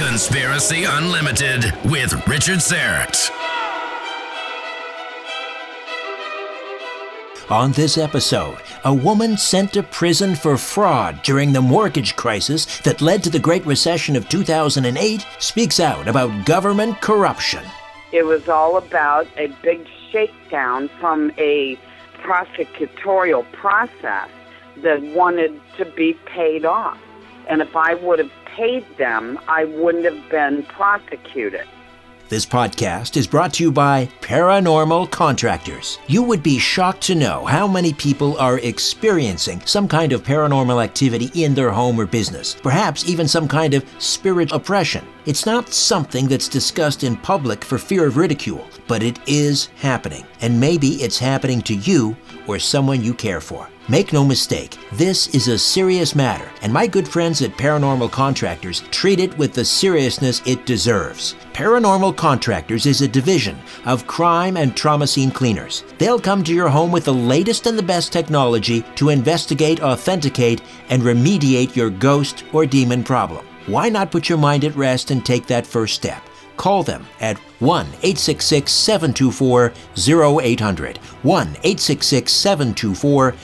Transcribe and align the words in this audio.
Conspiracy 0.00 0.84
Unlimited 0.84 1.74
with 1.84 2.26
Richard 2.26 2.60
Syrett. 2.60 3.30
On 7.50 7.72
this 7.72 7.98
episode, 7.98 8.56
a 8.86 8.94
woman 8.94 9.36
sent 9.36 9.74
to 9.74 9.82
prison 9.82 10.34
for 10.34 10.56
fraud 10.56 11.22
during 11.22 11.52
the 11.52 11.60
mortgage 11.60 12.16
crisis 12.16 12.78
that 12.80 13.02
led 13.02 13.22
to 13.24 13.28
the 13.28 13.38
Great 13.38 13.66
Recession 13.66 14.16
of 14.16 14.26
2008 14.30 15.26
speaks 15.38 15.78
out 15.78 16.08
about 16.08 16.46
government 16.46 16.98
corruption. 17.02 17.62
It 18.10 18.22
was 18.22 18.48
all 18.48 18.78
about 18.78 19.26
a 19.36 19.48
big 19.62 19.86
shakedown 20.10 20.88
from 20.98 21.30
a 21.36 21.78
prosecutorial 22.22 23.44
process 23.52 24.30
that 24.78 25.02
wanted 25.14 25.60
to 25.76 25.84
be 25.84 26.14
paid 26.24 26.64
off. 26.64 26.98
And 27.48 27.60
if 27.60 27.76
I 27.76 27.94
would 27.94 28.18
have 28.18 28.32
paid 28.56 28.84
them, 28.96 29.38
I 29.48 29.64
wouldn't 29.64 30.04
have 30.04 30.30
been 30.30 30.62
prosecuted. 30.64 31.66
This 32.28 32.46
podcast 32.46 33.16
is 33.16 33.26
brought 33.26 33.54
to 33.54 33.64
you 33.64 33.72
by 33.72 34.08
Paranormal 34.20 35.10
Contractors. 35.10 35.98
You 36.06 36.22
would 36.22 36.44
be 36.44 36.60
shocked 36.60 37.02
to 37.08 37.16
know 37.16 37.44
how 37.44 37.66
many 37.66 37.92
people 37.92 38.38
are 38.38 38.60
experiencing 38.60 39.60
some 39.64 39.88
kind 39.88 40.12
of 40.12 40.22
paranormal 40.22 40.80
activity 40.80 41.32
in 41.34 41.54
their 41.54 41.70
home 41.70 41.98
or 41.98 42.06
business, 42.06 42.54
perhaps 42.54 43.08
even 43.08 43.26
some 43.26 43.48
kind 43.48 43.74
of 43.74 43.84
spirit 43.98 44.52
oppression. 44.52 45.04
It's 45.26 45.44
not 45.44 45.70
something 45.70 46.28
that's 46.28 46.48
discussed 46.48 47.02
in 47.02 47.16
public 47.16 47.64
for 47.64 47.78
fear 47.78 48.06
of 48.06 48.16
ridicule, 48.16 48.64
but 48.86 49.02
it 49.02 49.18
is 49.26 49.66
happening. 49.76 50.24
And 50.40 50.60
maybe 50.60 51.02
it's 51.02 51.18
happening 51.18 51.60
to 51.62 51.74
you 51.74 52.16
or 52.46 52.60
someone 52.60 53.02
you 53.02 53.12
care 53.12 53.40
for. 53.40 53.68
Make 53.90 54.12
no 54.12 54.24
mistake, 54.24 54.78
this 54.92 55.34
is 55.34 55.48
a 55.48 55.58
serious 55.58 56.14
matter, 56.14 56.48
and 56.62 56.72
my 56.72 56.86
good 56.86 57.08
friends 57.08 57.42
at 57.42 57.56
Paranormal 57.56 58.12
Contractors 58.12 58.84
treat 58.92 59.18
it 59.18 59.36
with 59.36 59.52
the 59.52 59.64
seriousness 59.64 60.40
it 60.46 60.64
deserves. 60.64 61.34
Paranormal 61.54 62.16
Contractors 62.16 62.86
is 62.86 63.00
a 63.00 63.08
division 63.08 63.58
of 63.86 64.06
crime 64.06 64.56
and 64.56 64.76
trauma 64.76 65.08
scene 65.08 65.32
cleaners. 65.32 65.82
They'll 65.98 66.20
come 66.20 66.44
to 66.44 66.54
your 66.54 66.68
home 66.68 66.92
with 66.92 67.04
the 67.04 67.12
latest 67.12 67.66
and 67.66 67.76
the 67.76 67.82
best 67.82 68.12
technology 68.12 68.84
to 68.94 69.08
investigate, 69.08 69.82
authenticate, 69.82 70.62
and 70.88 71.02
remediate 71.02 71.74
your 71.74 71.90
ghost 71.90 72.44
or 72.52 72.66
demon 72.66 73.02
problem. 73.02 73.44
Why 73.66 73.88
not 73.88 74.12
put 74.12 74.28
your 74.28 74.38
mind 74.38 74.64
at 74.64 74.76
rest 74.76 75.10
and 75.10 75.26
take 75.26 75.48
that 75.48 75.66
first 75.66 75.96
step? 75.96 76.22
Call 76.60 76.82
them 76.82 77.06
at 77.20 77.38
1 77.60 77.86
866 77.86 78.70
724 78.70 79.72
0800. 80.42 80.98
1 80.98 81.46
866 81.48 82.30
724 82.30 83.34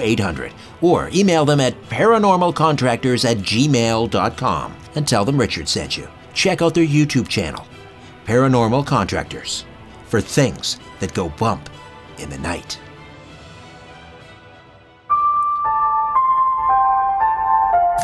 0800. 0.00 0.52
Or 0.80 1.10
email 1.12 1.44
them 1.44 1.58
at 1.58 1.74
paranormalcontractors 1.88 3.28
at 3.28 3.38
gmail.com 3.38 4.76
and 4.94 5.08
tell 5.08 5.24
them 5.24 5.40
Richard 5.40 5.68
sent 5.68 5.96
you. 5.96 6.06
Check 6.34 6.62
out 6.62 6.74
their 6.74 6.86
YouTube 6.86 7.26
channel, 7.26 7.66
Paranormal 8.26 8.86
Contractors, 8.86 9.64
for 10.06 10.20
things 10.20 10.78
that 11.00 11.14
go 11.14 11.30
bump 11.30 11.68
in 12.18 12.30
the 12.30 12.38
night. 12.38 12.78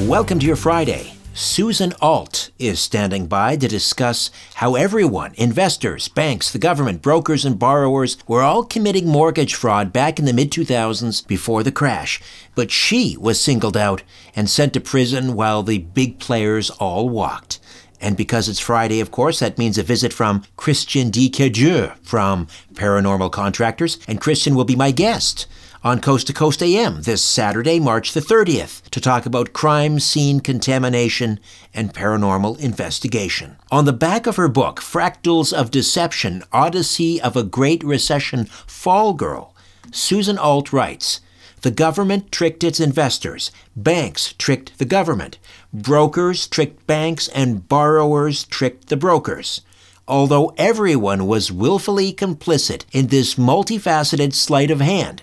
Welcome 0.00 0.40
to 0.40 0.46
your 0.46 0.56
Friday. 0.56 1.14
Susan 1.32 1.94
Alt 2.02 2.50
is 2.58 2.78
standing 2.78 3.28
by 3.28 3.56
to 3.56 3.66
discuss 3.66 4.30
how 4.56 4.74
everyone, 4.74 5.32
investors, 5.38 6.08
banks, 6.08 6.52
the 6.52 6.58
government, 6.58 7.00
brokers, 7.00 7.46
and 7.46 7.58
borrowers, 7.58 8.18
were 8.28 8.42
all 8.42 8.62
committing 8.62 9.08
mortgage 9.08 9.54
fraud 9.54 9.94
back 9.94 10.18
in 10.18 10.26
the 10.26 10.34
mid 10.34 10.50
2000s 10.50 11.26
before 11.26 11.62
the 11.62 11.72
crash. 11.72 12.20
But 12.54 12.70
she 12.70 13.16
was 13.18 13.40
singled 13.40 13.74
out 13.74 14.02
and 14.34 14.50
sent 14.50 14.74
to 14.74 14.80
prison 14.80 15.32
while 15.32 15.62
the 15.62 15.78
big 15.78 16.18
players 16.18 16.68
all 16.68 17.08
walked. 17.08 17.58
And 17.98 18.18
because 18.18 18.50
it's 18.50 18.60
Friday, 18.60 19.00
of 19.00 19.10
course, 19.10 19.38
that 19.38 19.56
means 19.56 19.78
a 19.78 19.82
visit 19.82 20.12
from 20.12 20.44
Christian 20.58 21.08
Dieu 21.08 21.92
from 22.02 22.48
Paranormal 22.74 23.32
Contractors, 23.32 23.98
and 24.06 24.20
Christian 24.20 24.54
will 24.54 24.66
be 24.66 24.76
my 24.76 24.90
guest 24.90 25.46
on 25.86 26.00
Coast 26.00 26.26
to 26.26 26.32
Coast 26.32 26.64
AM 26.64 27.02
this 27.02 27.22
Saturday, 27.22 27.78
March 27.78 28.12
the 28.12 28.18
30th, 28.18 28.82
to 28.90 29.00
talk 29.00 29.24
about 29.24 29.52
crime 29.52 30.00
scene 30.00 30.40
contamination 30.40 31.38
and 31.72 31.94
paranormal 31.94 32.58
investigation. 32.58 33.56
On 33.70 33.84
the 33.84 33.92
back 33.92 34.26
of 34.26 34.34
her 34.34 34.48
book, 34.48 34.80
Fractals 34.80 35.52
of 35.52 35.70
Deception 35.70 36.42
Odyssey 36.52 37.22
of 37.22 37.36
a 37.36 37.44
Great 37.44 37.84
Recession 37.84 38.46
Fall 38.46 39.12
Girl, 39.12 39.54
Susan 39.92 40.38
Alt 40.38 40.72
writes, 40.72 41.20
the 41.60 41.70
government 41.70 42.32
tricked 42.32 42.64
its 42.64 42.80
investors. 42.80 43.52
Banks 43.76 44.34
tricked 44.36 44.78
the 44.78 44.84
government. 44.84 45.38
Brokers 45.72 46.48
tricked 46.48 46.84
banks, 46.88 47.28
and 47.28 47.68
borrowers 47.68 48.42
tricked 48.42 48.88
the 48.88 48.96
brokers. 48.96 49.60
Although 50.08 50.52
everyone 50.56 51.26
was 51.26 51.50
willfully 51.50 52.12
complicit 52.12 52.84
in 52.92 53.06
this 53.06 53.36
multifaceted 53.36 54.34
sleight 54.34 54.70
of 54.72 54.80
hand, 54.80 55.22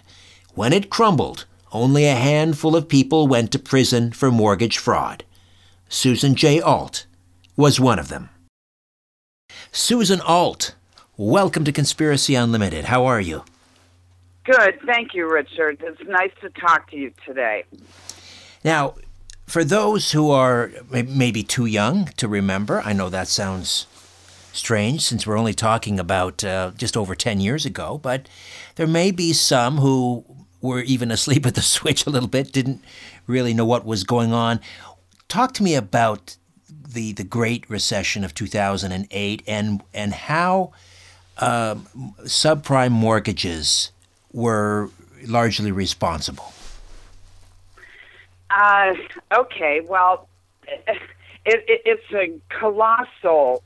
when 0.56 0.74
it 0.74 0.90
crumbled, 0.90 1.46
only 1.72 2.06
a 2.06 2.16
handful 2.16 2.76
of 2.76 2.88
people 2.88 3.28
went 3.28 3.52
to 3.52 3.60
prison 3.60 4.12
for 4.12 4.30
mortgage 4.30 4.78
fraud. 4.78 5.24
Susan 5.90 6.36
J. 6.36 6.62
Alt 6.62 7.06
was 7.56 7.80
one 7.80 7.98
of 7.98 8.10
them. 8.10 8.30
Susan 9.72 10.22
Alt, 10.22 10.76
welcome 11.18 11.64
to 11.64 11.72
Conspiracy 11.72 12.36
Unlimited. 12.36 12.86
How 12.86 13.06
are 13.06 13.22
you? 13.22 13.44
Good. 14.44 14.80
Thank 14.86 15.14
you, 15.14 15.32
Richard. 15.32 15.82
It's 15.82 16.02
nice 16.08 16.32
to 16.42 16.50
talk 16.50 16.90
to 16.92 16.98
you 16.98 17.12
today. 17.26 17.64
Now, 18.64 18.96
for 19.48 19.64
those 19.64 20.12
who 20.12 20.30
are 20.30 20.72
maybe 20.92 21.44
too 21.44 21.66
young 21.66 22.06
to 22.18 22.28
remember, 22.28 22.82
I 22.86 22.94
know 22.94 23.10
that 23.10 23.28
sounds 23.28 23.88
strange 24.52 25.02
since 25.02 25.26
we're 25.26 25.38
only 25.38 25.54
talking 25.54 26.00
about 26.00 26.44
uh, 26.44 26.72
just 26.78 26.96
over 26.96 27.16
10 27.16 27.40
years 27.40 27.66
ago, 27.66 27.98
but 27.98 28.30
there 28.76 28.88
may 28.88 29.12
be 29.12 29.34
some 29.34 29.78
who 29.78 30.24
were 30.64 30.82
even 30.82 31.12
asleep 31.12 31.46
at 31.46 31.54
the 31.54 31.62
switch 31.62 32.08
a 32.08 32.10
little 32.10 32.30
bit, 32.30 32.52
didn't 32.52 32.82
really 33.28 33.54
know 33.54 33.66
what 33.66 33.86
was 33.86 34.04
going 34.04 34.34
on. 34.34 34.60
Talk 35.28 35.54
to 35.56 35.64
me 35.64 35.76
about 35.76 36.38
the, 36.70 37.12
the 37.12 37.24
Great 37.24 37.70
Recession 37.70 38.24
of 38.24 38.34
2008 38.34 39.44
and, 39.46 39.84
and 39.94 40.14
how 40.14 40.72
um, 41.38 41.86
subprime 42.22 42.92
mortgages 42.92 43.92
were 44.32 44.90
largely 45.28 45.72
responsible. 45.72 46.54
Uh, 48.50 48.94
okay, 49.36 49.82
well, 49.88 50.28
it, 50.68 51.00
it, 51.46 51.82
it's 51.86 52.14
a 52.14 52.40
colossal 52.56 53.64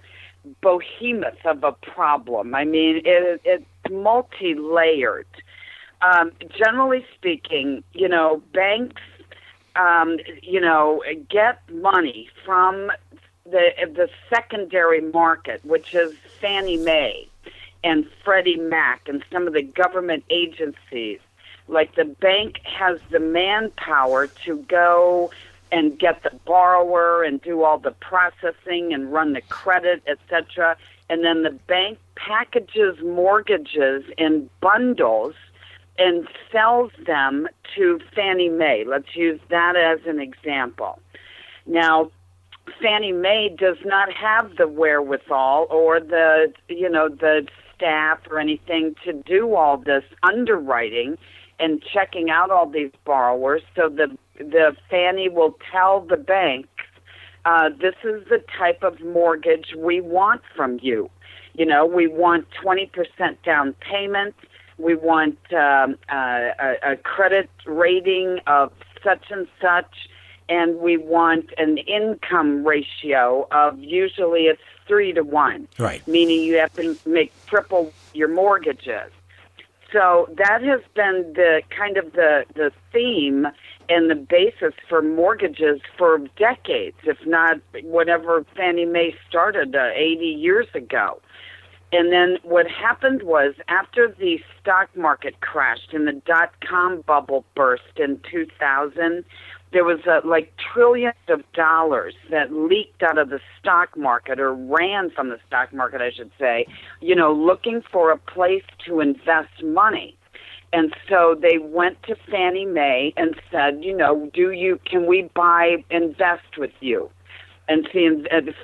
behemoth 0.62 1.46
of 1.46 1.64
a 1.64 1.74
problem. 1.74 2.56
I 2.56 2.64
mean, 2.64 3.02
it, 3.06 3.42
it's 3.44 3.66
multi 3.90 4.54
layered. 4.56 5.28
Um, 6.02 6.32
generally 6.56 7.06
speaking, 7.16 7.84
you 7.94 8.08
know, 8.08 8.42
banks, 8.54 9.02
um, 9.76 10.18
you 10.44 10.62
know, 10.62 11.04
get 11.30 11.60
money 11.72 12.30
from 12.46 12.92
the 13.46 13.72
the 13.96 14.10
secondary 14.30 15.02
market, 15.02 15.64
which 15.66 15.94
is 15.94 16.14
Fannie 16.40 16.78
Mae 16.78 17.28
and 17.84 18.06
Freddie 18.24 18.58
Mac 18.58 19.08
and 19.08 19.24
some 19.32 19.48
of 19.48 19.54
the 19.54 19.62
government 19.62 20.24
agencies. 20.30 21.20
Like 21.68 21.96
the 21.96 22.06
bank 22.06 22.60
has 22.64 23.00
the 23.10 23.20
manpower 23.20 24.28
to 24.46 24.58
go 24.70 25.32
and 25.72 26.00
get 26.00 26.24
the 26.24 26.32
borrower 26.46 27.24
and 27.24 27.42
do 27.42 27.64
all 27.64 27.78
the 27.78 27.92
processing 27.92 28.94
and 28.94 29.12
run 29.12 29.34
the 29.34 29.42
credit, 29.42 30.02
etc. 30.08 30.78
And 31.10 31.24
then 31.24 31.44
the 31.44 31.52
bank 31.52 32.00
packages 32.16 32.98
mortgages 33.02 34.04
in 34.18 34.50
bundles 34.62 35.36
and 35.98 36.28
sells 36.52 36.92
them 37.06 37.48
to 37.76 38.00
Fannie 38.16 38.50
Mae. 38.50 38.84
Let's 38.86 39.16
use 39.16 39.40
that 39.50 39.76
as 39.76 40.00
an 40.06 40.20
example. 40.20 41.00
Now, 41.66 42.12
Fannie 42.82 43.12
Mae 43.12 43.56
does 43.58 43.78
not 43.86 44.12
have 44.14 44.58
the 44.58 44.68
wherewithal 44.68 45.68
or 45.70 46.00
the, 46.00 46.54
you 46.70 46.90
know, 46.90 47.10
the 47.10 47.48
staff 47.76 48.20
or 48.30 48.40
anything 48.40 48.96
to 49.06 49.14
do 49.14 49.56
all 49.56 49.78
this 49.78 50.04
underwriting 50.24 51.18
and 51.60 51.82
checking 51.82 52.30
out 52.30 52.52
all 52.52 52.68
these 52.68 52.92
borrowers. 53.06 53.62
So 53.76 53.90
the 53.90 54.18
the 54.38 54.76
Fannie 54.90 55.30
will 55.30 55.58
tell 55.72 56.02
the 56.02 56.18
bank, 56.18 56.68
uh, 57.46 57.70
"This 57.70 57.96
is 58.04 58.28
the 58.30 58.44
type 58.58 58.84
of 58.84 59.02
mortgage 59.02 59.74
we 59.76 60.00
want 60.00 60.42
from 60.56 60.80
you. 60.82 61.10
You 61.56 61.66
know, 61.66 61.86
we 61.86 62.06
want 62.06 62.48
20% 62.52 63.42
down 63.44 63.74
payment. 63.80 64.36
We 64.78 64.96
want 64.96 65.38
um, 65.54 65.96
uh, 66.12 66.50
a, 66.60 66.76
a 66.92 66.96
credit 66.98 67.50
rating 67.66 68.40
of 68.48 68.72
such 69.04 69.32
and 69.32 69.48
such." 69.62 70.10
and 70.50 70.80
we 70.80 70.98
want 70.98 71.50
an 71.58 71.78
income 71.78 72.66
ratio 72.66 73.48
of 73.52 73.78
usually 73.80 74.44
it's 74.44 74.62
three 74.88 75.12
to 75.14 75.22
one. 75.22 75.68
Right. 75.78 76.06
Meaning 76.08 76.44
you 76.44 76.58
have 76.58 76.74
to 76.74 76.98
make 77.06 77.34
triple 77.48 77.92
your 78.14 78.30
mortgages. 78.30 79.12
So 79.92 80.30
that 80.38 80.62
has 80.64 80.82
been 80.96 81.34
the 81.34 81.62
kind 81.70 81.98
of 81.98 82.12
the, 82.14 82.44
the 82.56 82.72
theme 82.92 83.48
and 83.90 84.10
the 84.10 84.16
basis 84.16 84.74
for 84.90 85.02
mortgages 85.02 85.80
for 85.98 86.20
decades, 86.38 86.98
if 87.04 87.18
not 87.26 87.60
whatever 87.84 88.46
Fannie 88.56 88.86
Mae 88.86 89.16
started 89.30 89.76
uh, 89.76 89.90
80 89.96 90.26
years 90.26 90.68
ago. 90.74 91.22
And 91.92 92.12
then 92.12 92.38
what 92.44 92.68
happened 92.68 93.24
was 93.24 93.54
after 93.70 94.14
the 94.20 94.40
stock 94.60 94.90
market 94.96 95.40
crashed 95.40 95.94
and 95.94 96.06
the 96.06 96.22
dot 96.26 96.52
com 96.68 97.02
bubble 97.02 97.46
burst 97.56 97.98
in 97.98 98.20
2000, 98.30 99.24
there 99.72 99.86
was 99.86 100.00
uh, 100.06 100.20
like 100.26 100.54
trillions 100.74 101.16
of 101.30 101.44
dollars 101.54 102.14
that 102.30 102.54
leaked 102.54 103.04
out 103.04 103.18
of 103.18 103.30
the 103.30 103.40
stock 103.60 103.96
market 103.98 104.40
or 104.40 104.54
ran 104.54 105.10
from 105.12 105.30
the 105.30 105.40
stock 105.48 105.74
market, 105.74 106.02
I 106.02 106.12
should 106.12 106.32
say, 106.40 106.66
you 107.02 107.16
know, 107.16 107.34
looking 107.34 107.82
for 107.92 108.12
a 108.12 108.18
place 108.18 108.64
to 108.86 109.00
invest 109.00 109.64
money. 109.64 110.18
And 110.74 110.94
so 111.10 111.36
they 111.42 111.58
went 111.58 112.02
to 112.04 112.16
Fannie 112.30 112.66
Mae 112.66 113.14
and 113.16 113.36
said, 113.50 113.84
you 113.84 113.96
know, 113.96 114.30
do 114.34 114.52
you 114.52 114.80
can 114.86 115.06
we 115.06 115.30
buy 115.34 115.84
invest 115.90 116.58
with 116.58 116.72
you? 116.82 117.10
And 117.70 117.88
see, 117.92 118.10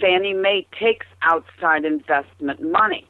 Fannie 0.01 0.33
Mae 0.33 0.67
takes 0.77 1.05
outside 1.21 1.85
investment 1.85 2.61
money. 2.61 3.07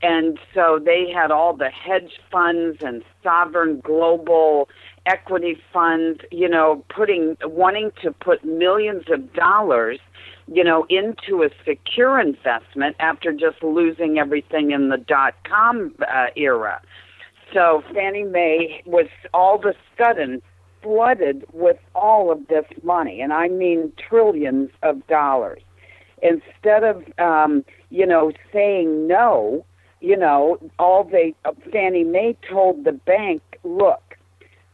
And 0.00 0.38
so 0.54 0.78
they 0.82 1.10
had 1.12 1.30
all 1.30 1.56
the 1.56 1.70
hedge 1.70 2.20
funds 2.30 2.78
and 2.82 3.02
sovereign 3.22 3.80
global 3.80 4.68
equity 5.06 5.60
funds, 5.72 6.20
you 6.30 6.48
know, 6.48 6.84
putting 6.88 7.36
wanting 7.42 7.90
to 8.02 8.12
put 8.12 8.44
millions 8.44 9.04
of 9.10 9.32
dollars, 9.32 9.98
you 10.46 10.62
know, 10.62 10.86
into 10.88 11.42
a 11.42 11.48
secure 11.64 12.20
investment 12.20 12.94
after 13.00 13.32
just 13.32 13.62
losing 13.62 14.18
everything 14.18 14.70
in 14.70 14.88
the 14.88 14.98
dot 14.98 15.34
com 15.44 15.94
uh, 16.02 16.26
era. 16.36 16.80
So 17.52 17.82
Fannie 17.92 18.24
Mae 18.24 18.82
was 18.86 19.08
all 19.34 19.56
of 19.56 19.64
a 19.64 19.74
sudden 19.96 20.42
flooded 20.82 21.44
with 21.52 21.78
all 21.94 22.30
of 22.30 22.46
this 22.46 22.66
money, 22.84 23.20
and 23.20 23.32
I 23.32 23.48
mean 23.48 23.92
trillions 24.08 24.70
of 24.82 25.04
dollars. 25.08 25.62
Instead 26.22 26.84
of, 26.84 27.02
um, 27.18 27.64
you 27.90 28.06
know, 28.06 28.32
saying 28.52 29.08
no, 29.08 29.64
you 30.00 30.16
know, 30.16 30.58
all 30.78 31.04
they 31.04 31.34
uh, 31.44 31.52
Fannie 31.72 32.04
Mae 32.04 32.36
told 32.48 32.84
the 32.84 32.92
bank, 32.92 33.42
look, 33.64 34.16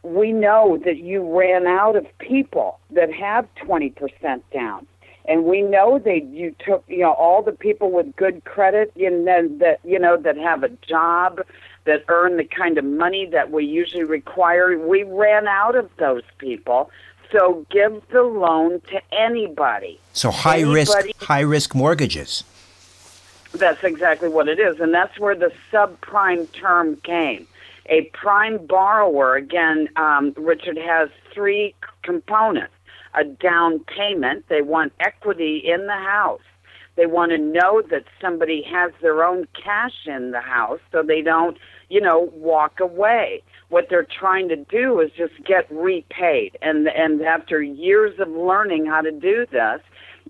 we 0.03 0.31
know 0.31 0.79
that 0.85 0.97
you 0.97 1.37
ran 1.37 1.65
out 1.65 1.95
of 1.95 2.05
people 2.19 2.79
that 2.91 3.11
have 3.11 3.47
20% 3.63 4.41
down. 4.53 4.85
And 5.27 5.45
we 5.45 5.63
know 5.63 5.97
that 5.97 6.25
you 6.25 6.55
took, 6.59 6.83
you 6.87 6.99
know, 6.99 7.13
all 7.13 7.41
the 7.41 7.51
people 7.51 7.89
with 7.89 8.15
good 8.15 8.45
credit, 8.45 8.91
you 8.95 9.09
know, 9.09 9.47
that 9.57 9.79
you 9.83 9.97
know 9.97 10.17
that 10.17 10.37
have 10.37 10.61
a 10.61 10.69
job, 10.87 11.41
that 11.85 12.03
earn 12.09 12.37
the 12.37 12.43
kind 12.43 12.77
of 12.77 12.85
money 12.85 13.27
that 13.31 13.49
we 13.49 13.65
usually 13.65 14.03
require. 14.03 14.77
We 14.77 15.01
ran 15.01 15.47
out 15.47 15.75
of 15.75 15.89
those 15.97 16.21
people, 16.37 16.91
so 17.31 17.65
give 17.71 18.03
the 18.11 18.21
loan 18.21 18.81
to 18.91 19.01
anybody. 19.11 19.99
So 20.13 20.29
high 20.29 20.57
anybody. 20.57 20.75
risk, 20.75 21.23
high 21.23 21.41
risk 21.41 21.73
mortgages. 21.73 22.43
That's 23.59 23.83
exactly 23.83 24.29
what 24.29 24.47
it 24.47 24.59
is, 24.59 24.79
and 24.79 24.93
that's 24.93 25.19
where 25.19 25.35
the 25.35 25.51
subprime 25.71 26.51
term 26.51 26.97
came 26.97 27.47
a 27.87 28.09
prime 28.13 28.65
borrower, 28.65 29.35
again, 29.35 29.89
um, 29.95 30.33
Richard 30.37 30.77
has 30.77 31.09
three 31.33 31.75
components 32.03 32.71
a 33.17 33.23
down 33.23 33.79
payment, 33.79 34.45
they 34.49 34.61
want 34.61 34.91
equity 34.99 35.63
in 35.65 35.87
the 35.87 35.93
house. 35.93 36.41
They 36.97 37.05
want 37.05 37.31
to 37.31 37.37
know 37.37 37.81
that 37.89 38.03
somebody 38.21 38.61
has 38.63 38.91
their 39.01 39.23
own 39.23 39.47
cash 39.61 40.05
in 40.05 40.31
the 40.31 40.41
house 40.41 40.79
so 40.91 41.01
they 41.01 41.21
don't, 41.21 41.57
you 41.89 42.01
know, 42.01 42.29
walk 42.33 42.79
away. 42.81 43.41
What 43.69 43.87
they're 43.89 44.07
trying 44.19 44.49
to 44.49 44.57
do 44.57 44.99
is 44.99 45.11
just 45.11 45.33
get 45.45 45.65
repaid. 45.71 46.57
And 46.61 46.87
and 46.89 47.21
after 47.21 47.61
years 47.61 48.19
of 48.19 48.29
learning 48.29 48.85
how 48.85 49.01
to 49.01 49.11
do 49.11 49.45
this, 49.49 49.81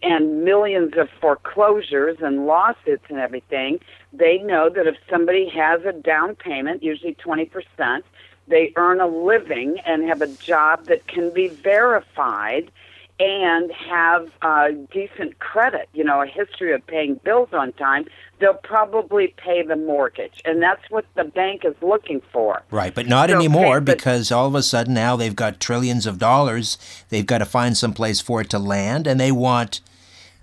and 0.01 0.43
millions 0.43 0.93
of 0.97 1.09
foreclosures 1.21 2.17
and 2.21 2.45
lawsuits 2.45 3.05
and 3.09 3.19
everything, 3.19 3.79
they 4.13 4.37
know 4.39 4.69
that 4.69 4.87
if 4.87 4.95
somebody 5.09 5.49
has 5.49 5.81
a 5.85 5.93
down 5.93 6.35
payment, 6.35 6.83
usually 6.83 7.15
20%, 7.15 8.01
they 8.47 8.71
earn 8.75 8.99
a 8.99 9.07
living 9.07 9.77
and 9.85 10.07
have 10.07 10.21
a 10.21 10.27
job 10.27 10.87
that 10.87 11.07
can 11.07 11.33
be 11.33 11.47
verified 11.47 12.71
and 13.19 13.71
have 13.71 14.29
uh, 14.41 14.69
decent 14.91 15.39
credit, 15.39 15.87
you 15.93 16.03
know, 16.03 16.21
a 16.21 16.25
history 16.25 16.73
of 16.73 16.85
paying 16.85 17.15
bills 17.23 17.49
on 17.53 17.71
time, 17.73 18.05
they'll 18.39 18.53
probably 18.53 19.33
pay 19.37 19.63
the 19.63 19.75
mortgage. 19.75 20.41
And 20.43 20.61
that's 20.61 20.81
what 20.89 21.05
the 21.15 21.23
bank 21.23 21.63
is 21.63 21.75
looking 21.81 22.21
for. 22.33 22.61
Right, 22.71 22.93
but 22.93 23.07
not 23.07 23.29
so 23.29 23.37
anymore 23.37 23.79
pay, 23.79 23.93
because 23.93 24.31
all 24.31 24.47
of 24.47 24.55
a 24.55 24.63
sudden 24.63 24.93
now 24.93 25.15
they've 25.15 25.35
got 25.35 25.61
trillions 25.61 26.05
of 26.05 26.19
dollars. 26.19 26.77
They've 27.09 27.25
got 27.25 27.37
to 27.37 27.45
find 27.45 27.77
some 27.77 27.93
place 27.93 28.19
for 28.19 28.41
it 28.41 28.49
to 28.49 28.59
land 28.59 29.07
and 29.07 29.19
they 29.19 29.31
want 29.31 29.81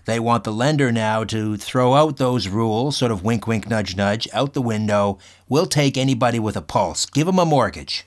they 0.05 0.19
want 0.19 0.43
the 0.43 0.53
lender 0.53 0.91
now 0.91 1.23
to 1.25 1.57
throw 1.57 1.95
out 1.95 2.17
those 2.17 2.49
rules, 2.49 2.97
sort 2.97 3.13
of 3.13 3.23
wink, 3.23 3.47
wink, 3.47 3.69
nudge, 3.69 3.97
nudge, 3.97 4.27
out 4.33 4.53
the 4.53 4.61
window. 4.61 5.19
We'll 5.49 5.67
take 5.67 5.97
anybody 5.97 6.41
with 6.41 6.57
a 6.57 6.63
pulse. 6.63 7.07
Give 7.07 7.27
them 7.27 7.39
a 7.39 7.45
mortgage. 7.45 8.05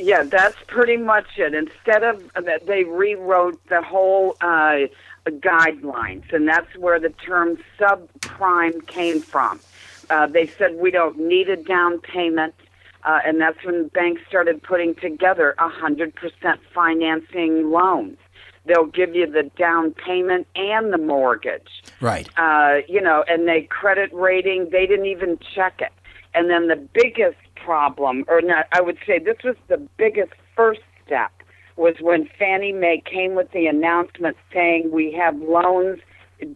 Yeah, 0.00 0.22
that's 0.22 0.56
pretty 0.66 0.96
much 0.96 1.26
it. 1.36 1.54
Instead 1.54 2.02
of 2.02 2.32
that, 2.34 2.66
they 2.66 2.84
rewrote 2.84 3.60
the 3.68 3.82
whole 3.82 4.36
uh, 4.40 4.86
guidelines, 5.26 6.32
and 6.32 6.48
that's 6.48 6.74
where 6.76 6.98
the 6.98 7.10
term 7.10 7.58
subprime 7.78 8.86
came 8.86 9.20
from. 9.20 9.60
Uh, 10.08 10.26
they 10.26 10.46
said 10.46 10.76
we 10.76 10.90
don't 10.90 11.18
need 11.18 11.48
a 11.48 11.56
down 11.56 12.00
payment. 12.00 12.54
Uh, 13.02 13.18
and 13.24 13.40
that's 13.40 13.64
when 13.64 13.88
banks 13.88 14.20
started 14.28 14.62
putting 14.62 14.94
together 14.94 15.54
a 15.58 15.70
100% 15.70 16.12
financing 16.74 17.70
loans 17.70 18.18
they'll 18.66 18.86
give 18.86 19.14
you 19.14 19.30
the 19.30 19.50
down 19.56 19.92
payment 19.92 20.46
and 20.54 20.92
the 20.92 20.98
mortgage. 20.98 21.82
Right. 22.00 22.28
Uh, 22.36 22.78
you 22.88 23.00
know, 23.00 23.24
and 23.28 23.48
they 23.48 23.62
credit 23.62 24.12
rating, 24.12 24.70
they 24.70 24.86
didn't 24.86 25.06
even 25.06 25.38
check 25.54 25.80
it. 25.80 25.92
And 26.34 26.48
then 26.48 26.68
the 26.68 26.76
biggest 26.76 27.38
problem, 27.64 28.24
or 28.28 28.40
not, 28.40 28.66
I 28.72 28.80
would 28.80 28.98
say 29.06 29.18
this 29.18 29.38
was 29.44 29.56
the 29.68 29.78
biggest 29.96 30.32
first 30.56 30.80
step, 31.06 31.32
was 31.76 31.94
when 32.00 32.28
Fannie 32.38 32.72
Mae 32.72 33.02
came 33.04 33.34
with 33.34 33.50
the 33.52 33.66
announcement 33.66 34.36
saying 34.52 34.90
we 34.92 35.12
have 35.12 35.36
loans, 35.36 36.00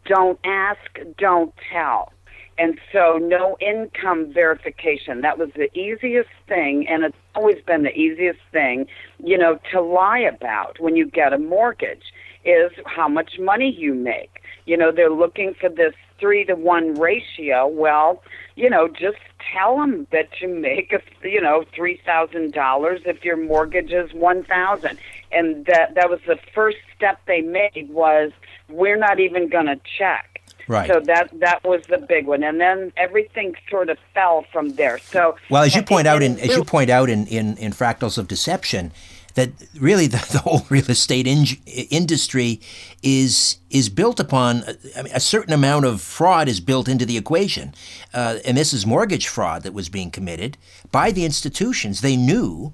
don't 0.04 0.38
ask, 0.44 0.99
don't 1.18 1.52
tell. 1.73 2.12
And 2.56 2.78
so 2.92 3.18
no 3.20 3.56
income 3.61 4.32
verification. 4.32 5.23
That 5.23 5.38
was 5.38 5.50
the 5.56 5.76
easiest 5.76 6.30
thing, 6.46 6.87
and 6.88 7.02
it's 7.02 7.16
always 7.34 7.61
been 7.66 7.82
the 7.82 7.96
easiest 7.96 8.38
thing, 8.52 8.87
you 9.18 9.37
know, 9.37 9.58
to 9.73 9.80
lie 9.80 10.20
about 10.20 10.78
when 10.78 10.94
you 10.94 11.06
get 11.06 11.32
a 11.32 11.38
mortgage 11.38 12.12
is 12.44 12.70
how 12.87 13.08
much 13.08 13.38
money 13.40 13.75
you 13.76 13.94
make. 13.94 14.40
You 14.66 14.76
know, 14.76 14.92
they're 14.92 15.11
looking 15.11 15.54
for 15.61 15.68
this 15.68 15.94
three 16.25 16.43
to 16.47 16.54
one 16.54 16.95
ratio. 16.95 17.66
Well, 17.66 18.23
you 18.57 18.71
know, 18.71 18.88
just 18.88 19.19
tell 19.52 19.76
them 19.76 20.07
that 20.11 20.40
you 20.40 20.49
make 20.49 20.90
a, 20.95 21.28
you 21.28 21.38
know, 21.38 21.64
three 21.76 22.00
thousand 22.07 22.54
dollars 22.54 23.02
if 23.04 23.23
your 23.26 23.37
mortgage 23.37 23.93
is 23.93 24.11
one 24.14 24.43
thousand, 24.43 24.99
and 25.31 25.66
that 25.66 25.95
that 25.97 26.09
was 26.09 26.21
the 26.26 26.38
first 26.54 26.78
step 26.97 27.21
they 27.26 27.43
made 27.43 27.90
was 27.90 28.33
we're 28.71 28.97
not 28.97 29.21
even 29.21 29.50
going 29.50 29.66
to 29.66 29.78
check 29.99 30.35
Right. 30.66 30.90
So 30.90 31.00
that 31.00 31.28
that 31.40 31.62
was 31.64 31.83
the 31.88 31.99
big 31.99 32.26
one, 32.26 32.43
and 32.43 32.61
then 32.61 32.93
everything 32.97 33.54
sort 33.69 33.90
of 33.90 33.99
fell 34.14 34.47
from 34.50 34.71
there. 34.76 34.99
So 34.99 35.37
well, 35.50 35.62
as 35.62 35.75
you 35.75 35.83
point 35.83 36.07
out 36.07 36.23
in 36.23 36.38
as 36.38 36.57
you 36.57 36.64
point 36.64 36.88
out 36.88 37.11
in, 37.11 37.26
in, 37.26 37.57
in 37.59 37.73
Fractals 37.73 38.16
of 38.16 38.28
Deception, 38.28 38.93
that 39.35 39.50
really 39.79 40.07
the, 40.07 40.26
the 40.33 40.38
whole 40.38 40.67
real 40.69 40.91
estate 40.91 41.26
in, 41.26 41.47
industry 41.91 42.61
is 43.03 43.59
is 43.71 43.88
built 43.88 44.21
upon 44.21 44.64
I 44.97 45.03
mean, 45.03 45.12
a 45.14 45.21
certain 45.21 45.53
amount 45.53 45.85
of 45.85 46.00
fraud 46.00 46.49
is 46.49 46.61
built 46.61 46.88
into 46.88 47.05
the 47.05 47.17
equation, 47.17 47.75
uh, 48.12 48.38
and 48.45 48.57
this 48.57 48.73
is 48.73 48.87
mortgage 48.87 49.29
fraud 49.29 49.62
that 49.62 49.75
was 49.75 49.88
being 49.88 50.11
committed 50.11 50.57
by 50.91 51.11
the 51.11 51.25
institutions. 51.25 52.00
They 52.00 52.17
knew 52.17 52.73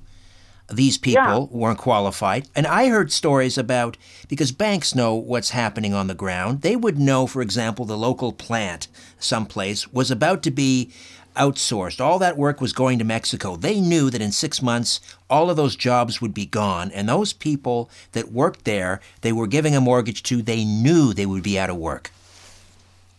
these 0.73 0.99
people 0.99 1.49
yeah. 1.50 1.59
weren't 1.59 1.79
qualified. 1.79 2.49
And 2.55 2.67
I 2.67 2.88
heard 2.88 3.12
stories 3.12 3.59
about 3.59 3.97
because 4.29 4.52
banks 4.52 4.95
know 4.95 5.14
what's 5.14 5.50
happening 5.50 5.95
on 5.95 6.07
the 6.07 6.14
ground. 6.14 6.62
They 6.62 6.76
would 6.76 6.99
know, 6.99 7.26
for 7.26 7.43
example, 7.43 7.85
the 7.85 7.99
local 7.99 8.33
plant 8.33 8.88
someplace 9.19 9.93
was 9.93 10.11
about 10.11 10.43
to 10.45 10.50
be 10.50 10.93
outsourced. 11.37 12.00
All 12.00 12.19
that 12.19 12.37
work 12.37 12.61
was 12.61 12.73
going 12.73 12.99
to 12.99 13.05
Mexico. 13.05 13.57
They 13.57 13.81
knew 13.81 14.11
that 14.11 14.23
in 14.23 14.33
six 14.33 14.62
months, 14.62 15.00
all 15.30 15.49
of 15.49 15.56
those 15.56 15.76
jobs 15.76 16.20
would 16.20 16.34
be 16.34 16.44
gone. 16.44 16.90
And 16.90 17.08
those 17.08 17.32
people 17.32 17.88
that 18.12 18.32
worked 18.32 18.64
there, 18.64 19.00
they 19.22 19.32
were 19.32 19.46
giving 19.46 19.75
a 19.75 19.80
mortgage 19.80 20.22
to, 20.25 20.42
they 20.42 20.64
knew 20.64 21.14
they 21.14 21.26
would 21.26 21.42
be 21.42 21.58
out 21.58 21.70
of 21.70 21.76
work. 21.76 22.10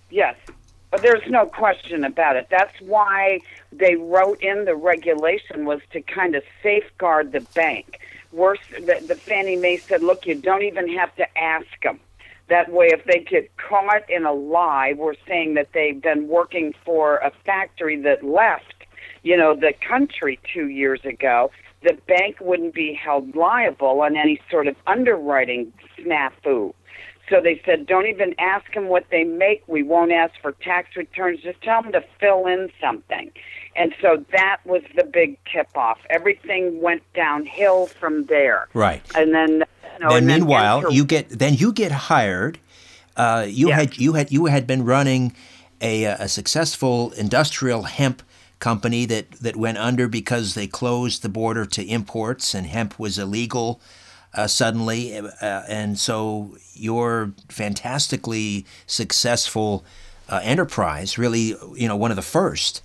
Yes, 0.09 0.35
but 0.91 1.01
there's 1.01 1.27
no 1.29 1.45
question 1.45 2.03
about 2.03 2.35
it. 2.35 2.47
That's 2.51 2.79
why 2.81 3.39
they 3.71 3.95
wrote 3.95 4.41
in 4.41 4.65
the 4.65 4.75
regulation 4.75 5.65
was 5.65 5.79
to 5.91 6.01
kind 6.01 6.35
of 6.35 6.43
safeguard 6.61 7.31
the 7.31 7.39
bank. 7.55 7.99
Worse, 8.33 8.59
the, 8.71 9.03
the 9.07 9.15
Fannie 9.15 9.55
Mae 9.55 9.77
said, 9.77 10.03
look, 10.03 10.25
you 10.25 10.35
don't 10.35 10.63
even 10.63 10.89
have 10.89 11.15
to 11.15 11.37
ask 11.37 11.67
them. 11.81 11.99
That 12.47 12.69
way, 12.69 12.87
if 12.87 13.05
they 13.05 13.19
get 13.19 13.55
caught 13.55 14.09
in 14.09 14.25
a 14.25 14.33
lie, 14.33 14.93
we're 14.97 15.15
saying 15.25 15.53
that 15.53 15.69
they've 15.73 16.01
been 16.01 16.27
working 16.27 16.73
for 16.83 17.17
a 17.17 17.31
factory 17.45 17.95
that 18.01 18.25
left, 18.25 18.73
you 19.23 19.37
know, 19.37 19.55
the 19.55 19.73
country 19.87 20.37
two 20.53 20.67
years 20.67 20.99
ago. 21.05 21.51
The 21.83 21.97
bank 22.07 22.37
wouldn't 22.39 22.73
be 22.73 22.93
held 22.93 23.35
liable 23.35 24.01
on 24.01 24.15
any 24.15 24.39
sort 24.49 24.67
of 24.67 24.75
underwriting 24.87 25.73
snafu. 25.97 26.73
So 27.29 27.39
they 27.41 27.61
said, 27.65 27.85
don't 27.85 28.07
even 28.07 28.35
ask 28.39 28.73
them 28.73 28.89
what 28.89 29.05
they 29.09 29.23
make. 29.23 29.63
We 29.65 29.83
won't 29.83 30.11
ask 30.11 30.33
for 30.41 30.51
tax 30.51 30.95
returns. 30.97 31.39
Just 31.41 31.61
tell 31.61 31.81
them 31.81 31.93
to 31.93 32.03
fill 32.19 32.45
in 32.45 32.69
something. 32.81 33.31
And 33.75 33.95
so 34.01 34.25
that 34.33 34.57
was 34.65 34.81
the 34.95 35.05
big 35.05 35.37
tip 35.51 35.69
off. 35.75 35.99
Everything 36.09 36.81
went 36.81 37.03
downhill 37.13 37.87
from 37.87 38.25
there. 38.25 38.67
Right. 38.73 39.01
And 39.15 39.33
then, 39.33 39.49
you 39.49 39.99
know, 40.01 40.09
then 40.09 40.17
and 40.17 40.27
meanwhile, 40.27 40.79
enter- 40.79 40.91
you 40.91 41.05
get 41.05 41.29
then 41.29 41.53
you 41.53 41.71
get 41.71 41.91
hired. 41.93 42.59
Uh, 43.15 43.45
you 43.47 43.69
Yes. 43.69 43.79
had 43.79 43.97
you 43.97 44.13
had 44.13 44.31
you 44.31 44.45
had 44.47 44.67
been 44.67 44.83
running 44.83 45.33
a, 45.79 46.03
a 46.03 46.27
successful 46.27 47.11
industrial 47.11 47.83
hemp 47.83 48.23
company 48.61 49.05
that, 49.05 49.31
that 49.31 49.57
went 49.57 49.77
under 49.77 50.07
because 50.07 50.53
they 50.53 50.67
closed 50.67 51.21
the 51.21 51.29
border 51.29 51.65
to 51.65 51.83
imports 51.83 52.55
and 52.55 52.67
hemp 52.67 52.97
was 52.97 53.19
illegal 53.19 53.81
uh, 54.33 54.47
suddenly, 54.47 55.17
uh, 55.17 55.63
and 55.67 55.99
so 55.99 56.55
your 56.73 57.33
fantastically 57.49 58.65
successful 58.87 59.83
uh, 60.29 60.39
enterprise, 60.43 61.17
really, 61.17 61.53
you 61.75 61.87
know, 61.87 61.97
one 61.97 62.11
of 62.11 62.15
the 62.15 62.21
first, 62.21 62.81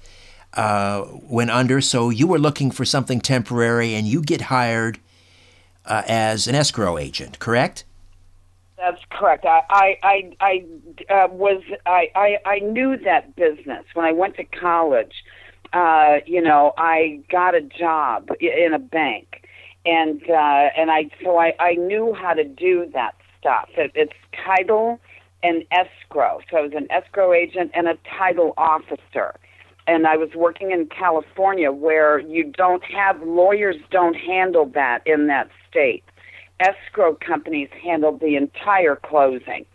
uh, 0.55 1.05
went 1.23 1.51
under. 1.51 1.81
So 1.81 2.11
you 2.11 2.27
were 2.27 2.39
looking 2.39 2.71
for 2.71 2.85
something 2.85 3.21
temporary, 3.21 3.95
and 3.95 4.07
you 4.07 4.23
get 4.23 4.43
hired 4.43 4.99
uh, 5.85 6.03
as 6.09 6.49
an 6.49 6.57
escrow 6.57 6.99
agent, 6.99 7.39
correct? 7.39 7.85
That's 8.77 9.01
correct. 9.11 9.45
I 9.47 9.63
I 9.71 9.99
I, 10.03 10.65
I 11.09 11.15
uh, 11.15 11.29
was 11.29 11.63
I, 11.87 12.11
I 12.15 12.39
I 12.45 12.59
knew 12.59 12.97
that 12.99 13.35
business 13.37 13.85
when 13.95 14.05
I 14.05 14.13
went 14.13 14.37
to 14.37 14.45
college. 14.45 15.13
Uh, 15.77 16.21
you 16.25 16.41
know, 16.41 16.73
I 16.79 17.21
got 17.31 17.55
a 17.55 17.61
job 17.61 18.31
in 18.41 18.73
a 18.73 18.79
bank, 18.79 19.47
and 19.85 20.23
uh, 20.23 20.71
and 20.77 20.91
I 20.91 21.11
so 21.23 21.37
I 21.39 21.53
I 21.61 21.75
knew 21.75 22.15
how 22.15 22.33
to 22.33 22.45
do 22.45 22.91
that 22.95 23.15
stuff. 23.39 23.69
It, 23.77 23.93
it's 23.95 24.13
title 24.45 24.99
and 25.43 25.65
escrow. 25.71 26.41
So 26.51 26.57
I 26.57 26.61
was 26.63 26.73
an 26.75 26.87
escrow 26.91 27.35
agent 27.35 27.73
and 27.75 27.89
a 27.89 27.99
title 28.19 28.55
officer. 28.57 29.35
And 29.89 30.07
I 30.07 30.17
was 30.17 30.31
working 30.35 30.73
in 30.73 30.87
California 30.87 31.71
where 31.71 32.19
you 32.19 32.45
don't 32.57 32.83
have 32.85 33.23
lawyers 33.23 33.77
don't 33.91 34.17
handle 34.17 34.67
that 34.75 35.03
in 35.07 35.27
that 35.29 35.49
state 35.69 36.03
escrow 36.61 37.15
companies 37.15 37.69
handled 37.83 38.21
the 38.21 38.37
entire 38.37 38.97
closing. 38.97 39.67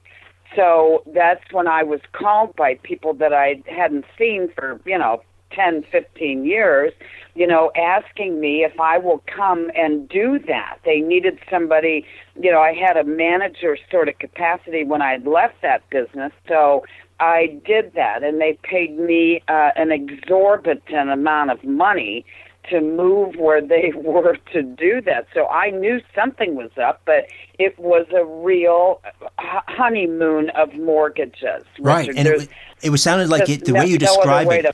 So 0.55 1.03
that's 1.13 1.43
when 1.51 1.67
I 1.67 1.83
was 1.83 2.01
called 2.11 2.55
by 2.55 2.75
people 2.83 3.13
that 3.15 3.33
I 3.33 3.61
hadn't 3.67 4.05
seen 4.17 4.49
for, 4.55 4.81
you 4.85 4.97
know, 4.97 5.21
10, 5.51 5.83
15 5.91 6.45
years, 6.45 6.93
you 7.35 7.47
know, 7.47 7.71
asking 7.75 8.39
me 8.39 8.63
if 8.63 8.79
I 8.79 8.97
will 8.97 9.23
come 9.33 9.71
and 9.75 10.07
do 10.09 10.39
that. 10.47 10.77
They 10.83 10.99
needed 11.01 11.39
somebody, 11.49 12.05
you 12.39 12.51
know, 12.51 12.59
I 12.61 12.73
had 12.73 12.97
a 12.97 13.03
manager 13.03 13.77
sort 13.89 14.09
of 14.09 14.17
capacity 14.19 14.83
when 14.83 15.01
I 15.01 15.17
left 15.17 15.61
that 15.61 15.89
business. 15.89 16.31
So 16.47 16.83
I 17.19 17.59
did 17.65 17.93
that, 17.95 18.23
and 18.23 18.41
they 18.41 18.57
paid 18.63 18.97
me 18.99 19.41
uh, 19.47 19.69
an 19.75 19.91
exorbitant 19.91 21.09
amount 21.09 21.51
of 21.51 21.63
money 21.63 22.25
to 22.69 22.79
move 22.81 23.35
where 23.37 23.61
they 23.61 23.91
were 23.95 24.37
to 24.53 24.61
do 24.61 25.01
that. 25.01 25.27
So 25.33 25.47
I 25.47 25.69
knew 25.71 26.01
something 26.13 26.55
was 26.55 26.71
up, 26.81 27.01
but 27.05 27.27
it 27.59 27.77
was 27.79 28.05
a 28.15 28.25
real 28.25 29.01
h- 29.39 29.63
honeymoon 29.67 30.49
of 30.51 30.73
mortgages. 30.75 31.63
Right, 31.79 32.07
Richard. 32.07 32.17
and 32.19 32.27
it, 32.27 32.33
was- 32.37 32.47
it 32.83 32.89
was 32.89 33.01
sounded 33.03 33.29
like 33.29 33.47
it, 33.49 33.65
the 33.65 33.71
no- 33.73 33.79
way 33.81 33.85
you 33.87 33.97
no 33.97 34.05
describe 34.07 34.47
way 34.47 34.59
it. 34.59 34.61
to- 34.63 34.73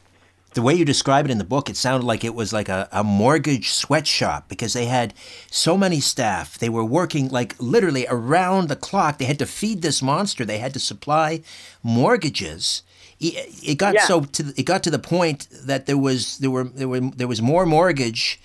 the 0.58 0.64
way 0.64 0.74
you 0.74 0.84
describe 0.86 1.24
it 1.26 1.30
in 1.32 1.38
the 1.38 1.44
book, 1.44 1.70
it 1.70 1.78
sounded 1.78 2.04
like 2.04 2.24
it 2.24 2.34
was 2.34 2.52
like 2.52 2.68
a, 2.68 2.90
a 2.92 3.04
mortgage 3.04 3.70
sweatshop 3.70 4.50
because 4.50 4.74
they 4.74 4.88
had 4.88 5.14
so 5.52 5.78
many 5.78 6.00
staff. 6.00 6.58
They 6.58 6.68
were 6.68 6.84
working 6.84 7.28
like 7.30 7.54
literally 7.60 8.08
around 8.10 8.68
the 8.68 8.76
clock. 8.76 9.20
They 9.20 9.26
had 9.26 9.38
to 9.38 9.46
feed 9.46 9.84
this 9.84 10.02
monster. 10.02 10.44
They 10.46 10.58
had 10.58 10.74
to 10.74 10.80
supply 10.80 11.42
mortgages. 11.84 12.82
It 13.20 13.34
it 13.64 13.78
got 13.78 13.94
Yeah. 13.94 14.06
so 14.08 14.22
to 14.22 14.52
it 14.58 14.66
got 14.66 14.82
to 14.84 14.90
the 14.90 14.98
point 15.16 15.48
that 15.52 15.86
there 15.86 15.98
was 16.08 16.40
there 16.40 16.50
were 16.50 16.64
there 16.64 16.88
were 16.88 17.02
there 17.02 17.28
was 17.28 17.40
more 17.42 17.68
mortgage. 17.68 18.40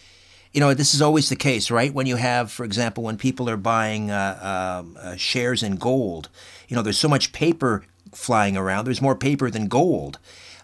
You 0.53 0.61
know, 0.61 0.75
this 0.75 0.93
is 0.93 1.01
always 1.01 1.31
the 1.31 1.37
case, 1.37 1.71
right? 1.71 1.95
When 1.95 2.07
you 2.07 2.17
have, 2.17 2.53
for 2.53 2.65
example, 2.67 3.03
when 3.05 3.17
people 3.17 3.49
are 3.49 3.57
buying 3.57 4.11
uh, 4.11 4.81
um, 4.83 4.99
uh, 5.01 5.17
shares 5.17 5.63
in 5.63 5.77
gold, 5.77 6.29
you 6.69 6.77
know, 6.77 6.83
there's 6.83 6.99
so 6.99 7.09
much 7.09 7.33
paper 7.33 7.85
flying 8.13 8.55
around. 8.59 8.85
There's 8.85 9.01
more 9.01 9.17
paper 9.17 9.49
than 9.51 9.67
gold. 9.69 10.19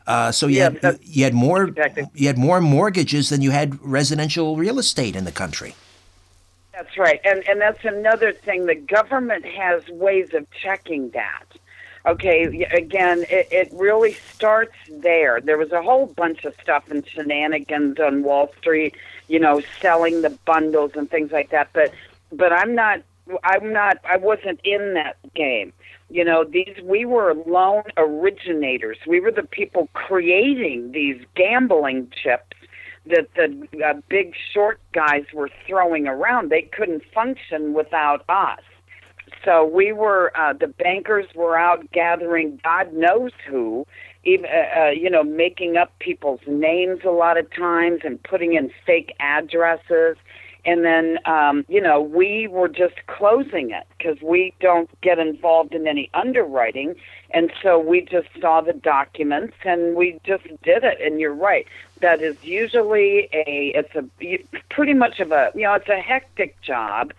Uh, 0.09 0.33
so 0.33 0.47
you, 0.47 0.57
Yeah, 0.57 0.71
had, 0.83 0.99
you 1.03 1.23
had 1.23 1.35
more 1.35 1.65
exactly. 1.65 2.05
you 2.15 2.27
had 2.27 2.39
more 2.39 2.63
mortgages 2.63 3.29
than 3.29 3.43
you 3.43 3.51
had 3.51 3.79
residential 3.85 4.57
real 4.57 4.79
estate 4.79 5.15
in 5.15 5.25
the 5.25 5.33
country. 5.33 5.75
That's 6.73 6.97
right. 6.97 7.21
And 7.25 7.47
and 7.47 7.61
that's 7.61 7.85
another 7.85 8.33
thing. 8.33 8.65
The 8.67 8.75
government 8.75 9.45
has 9.45 9.87
ways 9.89 10.33
of 10.33 10.47
checking 10.51 11.11
that. 11.11 11.45
Okay, 12.07 12.65
again, 12.73 13.27
it, 13.29 13.49
it 13.51 13.69
really 13.73 14.15
starts 14.35 14.73
there. 14.89 15.43
There 15.43 15.59
was 15.59 15.73
a 15.73 15.83
whole 15.83 16.07
bunch 16.07 16.47
of 16.47 16.55
stuff 16.63 16.91
and 16.91 17.07
shenanigans 17.07 18.01
on 18.01 18.23
Wall 18.23 18.51
Street, 18.59 18.95
you 19.27 19.39
know, 19.39 19.61
selling 19.83 20.23
the 20.23 20.31
bundles 20.31 20.93
and 20.95 21.11
things 21.11 21.33
like 21.33 21.51
that. 21.51 21.69
But 21.75 21.93
but 22.33 22.51
I'm 22.51 22.75
not 22.75 23.03
I'm 23.45 23.75
not 23.75 23.99
I 24.09 24.17
wasn't 24.17 24.61
in 24.65 24.95
that 24.95 25.17
game. 25.35 25.75
You 26.11 26.25
know, 26.25 26.45
these 26.45 26.75
we 26.83 27.05
were 27.05 27.35
loan 27.47 27.83
originators. 27.97 28.97
We 29.07 29.21
were 29.21 29.31
the 29.31 29.43
people 29.43 29.89
creating 29.93 30.93
these 30.93 31.23
gambling 31.37 32.11
chips 32.23 32.57
that 33.07 33.29
the 33.37 33.67
uh, 33.85 33.95
big 34.09 34.35
short 34.53 34.81
guys 34.93 35.25
were 35.35 35.51
throwing 35.67 36.07
around. 36.07 36.51
They 36.51 36.63
couldn't 36.63 37.03
function 37.15 37.75
without 37.75 38.25
us. 38.29 38.61
So 39.45 39.65
we 39.65 39.93
were, 39.93 40.33
uh, 40.37 40.55
the 40.55 40.67
bankers 40.67 41.27
were 41.35 41.57
out 41.57 41.91
gathering 41.93 42.61
God 42.65 42.93
knows 42.93 43.33
who, 43.49 43.87
even, 44.25 44.47
uh, 44.47 44.81
uh, 44.81 44.91
you 44.91 45.09
know, 45.11 45.23
making 45.23 45.77
up 45.77 45.93
people's 45.99 46.41
names 46.47 47.01
a 47.05 47.11
lot 47.11 47.39
of 47.39 47.53
times 47.55 48.01
and 48.05 48.23
putting 48.23 48.55
in 48.55 48.71
fake 48.87 49.15
addresses. 49.21 50.17
And 50.69 50.85
then, 50.85 51.19
um, 51.25 51.65
you 51.67 51.81
know, 51.81 51.99
we 52.03 52.47
were 52.47 52.69
just 52.69 52.97
closing 53.07 53.71
it 53.71 53.87
because 53.97 54.21
we 54.21 54.53
don't 54.61 54.91
get 55.01 55.19
involved 55.19 55.73
in 55.73 55.89
any 55.89 56.11
underwriting. 56.13 56.95
And 57.31 57.51
so 57.63 57.79
we 57.79 58.03
just 58.03 58.29
saw 58.39 58.61
the 58.61 58.75
documents 58.75 59.55
and 59.65 59.97
we 59.97 60.21
just 60.25 60.45
did 60.63 60.85
it. 60.85 61.01
And 61.01 61.19
you're 61.19 61.35
right. 61.35 61.67
That 62.03 62.21
is 62.21 62.37
usually 62.43 63.31
a, 63.33 63.73
it's 63.75 63.95
a 63.95 64.05
pretty 64.69 64.93
much 64.93 65.21
of 65.21 65.33
a, 65.33 65.51
you 65.55 65.63
know, 65.63 65.73
it's 65.73 65.89
a 65.89 66.03
hectic 66.03 66.61
job 66.61 67.15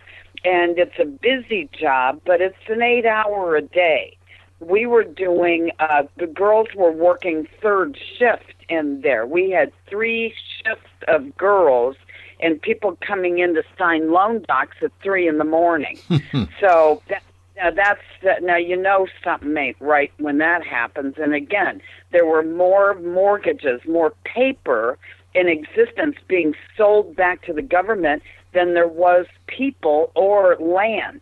and 0.45 0.77
it's 0.77 0.99
a 0.99 1.05
busy 1.05 1.71
job, 1.73 2.21
but 2.27 2.41
it's 2.41 2.67
an 2.67 2.83
eight 2.83 3.07
hour 3.07 3.55
a 3.55 3.63
day. 3.63 4.15
We 4.59 4.85
were 4.85 5.03
doing, 5.03 5.71
uh, 5.79 6.03
the 6.17 6.27
girls 6.27 6.67
were 6.75 6.91
working 6.91 7.47
third 7.63 7.97
shift 8.19 8.53
in 8.69 9.01
there. 9.01 9.25
We 9.25 9.49
had 9.49 9.71
three 9.87 10.35
shifts 10.63 10.85
of 11.07 11.35
girls 11.35 11.95
and 12.39 12.62
people 12.62 12.98
coming 13.05 13.39
in 13.39 13.53
to 13.55 13.63
sign 13.77 14.12
loan 14.12 14.43
docs 14.48 14.77
at 14.81 14.91
three 15.01 15.27
in 15.27 15.38
the 15.38 15.43
morning. 15.43 16.00
so 16.60 17.01
that, 17.10 17.24
now 17.58 17.72
that's 17.72 18.01
that. 18.24 18.43
Now 18.43 18.58
you 18.58 18.75
know 18.77 19.08
something 19.24 19.55
ain't 19.58 19.77
right 19.79 20.12
when 20.17 20.38
that 20.38 20.65
happens. 20.65 21.15
And 21.17 21.34
again, 21.34 21.81
there 22.12 22.25
were 22.25 22.43
more 22.43 22.96
mortgages, 22.96 23.81
more 23.88 24.13
paper 24.24 24.98
in 25.34 25.48
existence 25.48 26.15
being 26.27 26.55
sold 26.77 27.15
back 27.15 27.43
to 27.46 27.53
the 27.53 27.62
government 27.62 28.24
than 28.53 28.74
there 28.74 28.88
was 28.88 29.25
people 29.48 30.12
or 30.15 30.55
land. 30.60 31.22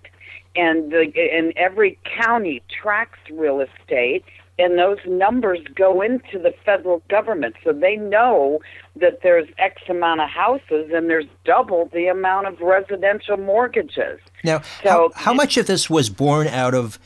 And 0.55 0.91
the, 0.91 1.11
and 1.33 1.53
every 1.55 1.99
county 2.19 2.63
tracks 2.81 3.19
real 3.31 3.59
estate, 3.59 4.23
and 4.59 4.77
those 4.77 4.97
numbers 5.05 5.59
go 5.75 6.01
into 6.01 6.39
the 6.39 6.53
federal 6.65 7.03
government, 7.09 7.55
so 7.63 7.71
they 7.71 7.95
know 7.95 8.59
that 8.95 9.19
there's 9.21 9.47
X 9.59 9.81
amount 9.89 10.21
of 10.21 10.29
houses 10.29 10.91
and 10.93 11.09
there's 11.09 11.27
double 11.45 11.89
the 11.93 12.07
amount 12.07 12.47
of 12.47 12.59
residential 12.59 13.37
mortgages. 13.37 14.19
Now, 14.43 14.61
So- 14.83 15.11
how, 15.15 15.25
how 15.25 15.33
much 15.33 15.57
of 15.57 15.67
this 15.67 15.89
was 15.89 16.09
born 16.09 16.47
out 16.47 16.73
of 16.73 16.97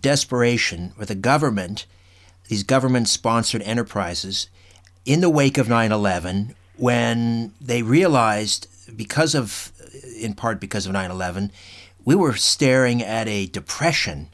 desperation 0.00 0.92
with 0.98 1.08
the 1.08 1.14
government, 1.14 1.86
these 2.48 2.62
government 2.64 3.08
sponsored 3.08 3.62
enterprises, 3.62 4.48
in 5.04 5.20
the 5.20 5.30
wake 5.30 5.58
of 5.58 5.68
9 5.68 5.92
11 5.92 6.54
when 6.76 7.52
they 7.60 7.82
realized, 7.82 8.66
because 8.96 9.34
of, 9.34 9.72
in 10.20 10.34
part 10.34 10.60
because 10.60 10.86
of 10.86 10.92
9 10.92 11.10
11, 11.10 11.52
we 12.04 12.14
were 12.14 12.34
staring 12.34 13.02
at 13.02 13.28
a 13.28 13.46
depression 13.46 14.28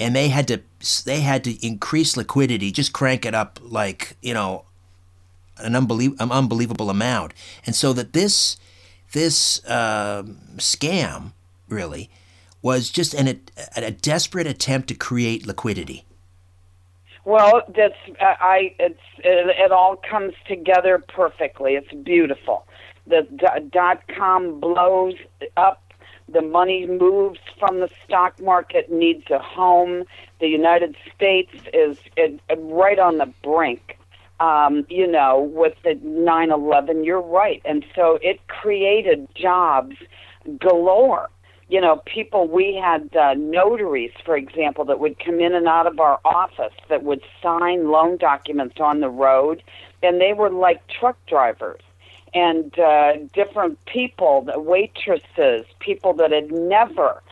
and 0.00 0.16
they 0.16 0.28
had 0.28 0.48
to 0.48 0.60
they 1.04 1.20
had 1.20 1.44
to 1.44 1.64
increase 1.64 2.16
liquidity, 2.16 2.72
just 2.72 2.92
crank 2.92 3.26
it 3.26 3.34
up 3.34 3.60
like 3.62 4.16
you 4.22 4.34
know 4.34 4.64
an, 5.58 5.76
an 5.76 6.32
unbelievable 6.32 6.90
amount, 6.90 7.34
and 7.66 7.76
so 7.76 7.92
that 7.92 8.12
this 8.12 8.56
this 9.12 9.64
uh, 9.66 10.22
scam 10.56 11.32
really 11.68 12.10
was 12.62 12.90
just 12.90 13.14
an, 13.14 13.28
a, 13.28 13.40
a 13.76 13.90
desperate 13.90 14.46
attempt 14.46 14.88
to 14.88 14.94
create 14.94 15.46
liquidity. 15.46 16.04
Well, 17.24 17.62
that's 17.76 17.94
I. 18.20 18.74
It's 18.78 18.98
it, 19.18 19.54
it 19.64 19.72
all 19.72 19.96
comes 19.96 20.32
together 20.48 20.98
perfectly. 20.98 21.74
It's 21.74 21.92
beautiful. 21.92 22.66
The 23.06 23.28
dot 23.70 24.02
com 24.16 24.60
blows 24.60 25.14
up 25.56 25.89
the 26.32 26.42
money 26.42 26.86
moves 26.86 27.40
from 27.58 27.80
the 27.80 27.88
stock 28.04 28.40
market, 28.40 28.90
needs 28.90 29.30
a 29.30 29.38
home. 29.38 30.04
The 30.40 30.48
United 30.48 30.96
States 31.14 31.52
is 31.72 31.98
right 32.56 32.98
on 32.98 33.18
the 33.18 33.32
brink, 33.42 33.98
um, 34.38 34.86
you 34.88 35.06
know, 35.06 35.50
with 35.52 35.74
the 35.84 35.94
9 36.02 36.50
11. 36.50 37.04
You're 37.04 37.20
right. 37.20 37.62
And 37.64 37.84
so 37.94 38.18
it 38.22 38.46
created 38.48 39.28
jobs 39.34 39.96
galore. 40.58 41.30
You 41.68 41.80
know, 41.80 42.02
people, 42.04 42.48
we 42.48 42.74
had 42.74 43.14
uh, 43.14 43.34
notaries, 43.34 44.10
for 44.24 44.36
example, 44.36 44.84
that 44.86 44.98
would 44.98 45.24
come 45.24 45.38
in 45.38 45.54
and 45.54 45.68
out 45.68 45.86
of 45.86 46.00
our 46.00 46.18
office 46.24 46.72
that 46.88 47.04
would 47.04 47.22
sign 47.40 47.90
loan 47.90 48.16
documents 48.16 48.80
on 48.80 48.98
the 48.98 49.08
road, 49.08 49.62
and 50.02 50.20
they 50.20 50.32
were 50.32 50.50
like 50.50 50.82
truck 50.88 51.16
drivers 51.26 51.80
and 52.34 52.78
uh, 52.78 53.16
different 53.32 53.84
people, 53.86 54.42
the 54.42 54.58
waitresses, 54.60 55.66
people 55.80 56.12
that 56.14 56.30
had 56.30 56.50
never 56.50 57.22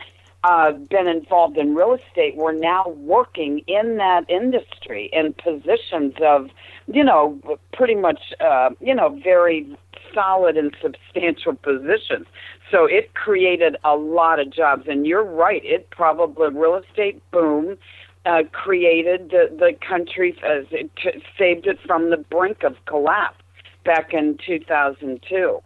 uh, 0.43 0.71
been 0.71 1.07
involved 1.07 1.57
in 1.57 1.75
real 1.75 1.93
estate 1.93 2.35
were 2.35 2.53
now 2.53 2.89
working 2.97 3.59
in 3.67 3.97
that 3.97 4.29
industry 4.29 5.09
in 5.11 5.33
positions 5.33 6.13
of, 6.21 6.49
you 6.87 7.03
know, 7.03 7.39
pretty 7.73 7.95
much, 7.95 8.33
uh, 8.39 8.69
you 8.79 8.95
know, 8.95 9.19
very 9.23 9.67
solid 10.13 10.57
and 10.57 10.75
substantial 10.81 11.55
positions. 11.55 12.25
So 12.71 12.85
it 12.85 13.13
created 13.13 13.75
a 13.83 13.95
lot 13.95 14.39
of 14.39 14.49
jobs. 14.49 14.87
And 14.87 15.05
you're 15.05 15.23
right, 15.23 15.63
it 15.65 15.89
probably, 15.89 16.49
real 16.49 16.75
estate 16.75 17.21
boom. 17.31 17.77
Uh, 18.25 18.43
created 18.51 19.29
the, 19.29 19.49
the 19.49 19.73
country, 19.87 20.37
uh, 20.43 20.61
t- 20.69 21.23
saved 21.37 21.65
it 21.65 21.79
from 21.87 22.09
the 22.09 22.17
brink 22.17 22.63
of 22.63 22.75
collapse 22.85 23.41
back 23.89 24.13
in 24.13 24.37
2002. 24.45 25.61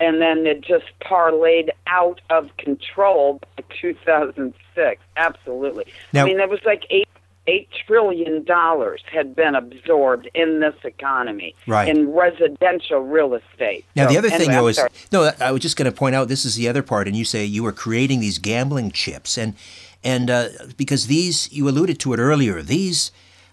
And 0.00 0.20
then 0.20 0.44
it 0.44 0.60
just 0.60 0.86
parlayed 1.00 1.68
out 1.86 2.20
of 2.28 2.48
control 2.56 3.40
by 3.56 3.62
2006. 3.80 5.00
Absolutely. 5.16 5.84
Now, 6.12 6.24
I 6.24 6.26
mean, 6.26 6.40
it 6.40 6.50
was 6.50 6.58
like 6.64 6.82
eight 6.90 7.06
eight 7.46 7.68
trillion 7.86 8.44
dollars 8.44 9.02
had 9.10 9.36
been 9.36 9.54
absorbed 9.54 10.28
in 10.34 10.60
this 10.60 10.74
economy 10.84 11.54
right. 11.66 11.88
in 11.88 12.12
residential 12.12 13.00
real 13.00 13.34
estate. 13.34 13.84
Now 13.96 14.06
so, 14.06 14.12
the 14.12 14.18
other 14.18 14.28
anyway, 14.28 14.44
thing 14.44 14.52
though 14.52 14.66
is 14.66 14.80
no, 15.12 15.30
I 15.40 15.52
was 15.52 15.62
just 15.62 15.76
going 15.76 15.90
to 15.90 15.96
point 15.96 16.14
out 16.14 16.28
this 16.28 16.44
is 16.44 16.56
the 16.56 16.68
other 16.68 16.82
part, 16.82 17.06
and 17.06 17.16
you 17.16 17.24
say 17.24 17.44
you 17.44 17.62
were 17.62 17.72
creating 17.72 18.20
these 18.20 18.38
gambling 18.38 18.90
chips, 18.90 19.38
and 19.38 19.54
and 20.02 20.28
uh, 20.28 20.48
because 20.76 21.06
these 21.06 21.50
you 21.52 21.68
alluded 21.68 22.00
to 22.00 22.12
it 22.12 22.18
earlier, 22.18 22.62
these 22.62 23.12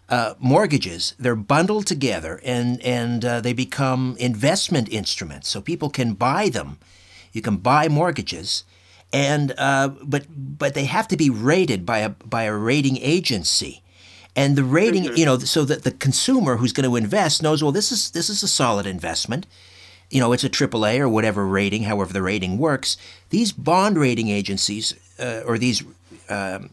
uh, 0.09 0.33
mortgages. 0.39 1.13
They're 1.19 1.35
bundled 1.35 1.85
together 1.85 2.39
and 2.43 2.81
and 2.81 3.25
uh, 3.25 3.41
they 3.41 3.53
become 3.53 4.15
investment 4.19 4.89
instruments. 4.89 5.49
So 5.49 5.61
people 5.61 5.89
can 5.89 6.13
buy 6.13 6.49
them. 6.49 6.77
You 7.33 7.41
can 7.41 7.57
buy 7.57 7.87
mortgages, 7.87 8.63
and 9.11 9.53
uh, 9.57 9.89
but 10.03 10.25
but 10.29 10.73
they 10.73 10.85
have 10.85 11.07
to 11.09 11.17
be 11.17 11.29
rated 11.29 11.85
by 11.85 11.99
a 11.99 12.09
by 12.09 12.43
a 12.43 12.53
rating 12.53 12.97
agency. 12.97 13.83
And 14.35 14.55
the 14.55 14.63
rating, 14.63 15.05
mm-hmm. 15.05 15.15
you 15.15 15.25
know, 15.25 15.39
so 15.39 15.65
that 15.65 15.83
the 15.83 15.91
consumer 15.91 16.57
who's 16.57 16.71
going 16.71 16.87
to 16.87 16.95
invest 16.95 17.41
knows, 17.41 17.63
well, 17.63 17.71
this 17.71 17.91
is 17.91 18.11
this 18.11 18.29
is 18.29 18.43
a 18.43 18.47
solid 18.47 18.85
investment. 18.85 19.47
You 20.11 20.21
know, 20.21 20.31
it's 20.31 20.43
a 20.43 20.49
AAA 20.49 20.99
or 20.99 21.09
whatever 21.09 21.45
rating, 21.45 21.83
however 21.83 22.13
the 22.13 22.21
rating 22.21 22.57
works. 22.57 22.97
These 23.29 23.51
bond 23.51 23.97
rating 23.97 24.29
agencies 24.29 24.93
uh, 25.19 25.41
or 25.45 25.57
these 25.57 25.83
um, 26.29 26.69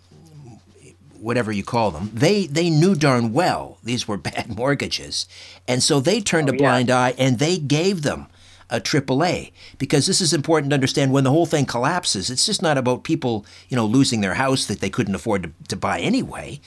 whatever 1.25 1.51
you 1.51 1.65
call 1.65 1.91
them, 1.91 2.11
they 2.13 2.47
they 2.47 2.71
knew 2.71 2.95
darn 2.95 3.33
well 3.33 3.79
these 3.83 4.07
were 4.07 4.17
bad 4.31 4.57
mortgages, 4.57 5.27
and 5.67 5.83
so 5.83 6.01
they 6.01 6.21
turned 6.21 6.51
oh, 6.51 6.55
a 6.55 6.57
blind 6.57 6.89
yeah. 6.89 6.99
eye 6.99 7.15
and 7.19 7.39
they 7.39 7.59
gave 7.59 8.03
them 8.03 8.27
a 8.71 8.81
AAA 8.81 9.53
because 9.79 10.07
this 10.07 10.21
is 10.21 10.33
important 10.33 10.71
to 10.71 10.75
understand 10.75 11.13
when 11.13 11.25
the 11.25 11.31
whole 11.31 11.47
thing 11.47 11.67
collapses. 11.67 12.31
It's 12.31 12.47
just 12.47 12.63
not 12.63 12.79
about 12.79 13.05
people 13.05 13.45
you 13.69 13.77
know 13.77 13.87
losing 13.87 14.21
their 14.21 14.35
house 14.35 14.67
that 14.67 14.81
they 14.81 14.91
couldn't 14.91 15.15
afford 15.15 15.43
to, 15.45 15.53
to 15.69 15.77
buy 15.77 16.01
anyway. 16.01 16.61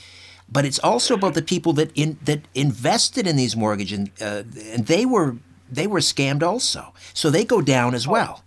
But 0.50 0.64
it's 0.64 0.80
also 0.80 1.14
about 1.14 1.34
the 1.34 1.42
people 1.42 1.74
that 1.74 1.92
in, 1.94 2.18
that 2.24 2.42
invested 2.56 3.28
in 3.28 3.36
these 3.36 3.56
mortgages, 3.56 4.10
uh, 4.22 4.44
and 4.72 4.88
they 4.88 5.06
were 5.06 5.36
they 5.70 5.88
were 5.88 6.00
scammed 6.00 6.44
also. 6.44 6.94
So 7.14 7.30
they 7.30 7.44
go 7.44 7.62
down 7.62 7.94
as 7.94 8.08
well. 8.08 8.44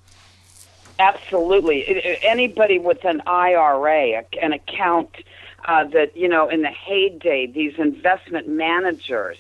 Absolutely. 0.99 2.19
Anybody 2.23 2.79
with 2.79 3.05
an 3.05 3.23
IRA, 3.27 4.23
an 4.43 4.53
account 4.53 5.09
uh, 5.71 5.85
that 5.85 6.17
you 6.17 6.27
know 6.27 6.49
in 6.49 6.63
the 6.63 6.69
heyday 6.69 7.47
these 7.47 7.79
investment 7.79 8.49
managers 8.49 9.39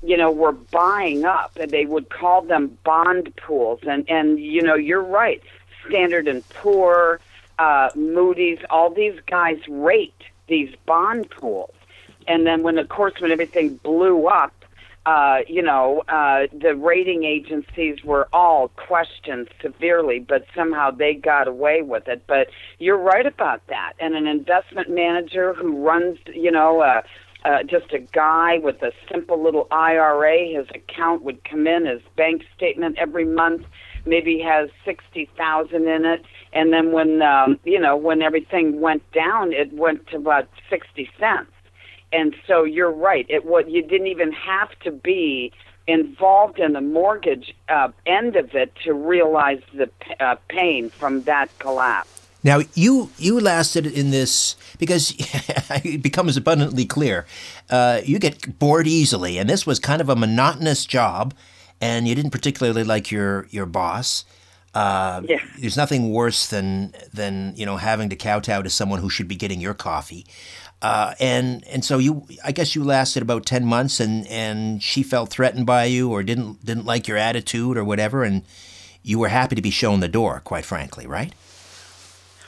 you 0.00 0.16
know 0.16 0.30
were 0.30 0.52
buying 0.52 1.24
up 1.24 1.50
and 1.58 1.72
they 1.72 1.84
would 1.84 2.08
call 2.08 2.42
them 2.42 2.78
bond 2.84 3.34
pools. 3.36 3.80
And 3.82 4.08
and 4.08 4.38
you 4.38 4.62
know 4.62 4.76
you're 4.76 5.02
right. 5.02 5.42
Standard 5.88 6.28
and 6.28 6.48
poor 6.50 7.20
uh 7.58 7.90
Moody's 7.96 8.60
all 8.70 8.90
these 8.90 9.18
guys 9.26 9.58
rate 9.68 10.22
these 10.46 10.72
bond 10.86 11.28
pools. 11.30 11.74
And 12.28 12.46
then 12.46 12.62
when 12.62 12.78
of 12.78 12.88
course 12.88 13.14
when 13.20 13.32
everything 13.32 13.74
blew 13.76 14.28
up 14.28 14.61
uh, 15.04 15.38
you 15.48 15.62
know, 15.62 16.02
uh, 16.08 16.46
the 16.52 16.76
rating 16.76 17.24
agencies 17.24 18.04
were 18.04 18.28
all 18.32 18.68
questioned 18.68 19.48
severely, 19.60 20.20
but 20.20 20.44
somehow 20.54 20.90
they 20.90 21.14
got 21.14 21.48
away 21.48 21.82
with 21.82 22.06
it. 22.06 22.22
But 22.28 22.48
you're 22.78 22.98
right 22.98 23.26
about 23.26 23.66
that. 23.68 23.94
And 23.98 24.14
an 24.14 24.26
investment 24.26 24.90
manager 24.90 25.54
who 25.54 25.84
runs, 25.84 26.18
you 26.32 26.52
know, 26.52 26.80
uh, 26.80 27.02
uh, 27.44 27.64
just 27.64 27.92
a 27.92 27.98
guy 27.98 28.58
with 28.58 28.80
a 28.82 28.92
simple 29.10 29.42
little 29.42 29.66
IRA, 29.72 30.56
his 30.56 30.68
account 30.72 31.22
would 31.22 31.42
come 31.42 31.66
in, 31.66 31.86
his 31.86 32.00
bank 32.16 32.42
statement 32.56 32.96
every 32.98 33.24
month, 33.24 33.62
maybe 34.06 34.38
has 34.38 34.70
sixty 34.84 35.28
thousand 35.36 35.88
in 35.88 36.04
it, 36.04 36.24
and 36.52 36.72
then 36.72 36.92
when 36.92 37.20
um, 37.22 37.58
you 37.64 37.80
know 37.80 37.96
when 37.96 38.22
everything 38.22 38.80
went 38.80 39.02
down, 39.10 39.52
it 39.52 39.72
went 39.72 40.06
to 40.08 40.18
about 40.18 40.48
sixty 40.70 41.10
cents 41.18 41.50
and 42.12 42.34
so 42.46 42.64
you're 42.64 42.90
right. 42.90 43.26
It 43.28 43.44
what 43.44 43.70
you 43.70 43.82
didn't 43.82 44.08
even 44.08 44.32
have 44.32 44.78
to 44.80 44.90
be 44.90 45.52
involved 45.86 46.58
in 46.58 46.72
the 46.72 46.80
mortgage 46.80 47.54
uh, 47.68 47.88
end 48.06 48.36
of 48.36 48.54
it 48.54 48.72
to 48.84 48.94
realize 48.94 49.60
the 49.74 49.90
uh, 50.20 50.36
pain 50.48 50.90
from 50.90 51.22
that 51.22 51.50
collapse. 51.58 52.28
Now 52.44 52.60
you 52.74 53.10
you 53.18 53.40
lasted 53.40 53.86
in 53.86 54.10
this 54.10 54.56
because 54.78 55.14
it 55.84 56.02
becomes 56.02 56.36
abundantly 56.36 56.84
clear 56.84 57.26
uh, 57.70 58.00
you 58.04 58.18
get 58.18 58.58
bored 58.58 58.86
easily, 58.86 59.38
and 59.38 59.48
this 59.48 59.66
was 59.66 59.78
kind 59.78 60.00
of 60.00 60.08
a 60.08 60.16
monotonous 60.16 60.84
job, 60.84 61.34
and 61.80 62.08
you 62.08 62.14
didn't 62.14 62.32
particularly 62.32 62.84
like 62.84 63.10
your 63.10 63.46
your 63.50 63.66
boss. 63.66 64.24
Uh, 64.74 65.20
yeah. 65.28 65.38
There's 65.58 65.76
nothing 65.76 66.12
worse 66.12 66.46
than 66.46 66.94
than 67.12 67.54
you 67.56 67.66
know 67.66 67.76
having 67.76 68.08
to 68.08 68.16
kowtow 68.16 68.62
to 68.62 68.70
someone 68.70 69.00
who 69.00 69.10
should 69.10 69.28
be 69.28 69.36
getting 69.36 69.60
your 69.60 69.74
coffee. 69.74 70.26
Uh, 70.82 71.14
and 71.20 71.64
and 71.68 71.84
so 71.84 71.98
you, 71.98 72.26
I 72.44 72.50
guess 72.50 72.74
you 72.74 72.82
lasted 72.82 73.22
about 73.22 73.46
ten 73.46 73.64
months, 73.64 74.00
and, 74.00 74.26
and 74.26 74.82
she 74.82 75.04
felt 75.04 75.30
threatened 75.30 75.64
by 75.64 75.84
you, 75.84 76.10
or 76.10 76.24
didn't 76.24 76.64
didn't 76.66 76.84
like 76.84 77.06
your 77.06 77.16
attitude, 77.16 77.76
or 77.76 77.84
whatever, 77.84 78.24
and 78.24 78.42
you 79.04 79.20
were 79.20 79.28
happy 79.28 79.54
to 79.54 79.62
be 79.62 79.70
shown 79.70 80.00
the 80.00 80.08
door, 80.08 80.40
quite 80.44 80.64
frankly, 80.64 81.06
right? 81.06 81.32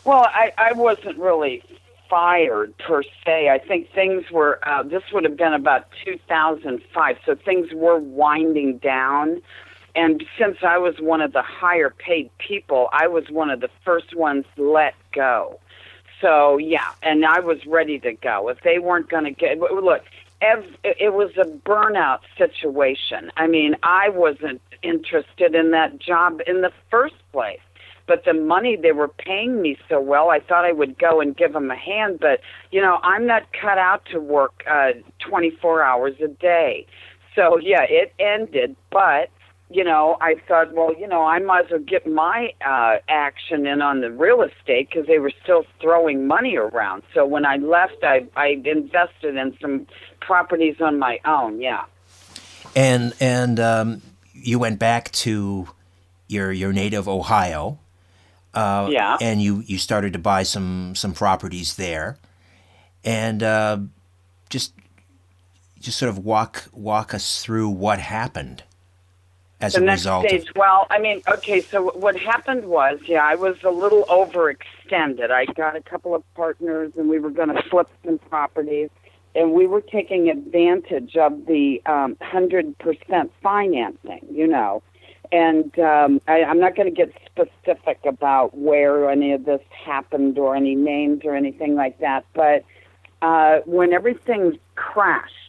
Well, 0.05 0.27
I, 0.27 0.53
I 0.59 0.73
wasn't 0.73 1.17
really 1.17 1.63
fired 2.11 2.77
per 2.79 3.03
se. 3.25 3.49
I 3.49 3.59
think 3.59 3.93
things 3.93 4.29
were. 4.33 4.59
Uh, 4.67 4.83
this 4.83 5.05
would 5.13 5.23
have 5.23 5.37
been 5.37 5.55
about 5.55 5.87
2005, 6.05 7.17
so 7.25 7.37
things 7.37 7.73
were 7.73 7.99
winding 7.99 8.79
down. 8.79 9.43
And 9.97 10.25
since 10.37 10.57
I 10.63 10.79
was 10.79 10.97
one 10.99 11.21
of 11.21 11.33
the 11.33 11.43
higher 11.43 11.91
paid 11.91 12.31
people, 12.39 12.89
I 12.93 13.07
was 13.07 13.31
one 13.31 13.49
of 13.49 13.61
the 13.61 13.71
first 13.85 14.17
ones 14.17 14.45
let 14.57 14.95
go. 15.13 15.61
So 16.25 16.57
yeah, 16.57 16.91
and 17.03 17.27
I 17.27 17.41
was 17.41 17.67
ready 17.67 17.99
to 17.99 18.15
go. 18.15 18.49
If 18.49 18.63
they 18.63 18.79
weren't 18.79 19.11
going 19.11 19.25
to 19.25 19.31
get 19.31 19.59
look, 19.59 20.05
ev- 20.41 20.77
it 20.83 21.13
was 21.13 21.33
a 21.37 21.45
burnout 21.45 22.21
situation. 22.39 23.31
I 23.37 23.47
mean, 23.47 23.77
I 23.83 24.09
wasn't 24.09 24.63
interested 24.83 25.55
in 25.55 25.73
that 25.73 25.99
job 25.99 26.41
in 26.47 26.63
the 26.63 26.73
first 26.91 27.17
place. 27.31 27.61
But 28.07 28.25
the 28.25 28.33
money 28.33 28.75
they 28.77 28.93
were 28.93 29.09
paying 29.09 29.61
me 29.61 29.77
so 29.89 30.01
well, 30.01 30.31
I 30.31 30.41
thought 30.41 30.65
I 30.65 30.73
would 30.73 30.99
go 30.99 31.21
and 31.21 31.37
give 31.37 31.53
them 31.53 31.71
a 31.71 31.77
hand. 31.77 32.21
But 32.21 32.41
you 32.71 32.81
know, 32.81 33.01
I'm 33.03 33.27
not 33.27 33.43
cut 33.53 33.77
out 33.77 34.07
to 34.13 34.19
work 34.19 34.65
uh, 34.67 34.93
24 35.19 35.83
hours 35.83 36.15
a 36.23 36.29
day. 36.29 36.87
so 37.35 37.59
yeah, 37.59 37.83
it 37.83 38.15
ended, 38.19 38.77
but 38.91 39.29
you 39.75 39.83
know, 39.83 40.17
I 40.21 40.37
thought, 40.47 40.73
well, 40.73 40.95
you 40.97 41.09
know, 41.09 41.25
I 41.25 41.41
might 41.41 41.65
as 41.65 41.71
well 41.73 41.81
get 41.81 42.07
my 42.07 42.53
uh, 42.65 42.99
action 43.09 43.67
in 43.67 43.83
on 43.83 44.03
the 44.03 44.11
real 44.11 44.43
estate 44.43 44.89
because 44.89 45.09
they 45.09 45.19
were 45.19 45.33
still 45.43 45.67
throwing 45.81 46.29
money 46.29 46.57
around. 46.57 47.03
So 47.13 47.27
when 47.27 47.45
I 47.45 47.57
left, 47.57 48.05
I 48.05 48.25
I 48.37 48.63
invested 48.65 49.35
in 49.37 49.57
some 49.61 49.89
properties 50.21 50.81
on 50.81 51.01
my 51.01 51.19
own. 51.25 51.61
Yeah. 51.61 51.87
And 52.77 53.15
and 53.19 53.59
um, 53.59 54.03
you 54.33 54.61
went 54.61 54.79
back 54.79 55.11
to 55.13 55.69
your 56.29 56.53
your 56.53 56.73
native 56.73 57.09
Ohio. 57.09 57.81
Uh, 58.55 58.89
Yeah. 58.93 59.17
And 59.21 59.43
you 59.43 59.65
you 59.67 59.79
started 59.79 60.13
to 60.13 60.21
buy 60.21 60.45
some 60.45 60.95
some 60.95 61.15
properties 61.15 61.75
there, 61.75 62.19
and 63.05 63.43
uh, 63.43 63.79
just 64.51 64.73
just 65.81 65.99
sort 65.99 66.11
of 66.11 66.19
walk 66.19 66.67
walk 66.73 67.13
us 67.13 67.43
through 67.43 67.71
what 67.71 67.99
happened 67.99 68.63
as 69.61 69.75
the 69.75 69.81
a 69.81 69.85
next 69.85 70.01
result. 70.01 70.27
stage 70.27 70.49
of, 70.49 70.57
well 70.57 70.87
i 70.91 70.99
mean 70.99 71.23
okay 71.29 71.61
so 71.61 71.91
what 71.95 72.17
happened 72.17 72.65
was 72.65 72.99
yeah 73.07 73.25
i 73.25 73.35
was 73.35 73.57
a 73.63 73.71
little 73.71 74.05
overextended 74.05 75.31
i 75.31 75.45
got 75.55 75.77
a 75.77 75.81
couple 75.81 76.15
of 76.15 76.23
partners 76.35 76.93
and 76.97 77.09
we 77.09 77.19
were 77.19 77.31
going 77.31 77.49
to 77.49 77.63
flip 77.71 77.89
some 78.05 78.19
properties 78.19 78.91
and 79.35 79.53
we 79.53 79.67
were 79.67 79.81
taking 79.81 80.31
advantage 80.31 81.17
of 81.17 81.47
the 81.47 81.83
um, 81.87 82.17
100% 82.17 83.31
financing 83.43 84.27
you 84.31 84.47
know 84.47 84.83
and 85.33 85.79
um, 85.79 86.21
I, 86.27 86.45
i'm 86.45 86.61
not 86.61 86.77
going 86.77 86.93
to 86.93 86.95
get 86.95 87.13
specific 87.27 88.01
about 88.05 88.57
where 88.57 89.11
any 89.11 89.33
of 89.33 89.45
this 89.45 89.63
happened 89.71 90.39
or 90.39 90.57
any 90.57 90.75
names 90.75 91.23
or 91.25 91.35
anything 91.35 91.75
like 91.75 91.99
that 92.01 92.25
but 92.35 92.65
uh, 93.23 93.61
when 93.65 93.95
everything 93.95 94.59
crashed 94.75 95.44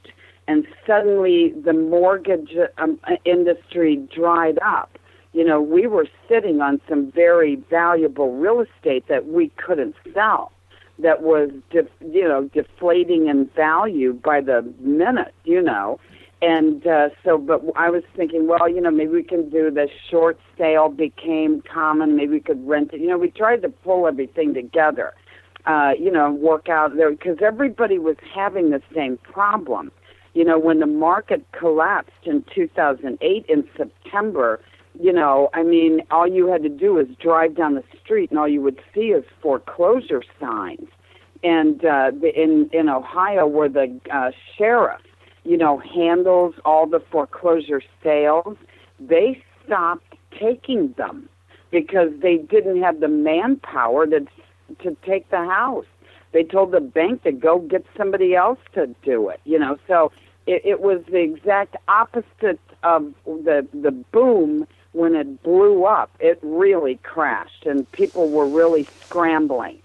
and 0.47 0.67
suddenly 0.86 1.53
the 1.63 1.73
mortgage 1.73 2.55
um, 2.77 2.99
industry 3.25 3.97
dried 4.13 4.60
up, 4.60 4.97
you 5.34 5.43
know, 5.43 5.62
we 5.62 5.88
were 5.88 6.08
sitting 6.29 6.62
on 6.62 6.79
some 6.88 7.12
very 7.12 7.55
valuable 7.69 8.36
real 8.38 8.62
estate 8.62 9.08
that 9.10 9.27
we 9.27 9.51
couldn't 9.58 9.95
sell. 10.13 10.51
That 10.99 11.23
was, 11.23 11.49
def- 11.71 11.88
you 11.99 12.23
know, 12.23 12.49
deflating 12.53 13.27
in 13.27 13.49
value 13.55 14.13
by 14.13 14.39
the 14.39 14.62
minute, 14.79 15.34
you 15.43 15.62
know. 15.62 15.99
And 16.41 16.86
uh, 16.86 17.10
so, 17.23 17.38
but 17.38 17.62
I 17.75 17.89
was 17.89 18.03
thinking, 18.15 18.47
well, 18.47 18.69
you 18.69 18.79
know, 18.79 18.91
maybe 18.91 19.12
we 19.12 19.23
can 19.23 19.49
do 19.49 19.71
the 19.71 19.89
short 20.10 20.39
sale 20.58 20.89
became 20.89 21.62
common. 21.62 22.15
Maybe 22.15 22.34
we 22.34 22.39
could 22.39 22.65
rent 22.65 22.93
it. 22.93 23.01
You 23.01 23.08
know, 23.08 23.17
we 23.17 23.31
tried 23.31 23.62
to 23.63 23.69
pull 23.69 24.08
everything 24.08 24.53
together, 24.53 25.13
uh, 25.65 25.93
you 25.99 26.12
know, 26.12 26.31
work 26.31 26.69
out 26.69 26.95
there 26.95 27.10
because 27.12 27.38
everybody 27.41 27.99
was 27.99 28.15
having 28.34 28.69
the 28.69 28.81
same 28.93 29.17
problem 29.17 29.91
you 30.35 30.43
know, 30.43 30.59
when 30.59 30.79
the 30.79 30.85
market 30.85 31.43
collapsed 31.57 32.11
in 32.25 32.43
2008 32.53 33.45
in 33.47 33.63
September, 33.75 34.59
you 34.99 35.11
know, 35.11 35.49
I 35.53 35.63
mean, 35.63 36.01
all 36.11 36.27
you 36.27 36.47
had 36.47 36.61
to 36.63 36.69
do 36.69 36.95
was 36.95 37.07
drive 37.21 37.55
down 37.55 37.75
the 37.75 37.83
street 38.03 38.29
and 38.29 38.37
all 38.37 38.47
you 38.47 38.61
would 38.61 38.79
see 38.93 39.07
is 39.07 39.23
foreclosure 39.41 40.21
signs. 40.39 40.89
And 41.43 41.83
uh, 41.85 42.11
in 42.35 42.69
in 42.73 42.89
Ohio, 42.89 43.47
where 43.47 43.69
the 43.69 43.99
uh, 44.11 44.31
sheriff, 44.57 45.01
you 45.43 45.57
know, 45.57 45.77
handles 45.79 46.55
all 46.65 46.85
the 46.85 46.99
foreclosure 47.11 47.81
sales, 48.03 48.57
they 48.99 49.41
stopped 49.65 50.15
taking 50.37 50.93
them 50.97 51.29
because 51.71 52.09
they 52.21 52.37
didn't 52.37 52.81
have 52.81 52.99
the 52.99 53.07
manpower 53.07 54.05
to 54.07 54.21
to 54.83 54.97
take 55.05 55.29
the 55.29 55.45
house. 55.45 55.85
They 56.33 56.43
told 56.43 56.71
the 56.71 56.81
bank 56.81 57.23
to 57.23 57.31
go 57.31 57.59
get 57.59 57.85
somebody 57.95 58.35
else 58.35 58.59
to 58.73 58.87
do 59.03 59.29
it. 59.29 59.39
You 59.45 59.59
know, 59.59 59.77
so 59.87 60.11
it, 60.47 60.62
it 60.65 60.81
was 60.81 61.01
the 61.10 61.19
exact 61.19 61.75
opposite 61.88 62.60
of 62.84 63.13
the 63.25 63.67
the 63.73 63.91
boom 63.91 64.67
when 64.91 65.15
it 65.15 65.43
blew 65.43 65.86
up. 65.86 66.10
It 66.19 66.39
really 66.41 66.95
crashed, 67.03 67.65
and 67.65 67.89
people 67.91 68.29
were 68.29 68.47
really 68.47 68.88
scrambling. 69.05 69.79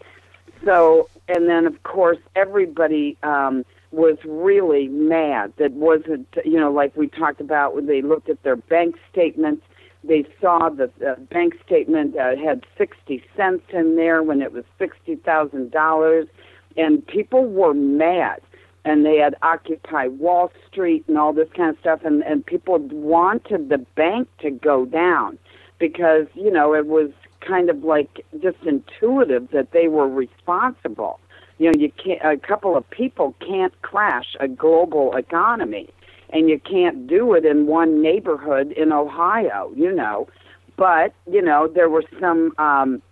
So, 0.65 1.09
and 1.29 1.49
then 1.49 1.67
of 1.67 1.83
course 1.83 2.19
everybody 2.37 3.17
um, 3.23 3.65
was 3.91 4.19
really 4.25 4.89
mad. 4.89 5.53
That 5.57 5.73
wasn't, 5.73 6.29
you 6.45 6.61
know, 6.61 6.71
like 6.71 6.97
we 6.97 7.09
talked 7.09 7.41
about 7.41 7.75
when 7.75 7.87
they 7.87 8.03
looked 8.03 8.29
at 8.29 8.43
their 8.43 8.57
bank 8.57 8.97
statements. 9.11 9.65
They 10.05 10.25
saw 10.41 10.71
that 10.71 10.99
the 10.99 11.17
bank 11.31 11.55
statement 11.67 12.17
uh, 12.17 12.37
had 12.37 12.65
60 12.79 13.23
cents 13.37 13.65
in 13.71 13.97
there 13.97 14.23
when 14.23 14.41
it 14.41 14.51
was 14.53 14.65
$60,000, 14.81 16.29
and 16.77 17.07
people 17.07 17.45
were 17.45 17.75
mad 17.75 18.41
and 18.85 19.05
they 19.05 19.19
had 19.19 19.37
Occupy 19.43 20.09
Wall 20.09 20.51
Street 20.69 21.05
and 21.09 21.19
all 21.19 21.33
this 21.33 21.49
kind 21.55 21.71
of 21.71 21.79
stuff, 21.81 22.01
and, 22.05 22.23
and 22.25 22.45
people 22.45 22.79
wanted 22.79 23.69
the 23.69 23.79
bank 23.79 24.29
to 24.39 24.51
go 24.51 24.85
down 24.87 25.39
because, 25.79 26.27
you 26.35 26.51
know, 26.51 26.75
it 26.75 26.87
was 26.87 27.11
kind 27.41 27.71
of 27.71 27.85
like 27.85 28.25
just 28.43 28.59
intuitive 28.65 29.51
that 29.51 29.73
they 29.73 29.89
were 29.89 30.09
responsible. 30.09 31.21
You 31.59 31.71
know, 31.71 31.79
you 31.79 31.93
can't, 31.93 32.21
a 32.23 32.37
couple 32.39 32.77
of 32.77 32.89
people 32.89 33.35
can't 33.47 33.81
crash 33.83 34.37
a 34.41 34.49
global 34.49 35.15
economy, 35.17 35.91
and 36.31 36.49
you 36.49 36.59
can't 36.59 37.07
do 37.07 37.35
it 37.35 37.45
in 37.45 37.67
one 37.67 38.01
neighborhood 38.01 38.73
in 38.73 38.93
Ohio, 38.93 39.73
you 39.77 39.93
know. 39.93 40.29
But, 40.77 41.13
you 41.31 41.43
know, 41.43 41.69
there 41.69 41.91
were 41.91 42.05
some 42.19 42.53
um, 42.57 43.03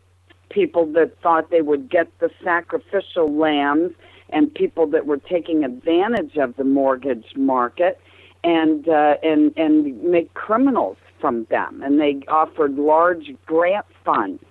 people 0.49 0.87
that 0.93 1.21
thought 1.21 1.51
they 1.51 1.61
would 1.61 1.91
get 1.91 2.07
the 2.21 2.31
sacrificial 2.43 3.31
lambs 3.31 3.93
and 4.31 4.53
people 4.55 4.87
that 4.89 5.07
were 5.07 5.19
taking 5.19 5.65
advantage 5.65 6.37
of 6.37 6.57
the 6.57 6.65
mortgage 6.65 7.27
market 7.37 8.01
and 8.45 8.89
uh, 8.89 9.17
and 9.23 9.53
and 9.57 10.03
make 10.03 10.33
criminals 10.35 10.97
from 11.21 11.45
them. 11.51 11.83
And 11.83 12.01
they 12.01 12.21
offered 12.29 12.77
large 12.77 13.35
grant 13.47 13.87
funds 14.05 14.43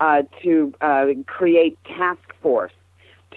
uh, 0.00 0.22
to 0.42 0.72
uh, 0.80 1.06
create 1.26 1.78
task 1.84 2.34
force 2.42 2.72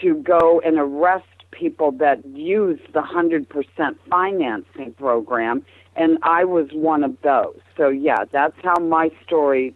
to 0.02 0.16
go 0.16 0.62
and 0.66 0.78
arrest 0.78 1.26
people 1.52 1.92
that 1.92 2.26
use 2.26 2.80
the 2.94 3.02
hundred 3.02 3.48
percent 3.50 3.98
financing 4.10 4.94
program. 4.98 5.66
And 5.96 6.18
I 6.24 6.46
was 6.46 6.70
one 6.72 7.04
of 7.04 7.18
those. 7.22 7.60
So 7.78 7.90
yeah, 7.90 8.26
that's 8.32 8.56
how 8.64 8.80
my 8.80 9.12
story 9.26 9.76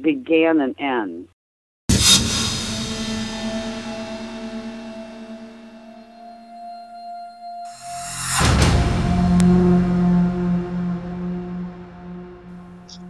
began 0.00 0.60
and 0.60 0.74
ends. 0.78 1.28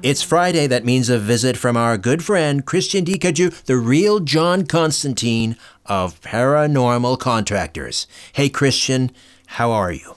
It's 0.00 0.22
Friday. 0.22 0.68
That 0.68 0.84
means 0.84 1.08
a 1.08 1.18
visit 1.18 1.56
from 1.56 1.76
our 1.76 1.98
good 1.98 2.22
friend 2.22 2.64
Christian 2.64 3.04
Dicaju, 3.04 3.64
the 3.64 3.76
real 3.76 4.20
John 4.20 4.64
Constantine 4.64 5.56
of 5.86 6.20
Paranormal 6.20 7.18
Contractors. 7.18 8.06
Hey, 8.32 8.48
Christian, 8.48 9.10
how 9.46 9.72
are 9.72 9.90
you? 9.90 10.14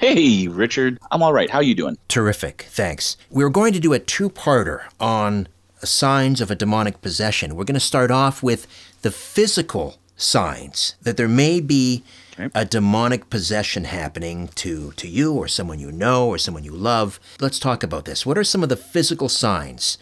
Hey, 0.00 0.48
Richard. 0.48 0.98
I'm 1.12 1.22
all 1.22 1.32
right. 1.32 1.48
How 1.48 1.58
are 1.58 1.62
you 1.62 1.76
doing? 1.76 1.98
Terrific, 2.08 2.66
thanks. 2.70 3.16
We're 3.30 3.48
going 3.48 3.72
to 3.74 3.80
do 3.80 3.92
a 3.92 4.00
two-parter 4.00 4.86
on 4.98 5.46
signs 5.84 6.40
of 6.40 6.50
a 6.50 6.56
demonic 6.56 7.00
possession. 7.00 7.54
We're 7.54 7.64
going 7.64 7.74
to 7.74 7.80
start 7.80 8.10
off 8.10 8.42
with 8.42 8.66
the 9.02 9.12
physical 9.12 9.98
signs 10.22 10.94
that 11.02 11.16
there 11.16 11.28
may 11.28 11.60
be 11.60 12.02
Okay. 12.38 12.48
a 12.54 12.64
demonic 12.64 13.28
possession 13.28 13.84
happening 13.84 14.48
to 14.54 14.92
to 14.92 15.06
you 15.06 15.34
or 15.34 15.46
someone 15.48 15.78
you 15.78 15.92
know 15.92 16.26
or 16.28 16.38
someone 16.38 16.64
you 16.64 16.72
love. 16.72 17.20
Let's 17.40 17.58
talk 17.58 17.82
about 17.82 18.06
this. 18.06 18.24
What 18.24 18.38
are 18.38 18.44
some 18.44 18.62
of 18.62 18.70
the 18.70 18.76
physical 18.76 19.28
signs? 19.28 19.98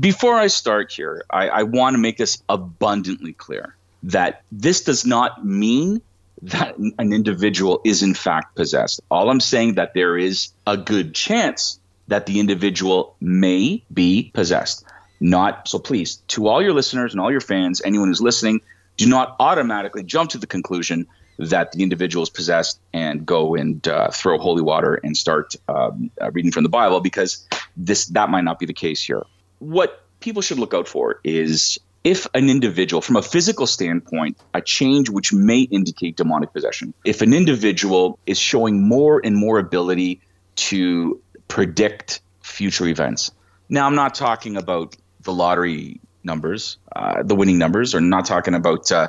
Before 0.00 0.34
I 0.36 0.46
start 0.46 0.90
here, 0.92 1.24
I, 1.28 1.48
I 1.50 1.62
want 1.64 1.92
to 1.92 1.98
make 1.98 2.16
this 2.16 2.42
abundantly 2.48 3.34
clear 3.34 3.76
that 4.04 4.42
this 4.50 4.82
does 4.82 5.04
not 5.04 5.44
mean 5.44 6.00
that 6.40 6.78
an 6.78 7.12
individual 7.12 7.82
is 7.84 8.02
in 8.02 8.14
fact 8.14 8.56
possessed. 8.56 9.02
All 9.10 9.28
I'm 9.28 9.40
saying 9.40 9.74
that 9.74 9.92
there 9.92 10.16
is 10.16 10.48
a 10.66 10.78
good 10.78 11.14
chance 11.14 11.78
that 12.08 12.24
the 12.24 12.40
individual 12.40 13.14
may 13.20 13.84
be 13.92 14.30
possessed. 14.32 14.84
Not 15.20 15.68
so 15.68 15.78
please, 15.78 16.16
to 16.28 16.48
all 16.48 16.62
your 16.62 16.72
listeners 16.72 17.12
and 17.12 17.20
all 17.20 17.30
your 17.30 17.40
fans, 17.42 17.82
anyone 17.84 18.08
who's 18.08 18.22
listening, 18.22 18.62
do 18.96 19.06
not 19.06 19.36
automatically 19.38 20.02
jump 20.02 20.30
to 20.30 20.38
the 20.38 20.46
conclusion 20.46 21.06
that 21.38 21.72
the 21.72 21.82
individual 21.82 22.22
is 22.22 22.30
possessed 22.30 22.80
and 22.92 23.26
go 23.26 23.54
and 23.54 23.86
uh, 23.88 24.10
throw 24.10 24.38
holy 24.38 24.62
water 24.62 24.94
and 24.94 25.16
start 25.16 25.56
um, 25.68 26.10
uh, 26.20 26.30
reading 26.30 26.52
from 26.52 26.62
the 26.62 26.68
Bible 26.68 27.00
because 27.00 27.46
this 27.76 28.06
that 28.06 28.30
might 28.30 28.44
not 28.44 28.58
be 28.58 28.66
the 28.66 28.72
case 28.72 29.02
here. 29.02 29.22
What 29.58 30.04
people 30.20 30.42
should 30.42 30.58
look 30.58 30.74
out 30.74 30.86
for 30.86 31.20
is 31.24 31.78
if 32.04 32.26
an 32.34 32.50
individual, 32.50 33.00
from 33.00 33.16
a 33.16 33.22
physical 33.22 33.66
standpoint, 33.66 34.38
a 34.52 34.60
change 34.60 35.08
which 35.08 35.32
may 35.32 35.60
indicate 35.60 36.16
demonic 36.16 36.52
possession. 36.52 36.92
If 37.04 37.22
an 37.22 37.32
individual 37.32 38.18
is 38.26 38.38
showing 38.38 38.86
more 38.86 39.20
and 39.24 39.34
more 39.34 39.58
ability 39.58 40.20
to 40.56 41.20
predict 41.48 42.20
future 42.42 42.86
events. 42.86 43.32
Now, 43.68 43.86
I'm 43.86 43.94
not 43.94 44.14
talking 44.14 44.56
about 44.56 44.96
the 45.22 45.32
lottery 45.32 46.00
numbers, 46.24 46.78
uh, 46.94 47.22
the 47.22 47.34
winning 47.34 47.58
numbers, 47.58 47.94
or 47.94 48.00
not 48.00 48.26
talking 48.26 48.54
about 48.54 48.90
uh, 48.90 49.08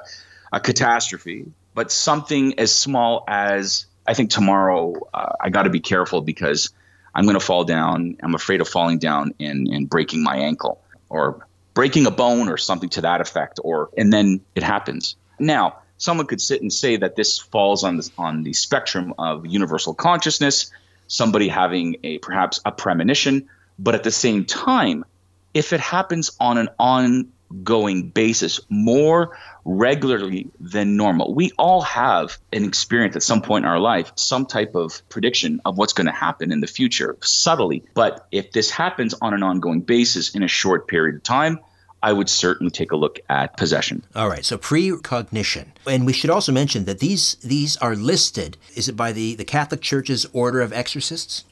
a 0.51 0.59
catastrophe, 0.59 1.45
but 1.73 1.91
something 1.91 2.59
as 2.59 2.73
small 2.73 3.23
as 3.27 3.85
I 4.07 4.13
think 4.13 4.29
tomorrow 4.29 4.93
uh, 5.13 5.33
I 5.41 5.49
got 5.49 5.63
to 5.63 5.69
be 5.69 5.79
careful 5.79 6.21
because 6.21 6.71
I'm 7.13 7.25
going 7.25 7.39
to 7.39 7.45
fall 7.45 7.63
down. 7.63 8.17
I'm 8.21 8.35
afraid 8.35 8.61
of 8.61 8.67
falling 8.67 8.99
down 8.99 9.33
and, 9.39 9.67
and 9.67 9.89
breaking 9.89 10.23
my 10.23 10.37
ankle 10.37 10.81
or 11.09 11.47
breaking 11.73 12.05
a 12.05 12.11
bone 12.11 12.49
or 12.49 12.57
something 12.57 12.89
to 12.89 13.01
that 13.01 13.21
effect. 13.21 13.59
Or 13.63 13.89
and 13.97 14.11
then 14.11 14.41
it 14.53 14.63
happens. 14.63 15.15
Now, 15.39 15.79
someone 15.97 16.27
could 16.27 16.41
sit 16.41 16.61
and 16.61 16.71
say 16.71 16.97
that 16.97 17.15
this 17.15 17.39
falls 17.39 17.83
on 17.83 17.97
the, 17.97 18.09
on 18.17 18.43
the 18.43 18.53
spectrum 18.53 19.13
of 19.17 19.45
universal 19.45 19.93
consciousness, 19.93 20.71
somebody 21.07 21.47
having 21.47 21.97
a 22.03 22.19
perhaps 22.19 22.59
a 22.65 22.71
premonition, 22.71 23.49
but 23.79 23.95
at 23.95 24.03
the 24.03 24.11
same 24.11 24.45
time, 24.45 25.05
if 25.55 25.73
it 25.73 25.79
happens 25.79 26.29
on 26.39 26.59
an 26.59 26.69
ongoing 26.77 28.09
basis 28.09 28.59
more 28.69 29.35
regularly 29.63 30.47
than 30.59 30.97
normal. 30.97 31.33
We 31.33 31.51
all 31.57 31.81
have 31.81 32.37
an 32.53 32.65
experience 32.65 33.15
at 33.15 33.23
some 33.23 33.41
point 33.41 33.65
in 33.65 33.71
our 33.71 33.79
life, 33.79 34.11
some 34.15 34.45
type 34.45 34.75
of 34.75 35.01
prediction 35.09 35.61
of 35.65 35.77
what's 35.77 35.93
going 35.93 36.05
to 36.05 36.13
happen 36.13 36.51
in 36.51 36.59
the 36.59 36.67
future, 36.67 37.17
subtly. 37.21 37.83
But 37.95 38.27
if 38.31 38.51
this 38.51 38.69
happens 38.69 39.15
on 39.21 39.33
an 39.33 39.41
ongoing 39.41 39.81
basis 39.81 40.35
in 40.35 40.43
a 40.43 40.47
short 40.47 40.87
period 40.87 41.15
of 41.15 41.23
time, 41.23 41.59
I 42.03 42.11
would 42.13 42.29
certainly 42.29 42.69
take 42.69 42.91
a 42.91 42.95
look 42.95 43.19
at 43.29 43.57
possession. 43.57 44.03
All 44.13 44.29
right, 44.29 44.45
so 44.45 44.57
precognition. 44.57 45.71
And 45.87 46.05
we 46.05 46.13
should 46.13 46.29
also 46.29 46.51
mention 46.51 46.85
that 46.85 46.99
these 46.99 47.35
these 47.35 47.77
are 47.77 47.95
listed. 47.95 48.57
Is 48.75 48.87
it 48.87 48.95
by 48.95 49.11
the, 49.11 49.33
the 49.33 49.45
Catholic 49.45 49.81
Church's 49.81 50.27
Order 50.31 50.61
of 50.61 50.71
Exorcists? 50.71 51.45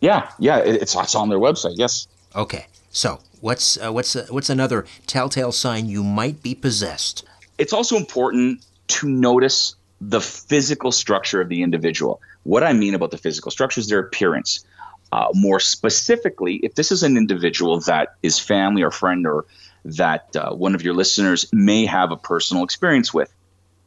Yeah, 0.00 0.28
yeah, 0.38 0.58
it's, 0.58 0.94
it's 0.94 1.14
on 1.14 1.30
their 1.30 1.38
website, 1.38 1.76
yes. 1.76 2.06
Okay, 2.36 2.66
so 2.90 3.20
what's 3.44 3.76
uh, 3.76 3.92
what's 3.92 4.16
uh, 4.16 4.26
what's 4.30 4.48
another 4.48 4.86
telltale 5.06 5.52
sign 5.52 5.86
you 5.86 6.02
might 6.02 6.42
be 6.42 6.54
possessed? 6.54 7.24
It's 7.58 7.72
also 7.72 7.96
important 7.96 8.64
to 8.88 9.08
notice 9.08 9.76
the 10.00 10.20
physical 10.20 10.90
structure 10.90 11.40
of 11.40 11.48
the 11.48 11.62
individual. 11.62 12.20
What 12.44 12.62
I 12.62 12.72
mean 12.72 12.94
about 12.94 13.10
the 13.10 13.18
physical 13.18 13.50
structure 13.50 13.80
is 13.80 13.88
their 13.88 14.00
appearance. 14.00 14.64
Uh, 15.12 15.28
more 15.34 15.60
specifically, 15.60 16.56
if 16.56 16.74
this 16.74 16.90
is 16.90 17.02
an 17.02 17.16
individual 17.16 17.78
that 17.80 18.16
is 18.22 18.38
family 18.38 18.82
or 18.82 18.90
friend 18.90 19.26
or 19.26 19.44
that 19.84 20.34
uh, 20.34 20.50
one 20.52 20.74
of 20.74 20.82
your 20.82 20.94
listeners 20.94 21.46
may 21.52 21.84
have 21.84 22.10
a 22.10 22.16
personal 22.16 22.64
experience 22.64 23.12
with. 23.12 23.32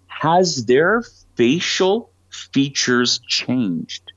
Has 0.05 0.65
their 0.65 1.03
facial 1.35 2.11
features 2.29 3.19
changed? 3.27 4.11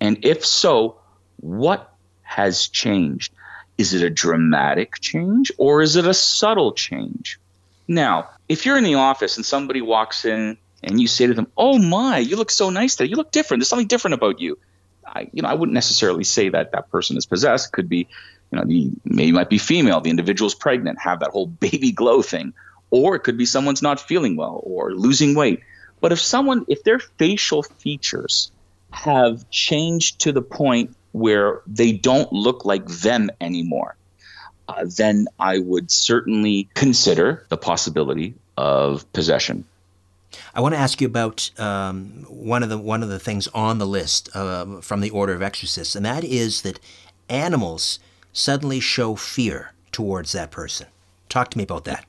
And 0.00 0.24
if 0.24 0.46
so, 0.46 0.96
what 1.40 1.92
has 2.22 2.68
changed? 2.68 3.32
Is 3.78 3.94
it 3.94 4.02
a 4.02 4.10
dramatic 4.10 5.00
change 5.00 5.52
or 5.56 5.82
is 5.82 5.96
it 5.96 6.04
a 6.04 6.14
subtle 6.14 6.72
change? 6.72 7.38
Now, 7.86 8.28
if 8.48 8.66
you're 8.66 8.76
in 8.76 8.84
the 8.84 8.96
office 8.96 9.36
and 9.36 9.46
somebody 9.46 9.80
walks 9.80 10.24
in 10.24 10.58
and 10.82 11.00
you 11.00 11.06
say 11.06 11.26
to 11.26 11.34
them, 11.34 11.46
"Oh 11.56 11.78
my, 11.78 12.18
you 12.18 12.36
look 12.36 12.50
so 12.50 12.70
nice 12.70 12.96
today. 12.96 13.10
You 13.10 13.16
look 13.16 13.30
different. 13.30 13.60
There's 13.60 13.68
something 13.68 13.86
different 13.86 14.14
about 14.14 14.40
you." 14.40 14.58
I, 15.06 15.30
you 15.32 15.40
know, 15.42 15.48
I 15.48 15.54
wouldn't 15.54 15.74
necessarily 15.74 16.24
say 16.24 16.50
that 16.50 16.72
that 16.72 16.90
person 16.90 17.16
is 17.16 17.24
possessed. 17.24 17.72
Could 17.72 17.88
be 17.88 18.08
you 18.50 18.58
know, 18.58 18.64
the 18.64 18.90
maybe 19.04 19.32
might 19.32 19.50
be 19.50 19.58
female, 19.58 20.00
the 20.00 20.10
individual's 20.10 20.54
pregnant, 20.54 20.98
have 21.00 21.20
that 21.20 21.30
whole 21.30 21.46
baby 21.66 21.92
glow 21.92 22.22
thing, 22.22 22.52
or 22.90 23.14
it 23.14 23.20
could 23.20 23.36
be 23.36 23.46
someone's 23.46 23.82
not 23.82 24.00
feeling 24.00 24.36
well 24.36 24.60
or 24.64 24.92
losing 24.92 25.34
weight. 25.34 25.60
But 26.00 26.12
if 26.12 26.20
someone, 26.20 26.64
if 26.68 26.84
their 26.84 26.98
facial 26.98 27.62
features 27.62 28.52
have 28.90 29.48
changed 29.50 30.20
to 30.20 30.32
the 30.32 30.42
point 30.42 30.96
where 31.18 31.62
they 31.66 31.92
don't 31.92 32.32
look 32.32 32.64
like 32.64 32.86
them 32.86 33.30
anymore, 33.40 33.96
uh, 34.68 34.84
then 34.96 35.26
I 35.38 35.58
would 35.58 35.90
certainly 35.90 36.68
consider 36.74 37.44
the 37.48 37.56
possibility 37.56 38.34
of 38.56 39.10
possession. 39.12 39.64
I 40.54 40.60
want 40.60 40.74
to 40.74 40.78
ask 40.78 41.00
you 41.00 41.06
about 41.06 41.50
um, 41.58 42.26
one 42.28 42.62
of 42.62 42.68
the 42.68 42.78
one 42.78 43.02
of 43.02 43.08
the 43.08 43.18
things 43.18 43.48
on 43.48 43.78
the 43.78 43.86
list 43.86 44.28
uh, 44.34 44.80
from 44.80 45.00
the 45.00 45.10
Order 45.10 45.32
of 45.32 45.42
Exorcists, 45.42 45.96
and 45.96 46.04
that 46.04 46.22
is 46.22 46.62
that 46.62 46.80
animals 47.28 47.98
suddenly 48.32 48.80
show 48.80 49.16
fear 49.16 49.72
towards 49.90 50.32
that 50.32 50.50
person. 50.50 50.86
Talk 51.28 51.50
to 51.50 51.58
me 51.58 51.64
about 51.64 51.84
that. 51.84 52.04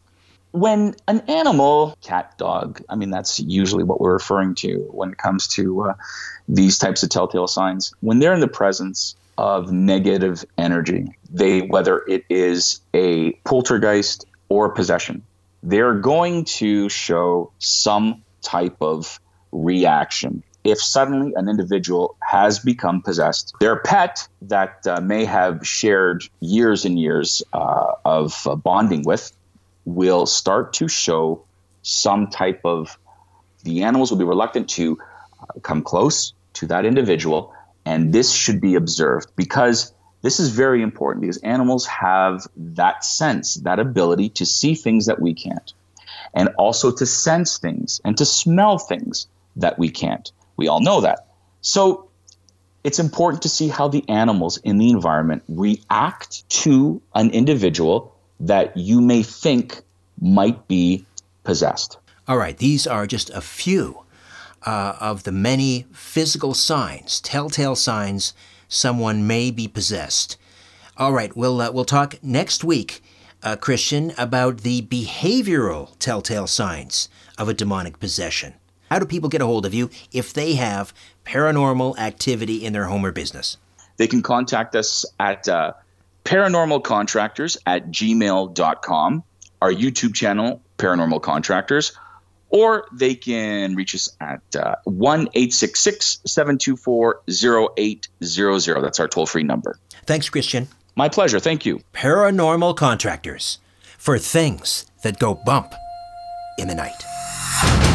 When 0.52 0.96
an 1.08 1.20
animal, 1.28 1.96
cat, 2.02 2.38
dog, 2.38 2.82
I 2.90 2.96
mean, 2.96 3.12
that's 3.12 3.40
usually 3.40 3.84
what 3.84 4.02
we're 4.02 4.14
referring 4.14 4.56
to 4.56 4.80
when 4.92 5.12
it 5.12 5.18
comes 5.18 5.48
to 5.50 5.82
uh, 5.84 5.94
these 6.48 6.80
types 6.80 7.04
of 7.04 7.10
telltale 7.10 7.48
signs. 7.48 7.94
When 8.02 8.20
they're 8.20 8.34
in 8.34 8.40
the 8.40 8.48
presence 8.48 9.16
of 9.38 9.72
negative 9.72 10.44
energy, 10.58 11.16
they, 11.32 11.62
whether 11.62 12.04
it 12.08 12.26
is 12.30 12.82
a 12.94 13.34
poltergeist 13.46 14.26
or 14.50 14.70
possession, 14.70 15.24
they're 15.62 15.94
going 15.94 16.46
to 16.46 16.90
show 16.90 17.52
some 17.60 18.24
type 18.42 18.78
of 18.82 19.20
reaction 19.52 20.44
if 20.64 20.82
suddenly 20.82 21.34
an 21.36 21.48
individual 21.48 22.16
has 22.22 22.60
become 22.60 23.02
possessed, 23.02 23.56
their 23.60 23.78
pet 23.78 24.28
that 24.42 24.86
uh, 24.86 25.00
may 25.02 25.26
have 25.26 25.66
shared 25.66 26.24
years 26.42 26.86
and 26.86 27.00
years 27.00 27.42
uh, 27.54 27.94
of 28.06 28.46
uh, 28.46 28.56
bonding 28.56 29.04
with 29.04 29.32
will 29.86 30.26
start 30.26 30.74
to 30.74 30.88
show 30.88 31.46
some 31.82 32.28
type 32.28 32.62
of, 32.65 32.98
the 33.63 33.84
animals 33.84 34.12
will 34.12 34.18
be 34.18 34.26
reluctant 34.26 34.70
to 34.70 34.98
uh, 35.42 35.60
come 35.62 35.82
close 35.82 36.34
to 36.54 36.68
that 36.68 36.86
individual. 36.86 37.54
And 37.86 38.13
this 38.13 38.32
should 38.32 38.62
be 38.62 38.76
observed 38.76 39.32
because 39.36 39.94
this 40.22 40.39
is 40.39 40.50
very 40.50 40.82
important 40.82 41.22
because 41.22 41.38
animals 41.38 41.86
have 41.86 42.46
that 42.56 43.04
sense, 43.04 43.56
that 43.56 43.80
ability 43.80 44.30
to 44.30 44.46
see 44.46 44.76
things 44.76 45.06
that 45.06 45.22
we 45.22 45.34
can't, 45.34 45.74
and 46.34 46.50
also 46.58 46.92
to 46.92 47.06
sense 47.06 47.58
things 47.58 48.02
and 48.04 48.18
to 48.18 48.26
smell 48.26 48.78
things 48.78 49.28
that 49.56 49.80
we 49.80 49.89
can't. 49.89 50.32
We 50.58 50.68
all 50.68 50.82
know 50.82 51.02
that. 51.02 51.28
So 51.62 52.10
it's 52.84 53.00
important 53.00 53.44
to 53.44 53.50
see 53.50 53.68
how 53.68 53.88
the 53.88 54.08
animals 54.10 54.58
in 54.58 54.78
the 54.78 54.89
environment 54.89 55.44
react 55.48 56.48
to 56.50 57.02
an 57.13 57.32
individual 57.32 58.15
that 58.39 58.75
you 58.75 59.02
may 59.02 59.23
think 59.23 59.82
might 60.19 60.67
be 60.67 61.06
possessed. 61.43 61.97
All 62.28 62.38
right, 62.38 62.58
these 62.58 62.86
are 62.86 63.08
just 63.08 63.30
a 63.32 63.41
few 63.41 64.04
uh, 64.65 64.95
of 64.99 65.23
the 65.23 65.32
many 65.32 65.86
physical 65.91 66.54
signs, 66.54 67.21
telltale 67.21 67.75
signs 67.75 68.34
someone 68.67 69.25
may 69.25 69.52
be 69.52 69.67
possessed. 69.67 70.38
All 70.97 71.13
right, 71.13 71.36
we'll 71.36 71.62
uh, 71.62 71.71
we'll 71.71 71.86
talk 71.86 72.21
next 72.21 72.63
week, 72.63 73.02
uh, 73.41 73.56
Christian, 73.56 74.13
about 74.17 74.60
the 74.60 74.82
behavioral 74.82 75.97
telltale 75.97 76.47
signs 76.47 77.10
of 77.38 77.47
a 77.49 77.54
demonic 77.54 77.99
possession. 77.99 78.54
How 78.91 78.99
do 78.99 79.06
people 79.06 79.30
get 79.30 79.41
a 79.41 79.45
hold 79.45 79.65
of 79.65 79.73
you 79.73 79.89
if 80.12 80.34
they 80.34 80.56
have 80.56 80.93
paranormal 81.25 81.97
activity 81.97 82.65
in 82.65 82.73
their 82.73 82.86
home 82.86 83.06
or 83.06 83.12
business? 83.12 83.58
They 83.97 84.08
can 84.08 84.21
contact 84.21 84.75
us 84.75 85.06
at 85.19 85.47
uh, 85.47 85.73
paranormalcontractors 86.30 87.58
at 87.65 87.89
gmail.com, 87.89 89.24
our 89.63 89.74
YouTube 89.74 90.13
channel, 90.13 90.62
Paranormal 90.78 91.24
Contractors, 91.24 91.92
or 92.50 92.86
they 92.94 93.15
can 93.15 93.76
reach 93.76 93.96
us 93.96 94.10
at 94.22 94.42
uh, 94.56 94.76
1 94.84 95.22
866 95.34 96.20
724 96.26 97.22
0800. 97.28 98.82
That's 98.82 99.00
our 99.00 99.08
toll 99.08 99.26
free 99.26 99.44
number. 99.44 99.80
Thanks, 100.06 100.30
Christian. 100.30 100.68
My 100.96 101.10
pleasure. 101.10 101.39
Thank 101.39 101.65
you. 101.65 101.82
Paranormal 101.94 102.78
Contractors 102.78 103.58
for 103.98 104.20
things 104.20 104.86
that 105.02 105.18
go 105.18 105.34
bump 105.34 105.74
in 106.60 106.68
the 106.68 106.76
night. 106.76 107.88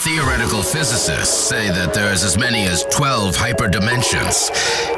Theoretical 0.00 0.62
physicists 0.62 1.34
say 1.48 1.68
that 1.68 1.92
there's 1.92 2.24
as 2.24 2.38
many 2.38 2.64
as 2.64 2.84
12 2.84 3.36
hyperdimensions. 3.36 4.48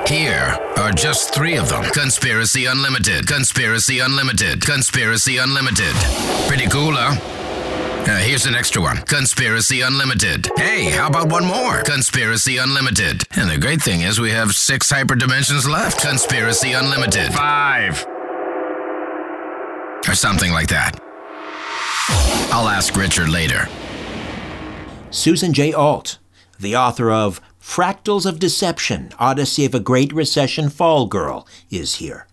Here 0.09 0.57
are 0.77 0.93
just 0.93 1.35
three 1.35 1.57
of 1.57 1.69
them 1.69 1.83
Conspiracy 1.91 2.67
Unlimited, 2.67 3.27
Conspiracy 3.27 3.99
Unlimited, 3.99 4.65
Conspiracy 4.65 5.39
Unlimited. 5.39 5.93
Pretty 6.47 6.69
cool, 6.69 6.93
huh? 6.95 7.19
Uh, 7.19 8.19
here's 8.19 8.47
an 8.47 8.55
extra 8.55 8.81
one 8.81 8.99
Conspiracy 8.99 9.81
Unlimited. 9.81 10.49
Hey, 10.57 10.91
how 10.91 11.09
about 11.09 11.29
one 11.29 11.45
more? 11.45 11.83
Conspiracy 11.83 12.59
Unlimited. 12.59 13.25
And 13.33 13.51
the 13.51 13.59
great 13.59 13.83
thing 13.83 14.03
is, 14.03 14.21
we 14.21 14.31
have 14.31 14.53
six 14.55 14.93
hyperdimensions 14.93 15.69
left. 15.69 16.01
Conspiracy 16.01 16.75
Unlimited. 16.75 17.33
Five. 17.35 18.07
Or 20.07 20.15
something 20.15 20.53
like 20.53 20.69
that. 20.69 20.97
I'll 22.53 22.69
ask 22.69 22.95
Richard 22.95 23.29
later. 23.29 23.67
Susan 25.13 25.53
J. 25.53 25.75
Alt, 25.75 26.19
the 26.59 26.75
author 26.75 27.11
of 27.11 27.43
Fractals 27.61 28.25
of 28.25 28.39
Deception 28.39 29.11
Odyssey 29.19 29.67
of 29.67 29.75
a 29.75 29.79
Great 29.79 30.11
Recession 30.11 30.71
Fall 30.71 31.05
Girl, 31.07 31.47
is 31.71 31.97
here. 31.97 32.27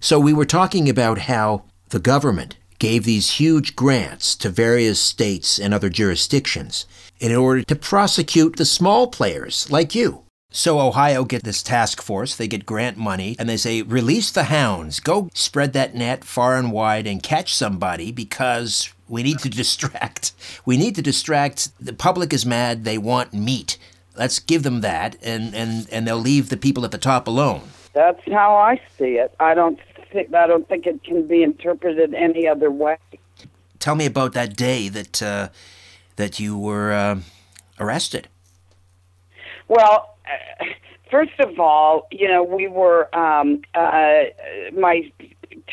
So, 0.00 0.18
we 0.18 0.32
were 0.32 0.44
talking 0.44 0.88
about 0.88 1.20
how 1.20 1.62
the 1.90 2.00
government 2.00 2.56
gave 2.80 3.04
these 3.04 3.38
huge 3.38 3.76
grants 3.76 4.34
to 4.34 4.50
various 4.50 4.98
states 4.98 5.60
and 5.60 5.72
other 5.72 5.88
jurisdictions 5.88 6.86
in 7.20 7.32
order 7.32 7.62
to 7.62 7.76
prosecute 7.76 8.56
the 8.56 8.64
small 8.64 9.06
players 9.06 9.70
like 9.70 9.94
you. 9.94 10.25
So 10.56 10.80
Ohio 10.80 11.26
get 11.26 11.42
this 11.44 11.62
task 11.62 12.00
force, 12.00 12.34
they 12.34 12.48
get 12.48 12.64
grant 12.64 12.96
money, 12.96 13.36
and 13.38 13.46
they 13.46 13.58
say, 13.58 13.82
release 13.82 14.30
the 14.30 14.44
hounds, 14.44 15.00
go 15.00 15.28
spread 15.34 15.74
that 15.74 15.94
net 15.94 16.24
far 16.24 16.56
and 16.56 16.72
wide 16.72 17.06
and 17.06 17.22
catch 17.22 17.54
somebody 17.54 18.10
because 18.10 18.90
we 19.06 19.22
need 19.22 19.38
to 19.40 19.50
distract. 19.50 20.32
We 20.64 20.78
need 20.78 20.94
to 20.94 21.02
distract. 21.02 21.68
The 21.78 21.92
public 21.92 22.32
is 22.32 22.46
mad, 22.46 22.84
they 22.84 22.96
want 22.96 23.34
meat. 23.34 23.76
Let's 24.16 24.38
give 24.38 24.62
them 24.62 24.80
that, 24.80 25.16
and, 25.22 25.54
and, 25.54 25.86
and 25.92 26.08
they'll 26.08 26.16
leave 26.16 26.48
the 26.48 26.56
people 26.56 26.86
at 26.86 26.90
the 26.90 26.96
top 26.96 27.28
alone. 27.28 27.60
That's 27.92 28.24
how 28.24 28.54
I 28.56 28.80
see 28.96 29.16
it. 29.18 29.34
I 29.38 29.52
don't 29.52 29.78
think 30.10 30.34
I 30.34 30.46
don't 30.46 30.66
think 30.66 30.86
it 30.86 31.04
can 31.04 31.26
be 31.26 31.42
interpreted 31.42 32.14
any 32.14 32.48
other 32.48 32.70
way. 32.70 32.96
Tell 33.78 33.94
me 33.94 34.06
about 34.06 34.32
that 34.32 34.56
day 34.56 34.88
that 34.88 35.22
uh, 35.22 35.50
that 36.16 36.40
you 36.40 36.56
were 36.56 36.92
uh, 36.92 37.20
arrested. 37.78 38.28
Well, 39.68 40.15
first 41.10 41.38
of 41.40 41.58
all, 41.58 42.06
you 42.10 42.28
know, 42.28 42.42
we 42.42 42.68
were 42.68 43.14
um, 43.16 43.62
uh, 43.74 44.24
my 44.76 45.10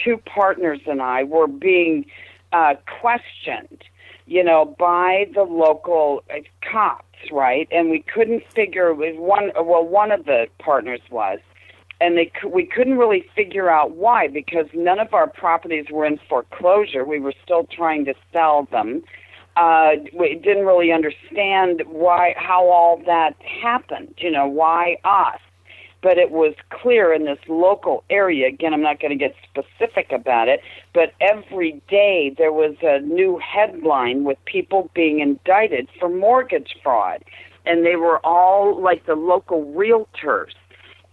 two 0.03 0.17
partners 0.25 0.79
and 0.85 1.01
I 1.01 1.23
were 1.23 1.47
being 1.47 2.05
uh, 2.51 2.75
questioned, 3.01 3.83
you 4.25 4.43
know, 4.43 4.75
by 4.77 5.25
the 5.33 5.43
local 5.43 6.23
uh, 6.29 6.39
cops, 6.69 7.31
right? 7.31 7.67
And 7.71 7.89
we 7.89 7.99
couldn't 8.13 8.43
figure 8.53 8.89
it 8.89 8.95
was 8.95 9.15
one. 9.17 9.51
Well, 9.55 9.85
one 9.85 10.11
of 10.11 10.25
the 10.25 10.47
partners 10.59 11.01
was, 11.09 11.39
and 11.99 12.17
they 12.17 12.31
we 12.47 12.65
couldn't 12.65 12.97
really 12.97 13.25
figure 13.35 13.69
out 13.69 13.91
why 13.91 14.27
because 14.27 14.67
none 14.73 14.99
of 14.99 15.13
our 15.13 15.27
properties 15.27 15.85
were 15.91 16.05
in 16.05 16.19
foreclosure. 16.29 17.03
We 17.05 17.19
were 17.19 17.33
still 17.43 17.67
trying 17.71 18.05
to 18.05 18.13
sell 18.31 18.67
them 18.71 19.03
uh, 19.55 19.91
didn't 20.41 20.65
really 20.65 20.91
understand 20.91 21.83
why 21.87 22.33
how 22.37 22.69
all 22.69 23.01
that 23.05 23.35
happened. 23.41 24.13
You 24.17 24.31
know, 24.31 24.47
why 24.47 24.97
us? 25.03 25.39
But 26.01 26.17
it 26.17 26.31
was 26.31 26.53
clear 26.69 27.13
in 27.13 27.25
this 27.25 27.39
local 27.47 28.03
area. 28.09 28.47
Again, 28.47 28.73
I'm 28.73 28.81
not 28.81 28.99
going 28.99 29.17
to 29.17 29.17
get 29.17 29.35
specific 29.43 30.11
about 30.11 30.49
it, 30.49 30.59
but 30.93 31.13
every 31.21 31.81
day 31.87 32.35
there 32.37 32.51
was 32.51 32.75
a 32.81 32.99
new 32.99 33.39
headline 33.39 34.25
with 34.25 34.37
people 34.43 34.89
being 34.93 35.19
indicted 35.19 35.87
for 35.99 36.09
mortgage 36.09 36.75
fraud, 36.83 37.23
and 37.65 37.85
they 37.85 37.95
were 37.95 38.19
all 38.25 38.81
like 38.81 39.05
the 39.05 39.15
local 39.15 39.63
realtors 39.73 40.51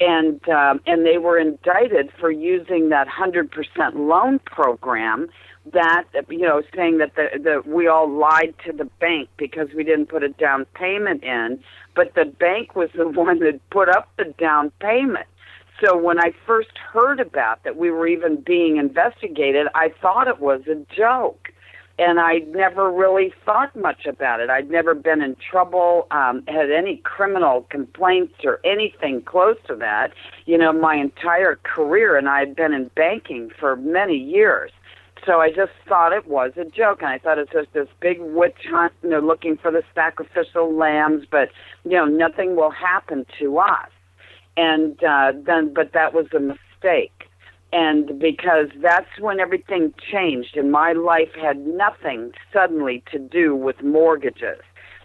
and 0.00 0.40
um, 0.48 0.80
and 0.86 1.04
they 1.04 1.18
were 1.18 1.38
indicted 1.38 2.10
for 2.18 2.30
using 2.30 2.88
that 2.88 3.06
hundred 3.06 3.50
percent 3.50 3.96
loan 3.96 4.38
program 4.40 5.28
that 5.72 6.04
you 6.28 6.40
know 6.40 6.62
saying 6.74 6.98
that 6.98 7.14
the, 7.16 7.28
the 7.38 7.70
we 7.70 7.86
all 7.86 8.10
lied 8.10 8.54
to 8.64 8.72
the 8.72 8.84
bank 8.84 9.28
because 9.36 9.68
we 9.74 9.84
didn't 9.84 10.06
put 10.06 10.22
a 10.22 10.28
down 10.28 10.64
payment 10.74 11.22
in 11.22 11.60
but 11.94 12.14
the 12.14 12.24
bank 12.24 12.74
was 12.74 12.88
the 12.94 13.08
one 13.20 13.38
that 13.40 13.60
put 13.70 13.88
up 13.88 14.08
the 14.16 14.24
down 14.38 14.72
payment 14.80 15.26
so 15.84 15.96
when 15.96 16.18
i 16.18 16.32
first 16.46 16.76
heard 16.78 17.20
about 17.20 17.62
that 17.64 17.76
we 17.76 17.90
were 17.90 18.06
even 18.06 18.40
being 18.40 18.78
investigated 18.78 19.66
i 19.74 19.92
thought 20.00 20.28
it 20.28 20.40
was 20.40 20.62
a 20.66 20.76
joke 20.94 21.50
and 22.00 22.18
I 22.18 22.38
never 22.48 22.90
really 22.90 23.30
thought 23.44 23.76
much 23.76 24.06
about 24.06 24.40
it. 24.40 24.48
I'd 24.48 24.70
never 24.70 24.94
been 24.94 25.20
in 25.20 25.36
trouble, 25.50 26.06
um, 26.10 26.42
had 26.48 26.70
any 26.70 26.96
criminal 27.04 27.66
complaints 27.68 28.36
or 28.42 28.58
anything 28.64 29.20
close 29.20 29.58
to 29.66 29.76
that, 29.76 30.12
you 30.46 30.56
know, 30.56 30.72
my 30.72 30.94
entire 30.94 31.56
career, 31.62 32.16
and 32.16 32.26
I 32.26 32.38
had 32.40 32.56
been 32.56 32.72
in 32.72 32.90
banking 32.96 33.50
for 33.60 33.76
many 33.76 34.16
years. 34.16 34.70
So 35.26 35.40
I 35.40 35.50
just 35.50 35.72
thought 35.88 36.12
it 36.12 36.26
was 36.26 36.52
a 36.56 36.64
joke, 36.64 37.02
and 37.02 37.08
I 37.08 37.18
thought 37.18 37.38
it 37.38 37.52
was 37.52 37.64
just 37.64 37.74
this 37.74 37.88
big 38.00 38.20
witch 38.20 38.66
hunt, 38.70 38.92
you 39.02 39.10
know, 39.10 39.20
looking 39.20 39.56
for 39.56 39.70
the 39.70 39.82
sacrificial 39.94 40.74
lambs, 40.74 41.26
but 41.30 41.50
you 41.84 41.92
know, 41.92 42.06
nothing 42.06 42.56
will 42.56 42.70
happen 42.70 43.26
to 43.38 43.58
us. 43.58 43.90
And 44.56 45.02
uh, 45.04 45.32
then, 45.34 45.74
but 45.74 45.92
that 45.92 46.14
was 46.14 46.26
a 46.34 46.40
mistake, 46.40 47.28
and 47.72 48.18
because 48.18 48.68
that's 48.80 49.18
when 49.18 49.40
everything 49.40 49.94
changed, 50.10 50.56
and 50.56 50.72
my 50.72 50.92
life 50.92 51.32
had 51.40 51.66
nothing 51.66 52.32
suddenly 52.52 53.02
to 53.12 53.18
do 53.18 53.54
with 53.54 53.82
mortgages. 53.82 54.60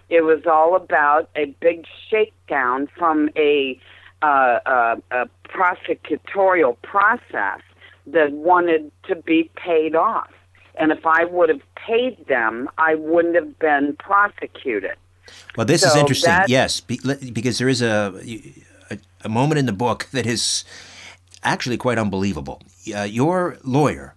It 0.10 0.22
was 0.22 0.46
all 0.46 0.76
about 0.76 1.30
a 1.36 1.46
big 1.60 1.86
shakedown 2.10 2.88
from 2.98 3.30
a, 3.36 3.80
uh, 4.22 4.60
uh, 4.66 4.96
a 5.12 5.30
prosecutorial 5.48 6.78
process 6.82 7.62
that 8.08 8.32
wanted 8.32 8.92
to 9.08 9.16
be 9.16 9.50
paid 9.56 9.96
off. 9.96 10.32
And 10.78 10.92
if 10.92 11.06
I 11.06 11.26
would 11.26 11.50
have 11.50 11.62
paid 11.76 12.28
them, 12.28 12.70
I 12.78 12.96
wouldn't 12.96 13.36
have 13.36 13.58
been 13.60 13.96
prosecuted. 13.98 14.96
Well, 15.56 15.66
this 15.66 15.82
So 15.82 15.90
is 15.90 15.96
interesting. 15.96 16.34
Yes, 16.48 16.82
be, 16.82 17.00
because 17.32 17.58
there 17.58 17.70
is 17.70 17.82
a, 17.82 18.14
a 18.92 18.98
a 19.26 19.30
moment 19.30 19.60
in 19.60 19.66
the 19.66 19.74
book 19.74 20.08
that 20.12 20.26
is 20.26 20.64
actually 21.44 21.78
quite 21.78 21.98
unbelievable. 21.98 22.62
Uh, 22.96 23.02
your 23.02 23.58
lawyer 23.64 24.14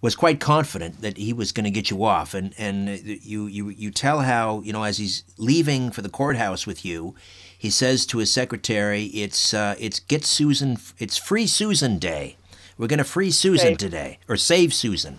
was 0.00 0.14
quite 0.14 0.38
confident 0.38 1.00
that 1.00 1.16
he 1.16 1.32
was 1.32 1.50
going 1.52 1.64
to 1.64 1.70
get 1.70 1.90
you 1.90 2.04
off, 2.04 2.34
and 2.34 2.54
and 2.58 2.88
you 3.22 3.46
you 3.46 3.68
you 3.70 3.90
tell 3.90 4.20
how 4.20 4.60
you 4.60 4.72
know 4.72 4.84
as 4.84 4.98
he's 4.98 5.24
leaving 5.38 5.90
for 5.90 6.02
the 6.02 6.08
courthouse 6.08 6.66
with 6.66 6.84
you, 6.84 7.14
he 7.58 7.70
says 7.70 8.06
to 8.06 8.18
his 8.18 8.30
secretary, 8.30 9.04
"It's 9.06 9.54
uh, 9.54 9.74
it's 9.78 10.00
get 10.00 10.24
Susan, 10.24 10.78
it's 10.98 11.16
free 11.16 11.46
Susan 11.46 11.98
Day. 11.98 12.36
We're 12.76 12.88
going 12.88 12.98
to 12.98 13.04
free 13.04 13.30
Susan 13.30 13.68
Save. 13.68 13.78
today, 13.78 14.18
or 14.28 14.36
save 14.36 14.74
Susan." 14.74 15.18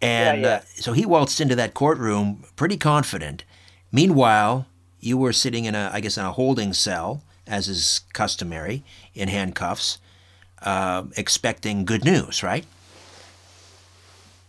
And 0.00 0.42
Yeah, 0.42 0.48
yeah. 0.48 0.56
Uh, 0.56 0.60
so 0.76 0.92
he 0.92 1.04
waltzed 1.04 1.40
into 1.40 1.54
that 1.56 1.74
courtroom 1.74 2.44
pretty 2.56 2.76
confident. 2.76 3.44
Meanwhile, 3.92 4.66
you 5.00 5.18
were 5.18 5.32
sitting 5.32 5.64
in 5.64 5.74
a, 5.74 5.90
I 5.92 6.00
guess, 6.00 6.16
in 6.16 6.24
a 6.24 6.32
holding 6.32 6.72
cell, 6.72 7.22
as 7.46 7.68
is 7.68 8.00
customary, 8.12 8.84
in 9.14 9.28
handcuffs, 9.28 9.98
uh, 10.62 11.04
expecting 11.16 11.84
good 11.84 12.04
news, 12.04 12.42
right? 12.42 12.64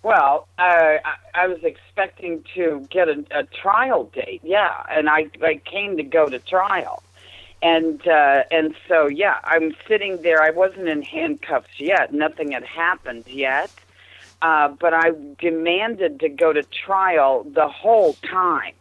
Well, 0.03 0.47
I, 0.57 0.99
I 1.36 1.47
was 1.47 1.63
expecting 1.63 2.43
to 2.55 2.88
get 2.89 3.07
a, 3.07 3.23
a 3.31 3.43
trial 3.43 4.05
date, 4.05 4.41
yeah, 4.43 4.84
and 4.89 5.10
I, 5.10 5.29
I 5.43 5.62
came 5.63 5.97
to 5.97 6.03
go 6.03 6.27
to 6.27 6.39
trial, 6.39 7.03
and 7.62 8.06
uh, 8.08 8.43
and 8.52 8.76
so 8.88 9.08
yeah, 9.08 9.39
I'm 9.43 9.74
sitting 9.88 10.21
there. 10.21 10.41
I 10.41 10.50
wasn't 10.50 10.88
in 10.88 11.02
handcuffs 11.02 11.80
yet; 11.80 12.13
nothing 12.13 12.52
had 12.52 12.63
happened 12.63 13.26
yet, 13.28 13.69
uh, 14.41 14.69
but 14.69 14.93
I 14.93 15.12
demanded 15.39 16.19
to 16.21 16.30
go 16.30 16.54
to 16.54 16.63
trial 16.63 17.43
the 17.43 17.67
whole 17.67 18.13
time, 18.30 18.74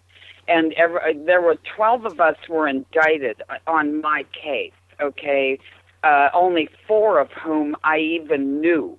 and 0.49 0.73
every, 0.75 1.17
there 1.25 1.43
were 1.43 1.57
twelve 1.77 2.07
of 2.07 2.21
us 2.21 2.37
were 2.49 2.67
indicted 2.67 3.43
on 3.67 4.01
my 4.01 4.25
case. 4.33 4.73
Okay, 5.01 5.59
uh, 6.03 6.29
only 6.33 6.69
four 6.87 7.19
of 7.19 7.31
whom 7.33 7.77
I 7.85 7.99
even 7.99 8.61
knew. 8.61 8.99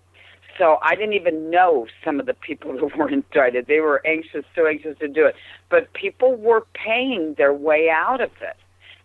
So 0.58 0.78
I 0.84 0.96
didn't 0.96 1.13
even 1.13 1.50
know 1.50 1.88
some 2.04 2.20
of 2.20 2.28
the 2.28 2.36
people 2.36 2.78
who 2.78 2.91
were 2.96 3.10
indicted. 3.10 3.65
They 3.65 3.80
were 3.80 4.06
anxious, 4.06 4.46
so 4.56 4.67
anxious 4.67 4.98
to 5.00 5.08
do 5.08 5.26
it. 5.26 5.36
But 5.70 5.91
people 5.94 6.36
were 6.36 6.67
paying 6.74 7.34
their 7.36 7.54
way 7.54 7.89
out 7.89 8.22
of 8.22 8.32
it. 8.41 8.58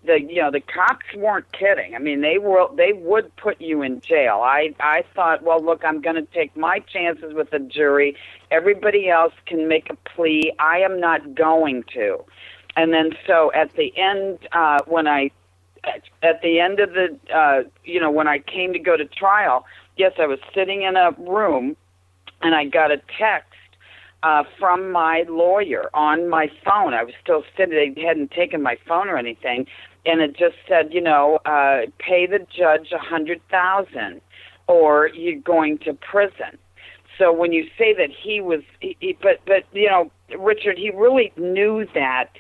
The 0.04 0.20
you 0.20 0.40
know 0.42 0.50
the 0.50 0.60
cops 0.60 1.06
weren't 1.16 1.50
kidding. 1.52 1.94
I 1.94 1.98
mean 1.98 2.20
they 2.20 2.38
were 2.38 2.68
they 2.76 2.92
would 2.92 3.34
put 3.36 3.60
you 3.60 3.82
in 3.82 4.00
jail. 4.00 4.40
I 4.44 4.74
I 4.80 5.04
thought, 5.14 5.42
well, 5.42 5.62
look, 5.62 5.84
I'm 5.84 6.00
going 6.00 6.16
to 6.16 6.22
take 6.32 6.56
my 6.56 6.80
chances 6.80 7.34
with 7.34 7.50
the 7.50 7.58
jury. 7.58 8.16
Everybody 8.50 9.08
else 9.08 9.32
can 9.46 9.68
make 9.68 9.90
a 9.90 9.96
plea. 10.08 10.52
I 10.58 10.78
am 10.78 11.00
not 11.00 11.34
going 11.34 11.84
to. 11.94 12.24
And 12.76 12.92
then 12.92 13.12
so 13.26 13.50
at 13.52 13.74
the 13.74 13.96
end, 13.96 14.38
uh, 14.52 14.80
when 14.86 15.08
I 15.08 15.30
at, 15.84 16.02
at 16.22 16.42
the 16.42 16.60
end 16.60 16.78
of 16.78 16.90
the 16.92 17.18
uh, 17.34 17.62
you 17.84 18.00
know 18.00 18.10
when 18.10 18.28
I 18.28 18.38
came 18.38 18.72
to 18.74 18.78
go 18.78 18.96
to 18.96 19.06
trial, 19.06 19.64
yes, 19.96 20.12
I 20.18 20.26
was 20.26 20.38
sitting 20.54 20.82
in 20.82 20.96
a 20.96 21.12
room, 21.18 21.76
and 22.42 22.54
I 22.54 22.66
got 22.66 22.92
a 22.92 23.00
text 23.18 23.55
uh, 24.22 24.44
from 24.58 24.90
my 24.90 25.24
lawyer 25.28 25.90
on 25.94 26.28
my 26.28 26.48
phone. 26.64 26.94
I 26.94 27.04
was 27.04 27.14
still 27.22 27.44
sitting; 27.56 27.94
they 27.94 28.02
hadn't 28.02 28.30
taken 28.30 28.62
my 28.62 28.76
phone 28.86 29.08
or 29.08 29.16
anything, 29.16 29.66
and 30.04 30.20
it 30.20 30.36
just 30.36 30.56
said, 30.68 30.92
you 30.92 31.00
know, 31.00 31.38
uh, 31.44 31.82
pay 31.98 32.26
the 32.26 32.38
judge 32.38 32.92
a 32.92 32.98
hundred 32.98 33.40
thousand, 33.50 34.20
or 34.66 35.08
you're 35.08 35.40
going 35.40 35.78
to 35.78 35.94
prison. 35.94 36.58
So 37.18 37.32
when 37.32 37.52
you 37.52 37.64
say 37.78 37.94
that 37.94 38.10
he 38.10 38.40
was, 38.40 38.60
he, 38.80 38.96
he, 39.00 39.18
but 39.20 39.40
but 39.46 39.64
you 39.72 39.88
know, 39.88 40.10
Richard, 40.38 40.78
he 40.78 40.90
really 40.90 41.32
knew 41.36 41.86
that 41.94 42.30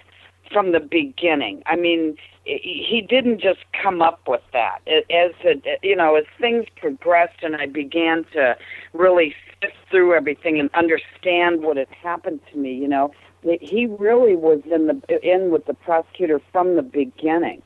from 0.52 0.72
the 0.72 0.80
beginning. 0.80 1.62
I 1.66 1.76
mean, 1.76 2.16
he 2.44 3.04
didn't 3.08 3.40
just 3.40 3.60
come 3.82 4.00
up 4.00 4.20
with 4.28 4.42
that. 4.52 4.78
As 4.86 5.32
it, 5.42 5.80
you 5.82 5.96
know, 5.96 6.14
as 6.14 6.24
things 6.40 6.66
progressed, 6.76 7.42
and 7.42 7.56
I 7.56 7.66
began 7.66 8.24
to 8.32 8.56
really 8.92 9.34
sift 9.60 9.74
through 9.90 10.14
everything 10.14 10.60
and 10.60 10.70
understand 10.74 11.62
what 11.62 11.76
had 11.76 11.88
happened 11.88 12.40
to 12.52 12.58
me, 12.58 12.74
you 12.74 12.88
know, 12.88 13.12
he 13.42 13.86
really 13.86 14.36
was 14.36 14.60
in 14.70 14.86
the 14.86 15.20
in 15.22 15.50
with 15.50 15.66
the 15.66 15.74
prosecutor 15.74 16.40
from 16.52 16.76
the 16.76 16.82
beginning. 16.82 17.62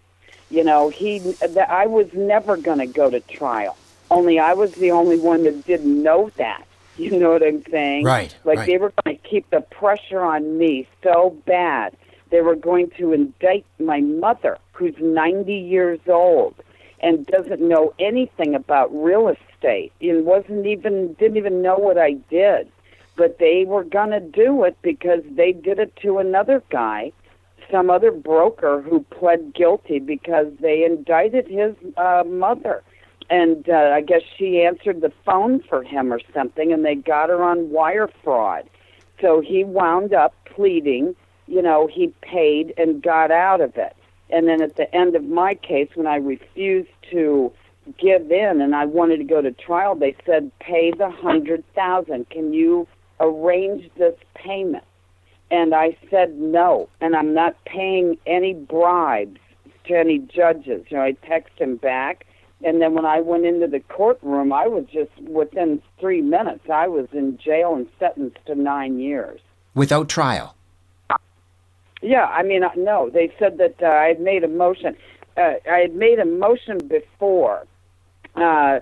You 0.51 0.65
know, 0.65 0.89
he 0.89 1.19
that 1.19 1.71
I 1.71 1.87
was 1.87 2.09
never 2.13 2.57
going 2.57 2.79
to 2.79 2.87
go 2.87 3.11
to 3.11 3.21
trial. 3.21 3.77
Only 4.11 4.39
I 4.39 4.55
was 4.55 4.73
the 4.73 4.91
only 4.91 5.19
one 5.19 5.45
that 5.45 5.65
didn't 5.65 6.03
know 6.03 6.31
that. 6.37 6.65
You 6.97 7.19
know 7.19 7.31
what 7.31 7.43
I'm 7.43 7.65
saying? 7.71 8.05
Right, 8.05 8.35
Like 8.45 8.59
right. 8.59 8.67
they 8.67 8.77
were 8.77 8.93
going 9.05 9.17
to 9.17 9.29
keep 9.29 9.49
the 9.51 9.61
pressure 9.61 10.21
on 10.21 10.59
me 10.59 10.87
so 11.03 11.39
bad 11.47 11.97
they 12.31 12.41
were 12.41 12.57
going 12.57 12.91
to 12.99 13.13
indict 13.13 13.65
my 13.79 14.01
mother, 14.01 14.59
who's 14.73 14.95
90 14.99 15.53
years 15.55 16.01
old 16.07 16.55
and 17.03 17.27
doesn't 17.27 17.61
know 17.61 17.95
anything 17.99 18.55
about 18.55 18.95
real 18.95 19.29
estate 19.29 19.93
and 20.01 20.25
wasn't 20.25 20.67
even 20.67 21.15
didn't 21.15 21.37
even 21.37 21.63
know 21.63 21.77
what 21.77 21.99
I 21.99 22.13
did. 22.31 22.71
But 23.17 23.39
they 23.39 23.65
were 23.67 23.85
going 23.85 24.11
to 24.11 24.21
do 24.21 24.65
it 24.65 24.77
because 24.83 25.21
they 25.31 25.53
did 25.53 25.79
it 25.79 25.95
to 26.03 26.19
another 26.19 26.63
guy, 26.71 27.13
some 27.71 27.91
other 27.91 28.13
broker 28.13 28.81
who 28.81 29.01
pled 29.11 29.55
guilty 29.55 29.99
because 29.99 30.47
they 30.61 30.85
indicted 30.85 31.49
his 31.49 31.75
uh, 31.97 32.25
mother. 32.27 32.83
And 33.29 33.69
uh, 33.69 33.93
I 33.95 34.01
guess 34.01 34.23
she 34.37 34.63
answered 34.63 35.03
the 35.03 35.13
phone 35.25 35.63
for 35.69 35.83
him 35.83 36.13
or 36.13 36.21
something, 36.35 36.73
and 36.73 36.85
they 36.85 36.97
got 36.97 37.29
her 37.29 37.43
on 37.43 37.71
wire 37.71 38.11
fraud. 38.25 38.69
So 39.21 39.41
he 39.41 39.65
wound 39.65 40.15
up 40.15 40.35
pleading. 40.47 41.15
You 41.51 41.63
know, 41.63 41.89
he 41.89 42.15
paid 42.23 42.73
and 42.79 43.03
got 43.03 43.31
out 43.33 43.61
of 43.61 43.77
it. 43.77 43.97
And 44.31 44.47
then 44.47 44.63
at 44.63 44.77
the 44.77 44.95
end 44.95 45.17
of 45.17 45.25
my 45.25 45.55
case, 45.55 45.89
when 45.95 46.07
I 46.07 46.17
refused 46.17 46.91
to 47.11 47.53
give 47.99 48.31
in 48.31 48.61
and 48.61 48.75
I 48.77 48.85
wanted 48.85 49.17
to 49.17 49.25
go 49.25 49.43
to 49.43 49.51
trial, 49.51 49.97
they 49.97 50.15
said, 50.25 50.53
"Pay 50.61 50.93
the 50.93 51.11
hundred 51.11 51.65
thousand. 51.75 52.31
Can 52.31 52.53
you 52.53 52.87
arrange 53.19 53.91
this 53.97 54.15
payment?" 54.35 54.85
And 55.51 55.75
I 55.75 55.97
said 56.09 56.39
no, 56.39 56.89
and 57.01 57.17
I'm 57.17 57.35
not 57.35 57.57
paying 57.65 58.17
any 58.27 58.55
bribes 58.55 59.41
to 59.87 59.99
any 59.99 60.19
judges. 60.19 60.85
You 60.89 60.99
know, 60.99 61.03
I 61.03 61.13
text 61.27 61.59
him 61.59 61.75
back, 61.77 62.27
and 62.63 62.81
then 62.81 62.95
when 62.95 63.05
I 63.05 63.21
went 63.21 63.45
into 63.45 63.67
the 63.67 63.81
courtroom, 63.81 64.53
I 64.53 64.69
was 64.69 64.85
just 64.85 65.11
within 65.23 65.83
three 65.99 66.23
minutes, 66.23 66.71
I 66.71 66.87
was 66.87 67.09
in 67.13 67.39
jail 67.39 67.75
and 67.75 67.89
sentenced 67.99 68.39
to 68.47 68.55
nine 68.55 69.01
years 69.01 69.41
without 69.75 70.09
trial. 70.09 70.55
Yeah, 72.03 72.25
I 72.25 72.43
mean, 72.43 72.65
uh, 72.65 72.71
no. 72.77 73.11
They 73.11 73.33
said 73.39 73.59
that 73.59 73.77
uh, 73.83 73.87
I 73.87 74.07
had 74.09 74.21
made 74.21 74.45
a 74.45 74.49
motion. 74.49 74.97
Uh, 75.37 75.55
I 75.71 75.79
had 75.79 75.95
made 75.95 76.19
a 76.19 76.25
motion 76.25 76.79
before 76.79 77.67
uh, 78.35 78.81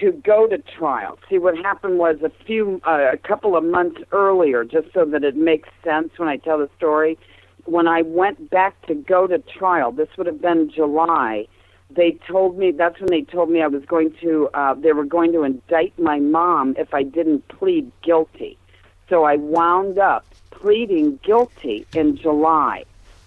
to 0.00 0.12
go 0.12 0.46
to 0.46 0.58
trial. 0.58 1.18
See, 1.28 1.38
what 1.38 1.56
happened 1.56 1.98
was 1.98 2.16
a 2.22 2.30
few, 2.46 2.80
uh, 2.86 3.10
a 3.12 3.16
couple 3.16 3.56
of 3.56 3.64
months 3.64 4.00
earlier, 4.12 4.64
just 4.64 4.92
so 4.92 5.04
that 5.04 5.24
it 5.24 5.36
makes 5.36 5.68
sense 5.82 6.10
when 6.16 6.28
I 6.28 6.36
tell 6.36 6.58
the 6.58 6.70
story. 6.76 7.18
When 7.64 7.88
I 7.88 8.02
went 8.02 8.50
back 8.50 8.80
to 8.86 8.94
go 8.94 9.26
to 9.26 9.38
trial, 9.38 9.90
this 9.90 10.08
would 10.16 10.26
have 10.26 10.40
been 10.40 10.70
July. 10.70 11.46
They 11.90 12.12
told 12.28 12.58
me 12.58 12.72
that's 12.72 12.98
when 13.00 13.10
they 13.10 13.22
told 13.22 13.50
me 13.50 13.62
I 13.62 13.68
was 13.68 13.84
going 13.84 14.14
to. 14.20 14.48
Uh, 14.54 14.74
they 14.74 14.92
were 14.92 15.04
going 15.04 15.32
to 15.32 15.42
indict 15.42 15.98
my 15.98 16.18
mom 16.18 16.74
if 16.78 16.92
I 16.92 17.02
didn't 17.02 17.46
plead 17.48 17.90
guilty. 18.02 18.58
So 19.08 19.24
I 19.24 19.36
wound 19.36 19.98
up 19.98 20.26
pleading 20.64 21.20
guilty 21.22 21.86
in 21.94 22.16
July, 22.16 22.84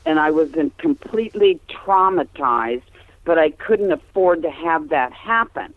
and 0.08 0.20
I 0.20 0.32
was 0.32 0.52
in 0.56 0.72
completely 0.80 1.60
traumatized, 1.70 2.82
but 3.26 3.38
I 3.38 3.52
couldn't 3.52 3.92
afford 3.92 4.42
to 4.42 4.50
have 4.50 4.90
that 4.90 5.14
happen. 5.14 5.72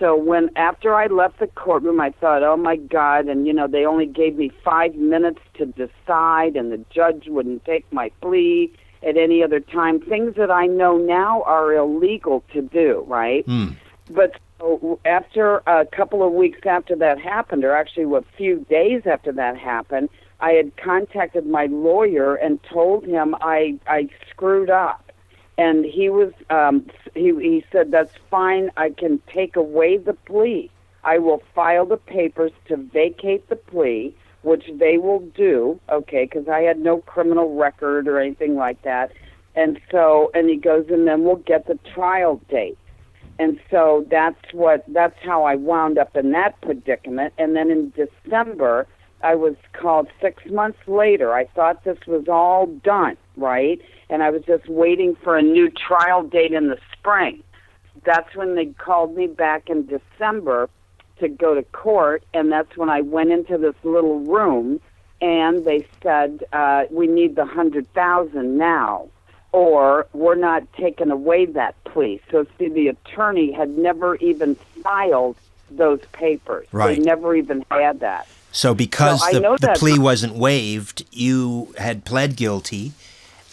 So 0.00 0.16
when 0.16 0.50
after 0.56 0.96
I 0.96 1.06
left 1.06 1.38
the 1.38 1.46
courtroom, 1.46 2.00
I 2.00 2.10
thought, 2.10 2.42
"Oh 2.42 2.56
my 2.56 2.74
God!" 2.74 3.26
And 3.26 3.46
you 3.46 3.52
know, 3.52 3.68
they 3.68 3.86
only 3.86 4.06
gave 4.06 4.36
me 4.36 4.48
five 4.48 4.96
minutes 4.96 5.38
to 5.58 5.66
decide, 5.66 6.56
and 6.56 6.72
the 6.72 6.84
judge 6.90 7.28
wouldn't 7.28 7.64
take 7.64 7.84
my 7.92 8.10
plea 8.20 8.72
at 9.04 9.16
any 9.16 9.44
other 9.44 9.60
time. 9.60 10.00
Things 10.00 10.34
that 10.34 10.50
I 10.50 10.66
know 10.66 10.98
now 10.98 11.42
are 11.42 11.72
illegal 11.72 12.42
to 12.52 12.62
do, 12.62 13.04
right? 13.06 13.46
Mm. 13.46 13.76
But 14.10 14.32
so 14.58 14.98
after 15.04 15.62
a 15.68 15.86
couple 15.86 16.26
of 16.26 16.32
weeks 16.32 16.66
after 16.66 16.96
that 16.96 17.20
happened, 17.20 17.64
or 17.64 17.76
actually 17.76 18.12
a 18.12 18.22
few 18.36 18.66
days 18.68 19.02
after 19.06 19.30
that 19.30 19.56
happened, 19.56 20.08
I 20.40 20.52
had 20.52 20.76
contacted 20.76 21.46
my 21.46 21.66
lawyer 21.66 22.34
and 22.34 22.62
told 22.62 23.04
him 23.06 23.34
I 23.40 23.78
I 23.86 24.08
screwed 24.30 24.70
up, 24.70 25.12
and 25.56 25.84
he 25.84 26.08
was 26.08 26.32
um, 26.50 26.86
he 27.14 27.30
he 27.40 27.64
said 27.72 27.90
that's 27.90 28.12
fine. 28.30 28.70
I 28.76 28.90
can 28.90 29.20
take 29.32 29.56
away 29.56 29.96
the 29.96 30.12
plea. 30.12 30.70
I 31.04 31.18
will 31.18 31.42
file 31.54 31.86
the 31.86 31.96
papers 31.96 32.52
to 32.66 32.76
vacate 32.76 33.48
the 33.48 33.56
plea, 33.56 34.14
which 34.42 34.68
they 34.74 34.98
will 34.98 35.20
do. 35.20 35.80
Okay, 35.88 36.24
because 36.24 36.48
I 36.48 36.60
had 36.62 36.80
no 36.80 36.98
criminal 36.98 37.54
record 37.54 38.06
or 38.06 38.18
anything 38.20 38.56
like 38.56 38.82
that, 38.82 39.12
and 39.54 39.80
so 39.90 40.30
and 40.34 40.50
he 40.50 40.56
goes 40.56 40.86
and 40.90 41.06
then 41.08 41.24
we'll 41.24 41.36
get 41.36 41.66
the 41.66 41.78
trial 41.94 42.40
date. 42.48 42.78
And 43.38 43.60
so 43.70 44.06
that's 44.10 44.52
what 44.52 44.84
that's 44.88 45.18
how 45.22 45.44
I 45.44 45.56
wound 45.56 45.98
up 45.98 46.16
in 46.16 46.32
that 46.32 46.60
predicament. 46.62 47.34
And 47.38 47.54
then 47.54 47.70
in 47.70 47.90
December, 47.90 48.86
I 49.22 49.34
was 49.34 49.54
called 49.72 50.08
six 50.20 50.44
months 50.46 50.78
later. 50.86 51.32
I 51.34 51.46
thought 51.46 51.84
this 51.84 51.98
was 52.06 52.28
all 52.28 52.66
done, 52.66 53.16
right? 53.36 53.80
And 54.10 54.22
I 54.22 54.30
was 54.30 54.42
just 54.44 54.68
waiting 54.68 55.16
for 55.16 55.36
a 55.36 55.42
new 55.42 55.70
trial 55.70 56.22
date 56.22 56.52
in 56.52 56.68
the 56.68 56.78
spring. 56.92 57.42
That's 58.04 58.34
when 58.36 58.54
they 58.54 58.66
called 58.66 59.16
me 59.16 59.26
back 59.26 59.68
in 59.68 59.86
December 59.86 60.68
to 61.18 61.28
go 61.28 61.54
to 61.54 61.62
court, 61.62 62.22
and 62.34 62.52
that's 62.52 62.76
when 62.76 62.90
I 62.90 63.00
went 63.00 63.32
into 63.32 63.56
this 63.58 63.74
little 63.82 64.20
room, 64.20 64.80
and 65.20 65.64
they 65.64 65.86
said, 66.02 66.44
uh, 66.52 66.84
"We 66.90 67.06
need 67.06 67.36
the 67.36 67.46
hundred 67.46 67.92
thousand 67.94 68.58
now, 68.58 69.08
or 69.52 70.06
we're 70.12 70.34
not 70.34 70.70
taking 70.74 71.10
away 71.10 71.46
that 71.46 71.74
plea." 71.84 72.20
So, 72.30 72.46
see, 72.58 72.68
the 72.68 72.88
attorney 72.88 73.50
had 73.50 73.78
never 73.78 74.16
even 74.16 74.56
filed 74.82 75.36
those 75.70 76.00
papers. 76.12 76.68
Right. 76.70 76.98
They 76.98 77.02
never 77.02 77.34
even 77.34 77.64
had 77.70 78.00
that. 78.00 78.28
So, 78.56 78.74
because 78.74 79.22
I 79.22 79.34
the, 79.34 79.58
the 79.60 79.74
plea 79.76 79.98
wasn't 79.98 80.34
waived, 80.34 81.04
you 81.12 81.74
had 81.76 82.06
pled 82.06 82.36
guilty. 82.36 82.94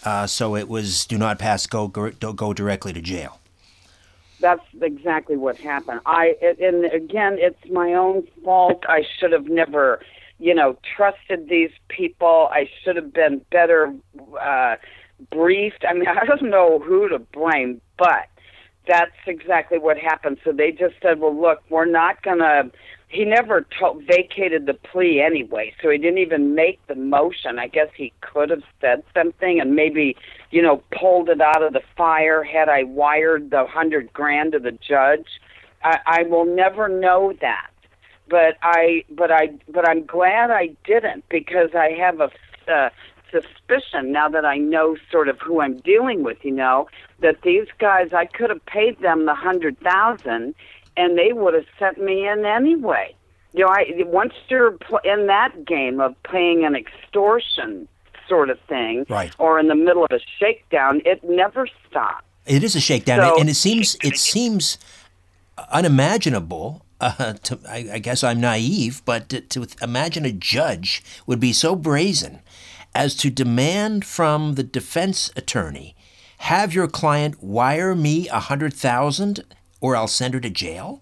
Uh, 0.02 0.26
so 0.26 0.56
it 0.56 0.66
was 0.66 1.04
do 1.04 1.18
not 1.18 1.38
pass, 1.38 1.66
go, 1.66 1.88
go 1.88 2.10
go 2.10 2.54
directly 2.54 2.94
to 2.94 3.02
jail. 3.02 3.38
that's 4.40 4.64
exactly 4.80 5.36
what 5.36 5.58
happened. 5.58 6.00
I 6.06 6.36
and 6.58 6.86
again, 6.86 7.36
it's 7.38 7.70
my 7.70 7.92
own 7.92 8.26
fault. 8.42 8.82
I 8.88 9.02
should 9.18 9.32
have 9.32 9.46
never, 9.46 10.00
you 10.38 10.54
know, 10.54 10.78
trusted 10.96 11.50
these 11.50 11.72
people. 11.88 12.48
I 12.50 12.70
should 12.82 12.96
have 12.96 13.12
been 13.12 13.42
better 13.50 13.94
uh, 14.40 14.76
briefed. 15.30 15.84
I 15.86 15.92
mean, 15.92 16.08
I 16.22 16.24
don't 16.24 16.48
know 16.48 16.78
who 16.78 17.10
to 17.10 17.18
blame, 17.18 17.82
but 17.98 18.28
that's 18.88 19.12
exactly 19.26 19.78
what 19.78 19.98
happened. 19.98 20.38
So 20.44 20.50
they 20.50 20.70
just 20.72 20.94
said, 21.02 21.20
"Well, 21.20 21.38
look, 21.38 21.62
we're 21.68 21.84
not 21.84 22.22
gonna." 22.22 22.70
He 23.14 23.24
never 23.24 23.60
to- 23.60 24.02
vacated 24.08 24.66
the 24.66 24.74
plea 24.74 25.20
anyway, 25.20 25.72
so 25.80 25.88
he 25.88 25.98
didn't 25.98 26.18
even 26.18 26.56
make 26.56 26.84
the 26.88 26.96
motion. 26.96 27.60
I 27.60 27.68
guess 27.68 27.86
he 27.94 28.12
could 28.20 28.50
have 28.50 28.64
said 28.80 29.04
something 29.14 29.60
and 29.60 29.76
maybe, 29.76 30.16
you 30.50 30.60
know, 30.60 30.82
pulled 30.90 31.28
it 31.28 31.40
out 31.40 31.62
of 31.62 31.72
the 31.74 31.82
fire 31.96 32.42
had 32.42 32.68
I 32.68 32.82
wired 32.82 33.50
the 33.50 33.66
hundred 33.66 34.12
grand 34.12 34.50
to 34.52 34.58
the 34.58 34.72
judge. 34.72 35.28
I, 35.84 36.00
I 36.06 36.22
will 36.24 36.44
never 36.44 36.88
know 36.88 37.32
that, 37.40 37.70
but 38.28 38.56
I, 38.62 39.04
but 39.10 39.30
I, 39.30 39.50
but 39.68 39.88
I'm 39.88 40.04
glad 40.04 40.50
I 40.50 40.70
didn't 40.84 41.24
because 41.28 41.70
I 41.72 41.90
have 41.90 42.20
a 42.20 42.30
uh, 42.66 42.88
suspicion 43.30 44.10
now 44.10 44.28
that 44.28 44.44
I 44.44 44.56
know 44.56 44.96
sort 45.12 45.28
of 45.28 45.38
who 45.40 45.60
I'm 45.60 45.78
dealing 45.80 46.24
with. 46.24 46.38
You 46.44 46.52
know 46.52 46.88
that 47.20 47.42
these 47.42 47.68
guys, 47.78 48.12
I 48.12 48.26
could 48.26 48.50
have 48.50 48.64
paid 48.66 49.00
them 49.00 49.26
the 49.26 49.34
hundred 49.34 49.78
thousand, 49.78 50.56
and 50.96 51.18
they 51.18 51.32
would 51.32 51.54
have 51.54 51.66
sent 51.78 51.98
me 51.98 52.26
in 52.28 52.44
anyway. 52.44 53.14
You 53.52 53.64
know, 53.64 53.70
I 53.70 53.84
once 54.06 54.32
you're 54.48 54.76
in 55.04 55.26
that 55.28 55.64
game 55.64 56.00
of 56.00 56.14
paying 56.24 56.64
an 56.64 56.74
extortion 56.74 57.86
sort 58.28 58.50
of 58.50 58.58
thing, 58.68 59.04
Right. 59.08 59.32
or 59.38 59.60
in 59.60 59.68
the 59.68 59.74
middle 59.74 60.04
of 60.04 60.10
a 60.10 60.20
shakedown, 60.38 61.02
it 61.04 61.22
never 61.22 61.68
stops. 61.88 62.24
It 62.46 62.64
is 62.64 62.74
a 62.74 62.80
shakedown, 62.80 63.20
So- 63.20 63.40
and 63.40 63.48
it 63.48 63.54
seems 63.54 63.96
it 64.02 64.16
seems 64.18 64.78
unimaginable. 65.70 66.82
Uh, 67.00 67.34
to, 67.42 67.58
I, 67.68 67.88
I 67.94 67.98
guess 67.98 68.22
I'm 68.24 68.40
naive, 68.40 69.02
but 69.04 69.28
to, 69.28 69.40
to 69.42 69.66
imagine 69.82 70.24
a 70.24 70.32
judge 70.32 71.02
would 71.26 71.38
be 71.40 71.52
so 71.52 71.74
brazen 71.76 72.38
as 72.94 73.14
to 73.16 73.30
demand 73.30 74.04
from 74.06 74.54
the 74.54 74.62
defense 74.62 75.30
attorney, 75.36 75.94
"Have 76.38 76.72
your 76.72 76.86
client 76.86 77.42
wire 77.42 77.94
me 77.94 78.28
a 78.28 78.38
hundred 78.40 78.72
thousand, 78.72 79.44
or 79.84 79.94
I'll 79.94 80.08
send 80.08 80.32
her 80.32 80.40
to 80.40 80.48
jail." 80.48 81.00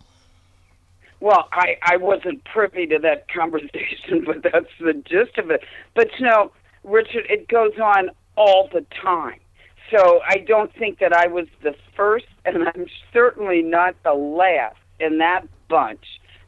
Well, 1.21 1.49
I, 1.53 1.77
I 1.83 1.99
wasn't 1.99 2.43
privy 2.43 2.85
to 2.89 2.99
that 2.99 3.33
conversation, 3.33 4.25
but 4.27 4.43
that's 4.43 4.73
the 4.81 4.95
gist 4.95 5.39
of 5.39 5.53
it. 5.53 5.63
But 5.95 6.09
you 6.19 6.27
know, 6.27 6.51
Richard, 6.83 7.27
it 7.31 7.47
goes 7.47 7.79
on 7.79 8.11
all 8.37 8.69
the 8.73 8.85
time. 9.01 9.39
So 9.93 10.21
I 10.27 10.39
don't 10.39 10.75
think 10.75 10.99
that 10.99 11.13
I 11.13 11.29
was 11.29 11.47
the 11.63 11.77
first, 11.97 12.27
and 12.45 12.69
I'm 12.75 12.87
certainly 13.13 13.63
not 13.63 13.95
the 14.03 14.15
last 14.15 14.79
in 14.99 15.19
that 15.19 15.47
bunch 15.69 16.05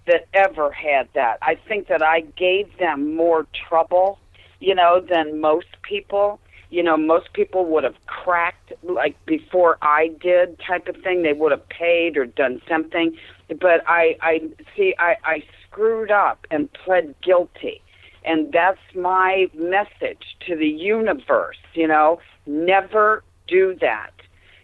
that 0.06 0.26
ever 0.34 0.72
had 0.72 1.08
that. 1.14 1.38
I 1.40 1.54
think 1.68 1.86
that 1.86 2.02
I 2.02 2.22
gave 2.36 2.76
them 2.78 3.14
more 3.14 3.46
trouble, 3.68 4.18
you 4.58 4.74
know, 4.74 5.00
than 5.00 5.40
most 5.40 5.68
people. 5.82 6.40
You 6.70 6.82
know, 6.82 6.96
most 6.96 7.32
people 7.34 7.66
would 7.66 7.84
have 7.84 7.94
cracked 8.06 8.72
like 8.82 9.16
before 9.26 9.78
I 9.82 10.08
did, 10.20 10.58
type 10.58 10.88
of 10.88 10.96
thing. 11.02 11.22
They 11.22 11.32
would 11.32 11.52
have 11.52 11.68
paid 11.68 12.16
or 12.16 12.26
done 12.26 12.60
something. 12.68 13.16
But 13.60 13.82
I, 13.86 14.16
I 14.20 14.40
see, 14.76 14.94
I, 14.98 15.16
I 15.24 15.42
screwed 15.66 16.10
up 16.10 16.46
and 16.50 16.72
pled 16.72 17.14
guilty, 17.22 17.82
And 18.24 18.52
that's 18.52 18.80
my 18.94 19.48
message 19.54 20.36
to 20.46 20.56
the 20.56 20.68
universe, 20.68 21.58
you 21.74 21.86
know, 21.86 22.20
never 22.46 23.22
do 23.46 23.76
that. 23.80 24.12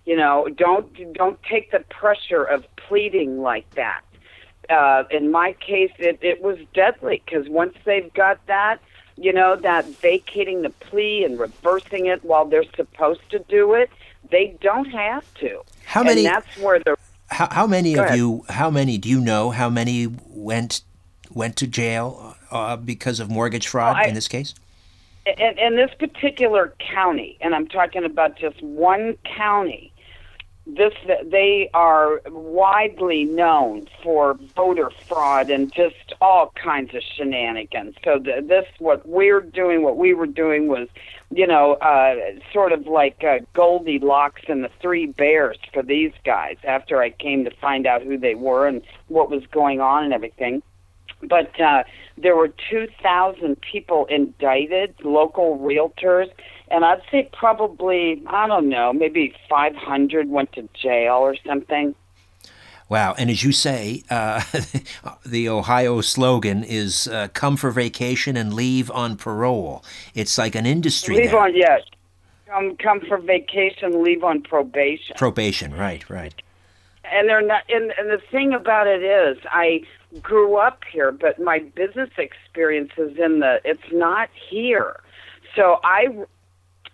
You 0.06 0.16
know, 0.16 0.48
don't 0.56 1.12
don't 1.12 1.38
take 1.42 1.70
the 1.70 1.80
pressure 1.80 2.42
of 2.42 2.64
pleading 2.76 3.42
like 3.42 3.68
that. 3.74 4.00
Uh, 4.70 5.04
in 5.10 5.30
my 5.30 5.52
case, 5.54 5.90
it, 5.98 6.18
it 6.22 6.40
was 6.40 6.58
deadly 6.74 7.22
because 7.24 7.48
once 7.48 7.74
they've 7.84 8.12
got 8.14 8.44
that, 8.46 8.78
you 9.16 9.32
know, 9.32 9.56
that 9.56 9.86
vacating 9.86 10.62
the 10.62 10.70
plea 10.70 11.24
and 11.24 11.38
reversing 11.38 12.06
it 12.06 12.24
while 12.24 12.44
they're 12.44 12.64
supposed 12.76 13.20
to 13.30 13.38
do 13.40 13.74
it, 13.74 13.90
they 14.30 14.56
don't 14.60 14.86
have 14.90 15.24
to. 15.34 15.62
How 15.84 16.02
many? 16.02 16.26
And 16.26 16.34
that's 16.34 16.56
where 16.58 16.78
the 16.78 16.96
how, 17.28 17.48
how 17.50 17.66
many 17.66 17.94
of 17.94 18.04
ahead. 18.04 18.16
you? 18.16 18.44
How 18.48 18.70
many 18.70 18.98
do 18.98 19.08
you 19.08 19.20
know? 19.20 19.50
How 19.50 19.68
many 19.70 20.06
went 20.28 20.82
went 21.32 21.56
to 21.56 21.66
jail 21.66 22.36
uh, 22.50 22.76
because 22.76 23.20
of 23.20 23.30
mortgage 23.30 23.68
fraud 23.68 23.96
Oh, 23.96 24.00
I- 24.00 24.08
in 24.08 24.14
this 24.14 24.28
case? 24.28 24.54
in, 25.26 25.58
in 25.58 25.76
this 25.76 25.90
particular 25.98 26.74
county, 26.78 27.36
and 27.42 27.54
I'm 27.54 27.68
talking 27.68 28.04
about 28.04 28.36
just 28.36 28.60
one 28.62 29.16
county, 29.24 29.89
this 30.76 30.94
they 31.24 31.70
are 31.74 32.20
widely 32.26 33.24
known 33.24 33.88
for 34.02 34.34
voter 34.56 34.90
fraud 35.08 35.50
and 35.50 35.72
just 35.72 36.14
all 36.20 36.52
kinds 36.62 36.94
of 36.94 37.02
shenanigans. 37.16 37.94
So 38.04 38.18
the, 38.18 38.44
this, 38.46 38.66
what 38.78 39.06
we're 39.06 39.40
doing, 39.40 39.82
what 39.82 39.96
we 39.96 40.14
were 40.14 40.26
doing 40.26 40.68
was, 40.68 40.88
you 41.30 41.46
know, 41.46 41.74
uh, 41.74 42.16
sort 42.52 42.72
of 42.72 42.86
like 42.86 43.22
uh, 43.24 43.38
Goldilocks 43.54 44.42
and 44.48 44.64
the 44.64 44.70
Three 44.80 45.06
Bears 45.06 45.58
for 45.72 45.82
these 45.82 46.12
guys. 46.24 46.56
After 46.64 47.02
I 47.02 47.10
came 47.10 47.44
to 47.44 47.50
find 47.50 47.86
out 47.86 48.02
who 48.02 48.18
they 48.18 48.34
were 48.34 48.66
and 48.66 48.82
what 49.08 49.30
was 49.30 49.44
going 49.46 49.80
on 49.80 50.04
and 50.04 50.12
everything 50.12 50.62
but 51.22 51.58
uh, 51.60 51.84
there 52.16 52.36
were 52.36 52.52
2,000 52.70 53.60
people 53.60 54.06
indicted, 54.06 54.94
local 55.04 55.58
realtors, 55.58 56.30
and 56.70 56.84
I'd 56.84 57.02
say 57.10 57.28
probably, 57.32 58.22
I 58.26 58.46
don't 58.46 58.68
know, 58.68 58.92
maybe 58.92 59.34
500 59.48 60.28
went 60.28 60.52
to 60.52 60.68
jail 60.74 61.14
or 61.16 61.36
something. 61.46 61.94
Wow! 62.88 63.14
And 63.16 63.30
as 63.30 63.44
you 63.44 63.52
say, 63.52 64.02
uh, 64.10 64.42
the 65.26 65.48
Ohio 65.48 66.00
slogan 66.00 66.64
is 66.64 67.06
uh, 67.06 67.28
"Come 67.32 67.56
for 67.56 67.70
vacation 67.70 68.36
and 68.36 68.52
leave 68.52 68.90
on 68.90 69.16
parole." 69.16 69.84
It's 70.12 70.36
like 70.36 70.56
an 70.56 70.66
industry. 70.66 71.16
Leave 71.16 71.32
on, 71.34 71.54
yes. 71.54 71.82
Come, 72.48 72.76
come 72.76 73.00
for 73.02 73.18
vacation, 73.18 74.02
leave 74.02 74.24
on 74.24 74.42
probation. 74.42 75.14
probation. 75.16 75.72
Right, 75.72 76.08
right. 76.10 76.34
and 77.04 77.28
they're 77.28 77.42
not 77.42 77.62
and, 77.68 77.92
and 77.98 78.10
the 78.10 78.20
thing 78.30 78.52
about 78.52 78.86
it 78.86 79.02
is 79.02 79.38
i 79.50 79.80
grew 80.20 80.56
up 80.56 80.82
here 80.92 81.12
but 81.12 81.38
my 81.40 81.60
business 81.74 82.10
experience 82.18 82.90
is 82.96 83.16
in 83.18 83.40
the 83.40 83.60
it's 83.64 83.92
not 83.92 84.28
here 84.50 85.00
so 85.54 85.78
i 85.84 86.06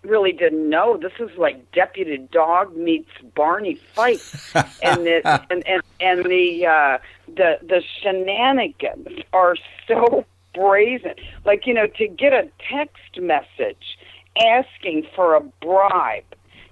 really 0.06 0.32
didn't 0.32 0.68
know. 0.68 0.96
This 0.96 1.12
is 1.18 1.36
like 1.36 1.70
Deputy 1.72 2.18
Dawg 2.30 2.76
meets 2.76 3.10
Barney 3.34 3.74
Fife 3.74 4.54
and 4.82 5.06
it 5.06 5.22
and 5.24 5.66
and, 5.66 5.82
and 6.00 6.24
the 6.24 6.66
uh 6.66 6.98
the 7.28 7.58
the 7.62 7.82
shenanigans 8.00 9.22
are 9.32 9.56
so 9.86 10.24
brazen. 10.54 11.14
Like 11.44 11.66
you 11.66 11.74
know 11.74 11.86
to 11.86 12.08
get 12.08 12.32
a 12.32 12.48
text 12.70 13.20
message 13.20 13.98
asking 14.44 15.06
for 15.14 15.34
a 15.34 15.40
bribe 15.62 16.22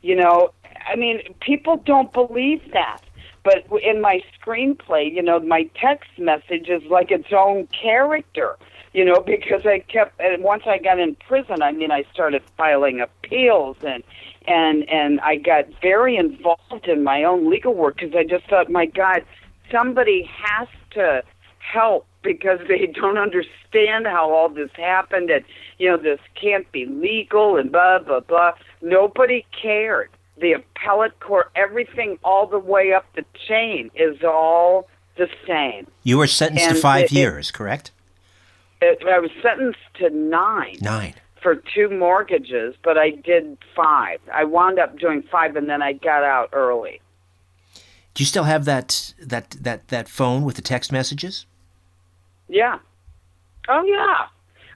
you 0.02 0.14
know 0.14 0.50
i 0.86 0.94
mean 0.94 1.22
people 1.40 1.78
don't 1.78 2.12
believe 2.12 2.60
that. 2.72 3.00
But 3.42 3.66
in 3.82 4.00
my 4.00 4.20
screenplay 4.38 5.12
you 5.12 5.22
know 5.22 5.40
my 5.40 5.64
text 5.74 6.10
message 6.18 6.68
is 6.68 6.82
like 6.90 7.10
its 7.10 7.32
own 7.32 7.68
character 7.68 8.56
you 8.94 9.04
know 9.04 9.20
because 9.20 9.66
i 9.66 9.78
kept 9.80 10.18
and 10.18 10.42
once 10.42 10.62
i 10.66 10.78
got 10.78 10.98
in 10.98 11.14
prison 11.16 11.62
i 11.62 11.70
mean 11.70 11.90
i 11.90 12.02
started 12.12 12.42
filing 12.56 13.00
appeals 13.00 13.76
and 13.86 14.02
and 14.46 14.88
and 14.88 15.20
i 15.20 15.36
got 15.36 15.66
very 15.82 16.16
involved 16.16 16.88
in 16.88 17.04
my 17.04 17.22
own 17.22 17.50
legal 17.50 17.74
work 17.74 17.96
because 17.96 18.14
i 18.14 18.24
just 18.24 18.48
thought 18.48 18.70
my 18.70 18.86
god 18.86 19.22
somebody 19.70 20.28
has 20.32 20.68
to 20.90 21.22
help 21.58 22.06
because 22.22 22.58
they 22.68 22.86
don't 22.94 23.18
understand 23.18 24.06
how 24.06 24.32
all 24.32 24.48
this 24.48 24.70
happened 24.74 25.30
and 25.30 25.44
you 25.78 25.90
know 25.90 25.96
this 25.96 26.20
can't 26.40 26.70
be 26.72 26.86
legal 26.86 27.56
and 27.56 27.72
blah 27.72 27.98
blah 27.98 28.20
blah. 28.20 28.52
Nobody 28.82 29.46
cared. 29.60 30.10
The 30.40 30.52
appellate 30.52 31.20
court 31.20 31.50
everything 31.54 32.18
all 32.24 32.46
the 32.46 32.58
way 32.58 32.92
up 32.92 33.06
the 33.14 33.24
chain 33.46 33.90
is 33.94 34.22
all 34.24 34.88
the 35.16 35.28
same. 35.46 35.86
You 36.02 36.18
were 36.18 36.26
sentenced 36.26 36.68
to 36.68 36.74
five 36.74 37.04
it- 37.04 37.12
years, 37.12 37.50
correct? 37.50 37.92
I 39.10 39.18
was 39.18 39.30
sentenced 39.42 39.78
to 39.94 40.10
nine 40.10 40.76
Nine. 40.80 41.14
for 41.42 41.54
two 41.56 41.88
mortgages 41.90 42.74
but 42.82 42.96
i 42.98 43.10
did 43.10 43.56
five 43.76 44.18
i 44.32 44.44
wound 44.44 44.78
up 44.78 44.98
doing 44.98 45.22
five 45.30 45.56
and 45.56 45.68
then 45.68 45.82
i 45.82 45.92
got 45.92 46.22
out 46.24 46.48
early 46.52 47.00
Do 48.14 48.22
you 48.22 48.26
still 48.26 48.44
have 48.44 48.64
that 48.64 49.14
that 49.18 49.50
that 49.62 49.88
that 49.88 50.08
phone 50.08 50.44
with 50.44 50.54
the 50.56 50.62
text 50.62 50.92
messages? 50.92 51.46
Yeah. 52.48 52.78
Oh 53.68 53.82
yeah. 53.84 54.26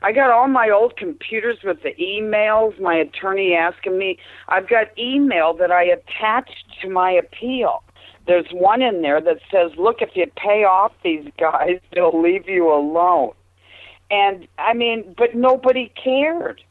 I 0.02 0.11
got 0.12 0.30
all 0.30 0.48
my 0.48 0.70
old 0.70 0.96
computers 0.96 1.59
with 1.62 1.82
the 1.82 1.94
emails, 2.00 2.80
my 2.80 2.94
attorney 2.96 3.54
asking 3.54 3.96
me. 3.98 4.18
I've 4.48 4.68
got 4.68 4.86
email 4.98 5.54
that 5.54 5.70
I 5.70 5.84
attached 5.84 6.64
to 6.82 6.88
my 6.90 7.11
appeal. 7.12 7.82
There's 8.26 8.50
one 8.52 8.82
in 8.82 9.02
there 9.02 9.20
that 9.20 9.38
says, 9.52 9.70
"Look, 9.76 10.02
if 10.02 10.11
you 10.16 10.26
pay 10.36 10.64
off 10.64 10.92
these 11.04 11.26
guys, 11.38 11.78
they'll 11.92 12.20
leave 12.20 12.48
you 12.48 12.72
alone." 12.72 13.32
And 14.11 14.48
I 14.59 14.74
mean, 14.74 15.14
but 15.16 15.34
nobody 15.34 15.92
cared. 16.02 16.62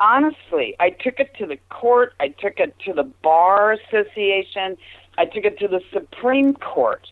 Honestly, 0.00 0.74
I 0.80 0.90
took 0.90 1.20
it 1.20 1.32
to 1.38 1.46
the 1.46 1.58
court, 1.70 2.14
I 2.18 2.28
took 2.28 2.58
it 2.58 2.74
to 2.86 2.92
the 2.92 3.04
bar 3.04 3.72
association, 3.72 4.76
I 5.16 5.26
took 5.26 5.44
it 5.44 5.58
to 5.60 5.68
the 5.68 5.80
Supreme 5.92 6.54
Court 6.54 7.06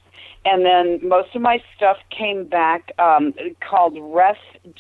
and 0.45 0.65
then 0.65 1.07
most 1.07 1.35
of 1.35 1.43
my 1.43 1.63
stuff 1.77 1.99
came 2.17 2.45
back 2.45 2.93
um, 2.99 3.35
called 3.69 3.97
res 3.99 4.37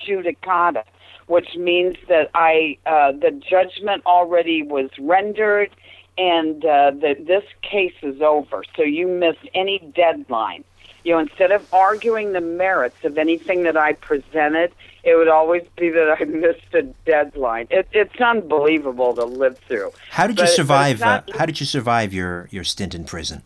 judicata, 0.06 0.84
which 1.26 1.56
means 1.56 1.96
that 2.08 2.30
I 2.34 2.78
uh, 2.86 3.12
the 3.12 3.30
judgment 3.30 4.04
already 4.06 4.62
was 4.62 4.90
rendered, 4.98 5.70
and 6.16 6.64
uh, 6.64 6.92
that 7.02 7.26
this 7.26 7.44
case 7.62 7.94
is 8.02 8.22
over. 8.22 8.64
So 8.76 8.82
you 8.82 9.06
missed 9.06 9.48
any 9.54 9.92
deadline. 9.94 10.64
You 11.04 11.12
know, 11.14 11.18
instead 11.20 11.50
of 11.52 11.66
arguing 11.72 12.32
the 12.32 12.40
merits 12.40 13.04
of 13.04 13.18
anything 13.18 13.62
that 13.64 13.76
I 13.76 13.94
presented, 13.94 14.72
it 15.02 15.14
would 15.16 15.28
always 15.28 15.62
be 15.76 15.88
that 15.90 16.16
I 16.20 16.24
missed 16.44 16.74
a 16.74 16.82
deadline. 17.04 17.66
It, 17.70 17.88
it's 17.92 18.20
unbelievable 18.20 19.14
to 19.14 19.24
live 19.24 19.58
through. 19.66 19.92
How 20.10 20.26
did 20.26 20.38
you 20.38 20.44
But- 20.44 20.48
it's 20.48 20.56
survive? 20.56 21.02
Uh, 21.02 21.22
how 21.34 21.46
did 21.46 21.60
you 21.60 21.66
survive 21.66 22.12
your 22.12 22.48
your 22.50 22.64
stint 22.64 22.94
in 22.94 23.04
prison? 23.04 23.42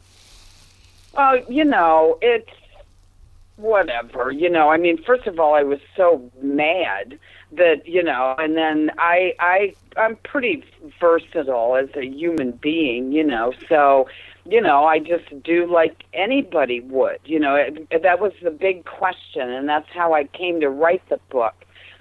Well, 1.17 1.39
you 1.49 1.65
know, 1.65 2.19
it's 2.21 2.51
whatever. 3.57 4.33
You 4.33 4.51
know, 4.51 4.71
I 4.71 4.77
mean, 4.79 5.03
first 5.03 5.27
of 5.27 5.39
all, 5.39 5.55
I 5.55 5.63
was 5.63 5.79
so 5.97 6.31
mad 6.43 7.19
that 7.53 7.87
you 7.87 8.03
know, 8.03 8.35
and 8.39 8.57
then 8.57 8.91
I 8.99 9.35
I 9.39 9.75
I'm 9.97 10.17
pretty 10.17 10.65
versatile 11.01 11.77
as 11.77 11.89
a 11.95 12.05
human 12.05 12.53
being. 12.53 13.13
You 13.13 13.25
know, 13.25 13.53
so 13.69 14.09
you 14.45 14.61
know, 14.61 14.85
I 14.85 14.99
just 14.99 15.43
do 15.43 15.67
like 15.71 16.05
anybody 16.13 16.81
would. 16.81 17.19
You 17.25 17.41
know, 17.41 17.55
it, 17.55 18.03
that 18.03 18.21
was 18.21 18.33
the 18.43 18.51
big 18.51 18.85
question, 18.85 19.51
and 19.51 19.69
that's 19.69 19.89
how 19.93 20.13
I 20.15 20.25
came 20.25 20.61
to 20.61 20.69
write 20.69 21.07
the 21.09 21.19
book. 21.31 21.55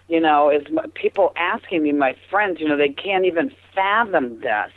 You 0.09 0.19
know, 0.19 0.49
is 0.49 0.63
m- 0.67 0.91
people 0.91 1.31
asking 1.37 1.83
me, 1.83 1.91
my 1.93 2.15
friends, 2.29 2.59
you 2.59 2.67
know, 2.67 2.77
they 2.77 2.89
can't 2.89 3.25
even 3.25 3.51
fathom 3.73 4.41
this 4.41 4.71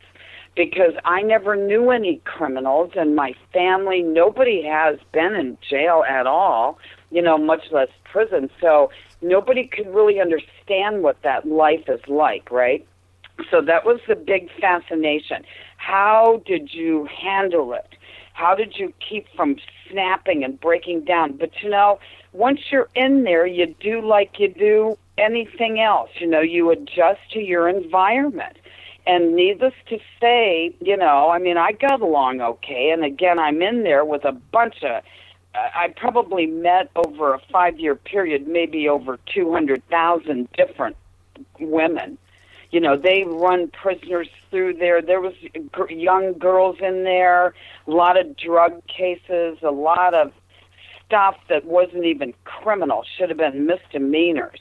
because 0.54 0.94
I 1.04 1.22
never 1.22 1.54
knew 1.54 1.90
any 1.90 2.20
criminals 2.24 2.92
and 2.96 3.14
my 3.14 3.34
family, 3.52 4.02
nobody 4.02 4.64
has 4.64 4.98
been 5.12 5.34
in 5.34 5.58
jail 5.68 6.02
at 6.08 6.26
all, 6.26 6.78
you 7.10 7.20
know, 7.20 7.36
much 7.36 7.70
less 7.70 7.88
prison. 8.04 8.48
So 8.60 8.90
nobody 9.20 9.66
could 9.66 9.86
really 9.94 10.18
understand 10.20 11.02
what 11.02 11.20
that 11.22 11.46
life 11.46 11.84
is 11.88 12.00
like, 12.08 12.50
right? 12.50 12.86
So 13.50 13.60
that 13.60 13.84
was 13.84 14.00
the 14.08 14.14
big 14.14 14.48
fascination. 14.58 15.44
How 15.76 16.42
did 16.46 16.72
you 16.72 17.06
handle 17.06 17.72
it? 17.72 17.94
How 18.32 18.54
did 18.54 18.76
you 18.76 18.92
keep 19.08 19.26
from 19.34 19.56
snapping 19.90 20.44
and 20.44 20.60
breaking 20.60 21.04
down? 21.04 21.36
But 21.36 21.50
you 21.62 21.70
know, 21.70 21.98
once 22.32 22.60
you're 22.70 22.88
in 22.94 23.24
there, 23.24 23.46
you 23.46 23.74
do 23.80 24.06
like 24.06 24.38
you 24.38 24.48
do 24.48 24.98
anything 25.18 25.80
else. 25.80 26.10
You 26.18 26.26
know, 26.26 26.40
you 26.40 26.70
adjust 26.70 27.20
to 27.32 27.40
your 27.40 27.68
environment. 27.68 28.58
And 29.06 29.36
needless 29.36 29.74
to 29.88 29.98
say, 30.20 30.74
you 30.80 30.96
know, 30.96 31.30
I 31.30 31.38
mean, 31.38 31.56
I 31.56 31.72
got 31.72 32.00
along 32.00 32.40
okay. 32.40 32.90
And 32.90 33.04
again, 33.04 33.38
I'm 33.38 33.62
in 33.62 33.84
there 33.84 34.04
with 34.04 34.24
a 34.24 34.32
bunch 34.32 34.82
of, 34.82 35.02
I 35.54 35.94
probably 35.96 36.46
met 36.46 36.90
over 36.96 37.32
a 37.32 37.40
five 37.50 37.78
year 37.78 37.94
period, 37.94 38.48
maybe 38.48 38.88
over 38.88 39.18
200,000 39.32 40.48
different 40.52 40.96
women. 41.60 42.18
You 42.70 42.80
know, 42.80 42.96
they 42.96 43.24
run 43.26 43.68
prisoners 43.68 44.28
through 44.50 44.74
there. 44.74 45.00
There 45.00 45.20
was 45.20 45.34
young 45.88 46.34
girls 46.34 46.76
in 46.80 47.04
there, 47.04 47.54
a 47.86 47.90
lot 47.90 48.18
of 48.18 48.36
drug 48.36 48.82
cases, 48.86 49.58
a 49.62 49.70
lot 49.70 50.14
of 50.14 50.32
stuff 51.06 51.36
that 51.48 51.64
wasn't 51.64 52.04
even 52.04 52.34
criminal, 52.44 53.04
should 53.16 53.28
have 53.28 53.38
been 53.38 53.66
misdemeanors. 53.66 54.58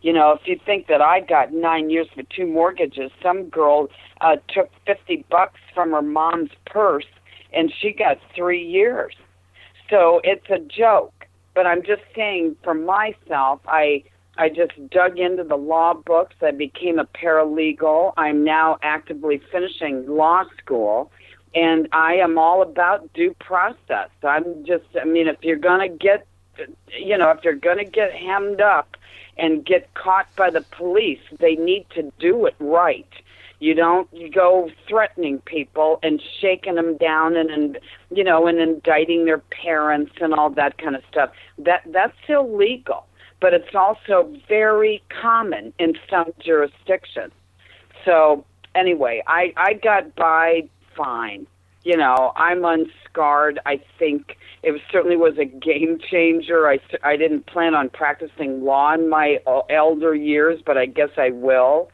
You 0.00 0.12
know, 0.12 0.32
if 0.32 0.46
you 0.46 0.58
think 0.64 0.86
that 0.86 1.02
I 1.02 1.20
got 1.20 1.52
nine 1.52 1.90
years 1.90 2.06
for 2.14 2.22
two 2.22 2.46
mortgages, 2.46 3.10
some 3.20 3.48
girl 3.48 3.88
uh, 4.20 4.36
took 4.48 4.70
50 4.86 5.24
bucks 5.28 5.58
from 5.74 5.90
her 5.90 6.02
mom's 6.02 6.50
purse 6.66 7.06
and 7.52 7.72
she 7.80 7.92
got 7.92 8.18
three 8.34 8.64
years. 8.64 9.14
So 9.90 10.20
it's 10.22 10.48
a 10.50 10.58
joke. 10.58 11.26
But 11.54 11.66
I'm 11.66 11.82
just 11.82 12.02
saying 12.14 12.56
for 12.62 12.74
myself, 12.74 13.60
I 13.66 14.04
I 14.38 14.48
just 14.48 14.72
dug 14.90 15.18
into 15.18 15.42
the 15.42 15.56
law 15.56 15.94
books. 15.94 16.36
I 16.40 16.52
became 16.52 17.00
a 17.00 17.04
paralegal. 17.04 18.12
I'm 18.16 18.44
now 18.44 18.78
actively 18.82 19.42
finishing 19.50 20.06
law 20.06 20.44
school. 20.56 21.10
And 21.56 21.88
I 21.92 22.14
am 22.14 22.38
all 22.38 22.62
about 22.62 23.12
due 23.14 23.34
process. 23.40 24.10
I'm 24.22 24.64
just, 24.64 24.84
I 25.00 25.04
mean, 25.04 25.26
if 25.26 25.38
you're 25.42 25.56
going 25.56 25.80
to 25.80 25.96
get, 25.96 26.24
you 26.96 27.18
know, 27.18 27.30
if 27.30 27.42
you're 27.42 27.54
going 27.54 27.78
to 27.78 27.84
get 27.84 28.12
hemmed 28.12 28.60
up 28.60 28.96
and 29.36 29.66
get 29.66 29.92
caught 29.94 30.28
by 30.36 30.50
the 30.50 30.60
police, 30.60 31.20
they 31.40 31.56
need 31.56 31.86
to 31.90 32.12
do 32.20 32.46
it 32.46 32.54
right. 32.60 33.08
You 33.60 33.74
don't 33.74 34.08
go 34.32 34.70
threatening 34.88 35.40
people 35.40 35.98
and 36.04 36.22
shaking 36.40 36.76
them 36.76 36.96
down 36.96 37.36
and, 37.36 37.50
and 37.50 37.78
you 38.08 38.22
know 38.22 38.46
and 38.46 38.60
indicting 38.60 39.24
their 39.24 39.38
parents 39.38 40.12
and 40.20 40.32
all 40.32 40.50
that 40.50 40.78
kind 40.78 40.94
of 40.94 41.02
stuff. 41.10 41.30
That 41.58 41.82
that's 41.86 42.14
illegal 42.28 43.07
but 43.40 43.54
it's 43.54 43.74
also 43.74 44.34
very 44.48 45.02
common 45.08 45.72
in 45.78 45.94
some 46.10 46.32
jurisdictions. 46.40 47.32
So 48.04 48.44
anyway, 48.74 49.22
I 49.26 49.52
I 49.56 49.74
got 49.74 50.14
by 50.16 50.68
fine. 50.96 51.46
You 51.84 51.96
know, 51.96 52.32
I'm 52.36 52.64
unscarred. 52.64 53.60
I 53.64 53.80
think 53.98 54.36
it 54.62 54.80
certainly 54.90 55.16
was 55.16 55.38
a 55.38 55.44
game 55.44 55.98
changer. 55.98 56.68
I 56.68 56.80
I 57.02 57.16
didn't 57.16 57.46
plan 57.46 57.74
on 57.74 57.88
practicing 57.90 58.64
law 58.64 58.92
in 58.94 59.08
my 59.08 59.40
uh, 59.46 59.60
elder 59.70 60.14
years, 60.14 60.60
but 60.64 60.76
I 60.76 60.86
guess 60.86 61.10
I 61.16 61.30
will. 61.30 61.90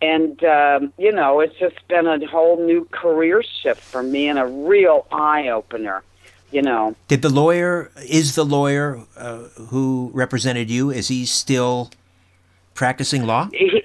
And 0.00 0.42
um, 0.44 0.92
you 0.98 1.12
know, 1.12 1.40
it's 1.40 1.58
just 1.58 1.76
been 1.88 2.06
a 2.06 2.24
whole 2.26 2.64
new 2.64 2.86
career 2.90 3.42
shift 3.62 3.80
for 3.80 4.02
me 4.02 4.28
and 4.28 4.38
a 4.38 4.46
real 4.46 5.06
eye 5.10 5.48
opener 5.48 6.02
you 6.50 6.62
know. 6.62 6.94
Did 7.08 7.22
the 7.22 7.28
lawyer, 7.28 7.90
is 8.08 8.34
the 8.34 8.44
lawyer 8.44 9.00
uh, 9.16 9.44
who 9.68 10.10
represented 10.14 10.70
you, 10.70 10.90
is 10.90 11.08
he 11.08 11.26
still 11.26 11.90
practicing 12.74 13.26
law? 13.26 13.48
He, 13.52 13.82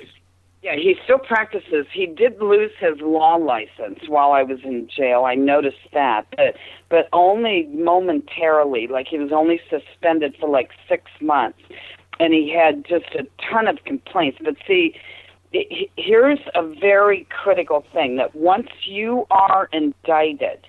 yeah, 0.64 0.76
he 0.76 0.95
still 1.03 1.20
practices. 1.20 1.86
He 1.91 2.05
did 2.05 2.41
lose 2.41 2.72
his 2.80 2.99
law 3.01 3.36
license 3.36 3.99
while 4.07 4.32
I 4.32 4.43
was 4.43 4.59
in 4.64 4.88
jail. 4.88 5.26
I 5.26 5.36
noticed 5.36 5.89
that, 5.93 6.26
but 6.38 6.55
but 6.89 7.09
only 7.11 7.68
momentarily. 7.74 8.88
Like 8.88 9.07
he 9.07 9.18
was 9.18 9.34
only 9.34 9.59
suspended 9.70 10.36
for 10.39 10.47
like 10.47 10.72
six 10.88 11.11
months, 11.20 11.59
and 12.20 12.34
he 12.34 12.53
had 12.53 12.86
just 12.86 13.14
a 13.14 13.28
ton 13.51 13.68
of 13.68 13.84
complaints. 13.84 14.38
But 14.41 14.55
see, 14.66 14.95
here's 15.97 16.39
a 16.55 16.64
very 16.64 17.28
critical 17.30 17.84
thing: 17.91 18.16
that 18.16 18.34
once 18.34 18.70
you 18.86 19.28
are 19.32 19.68
indicted, 19.74 20.66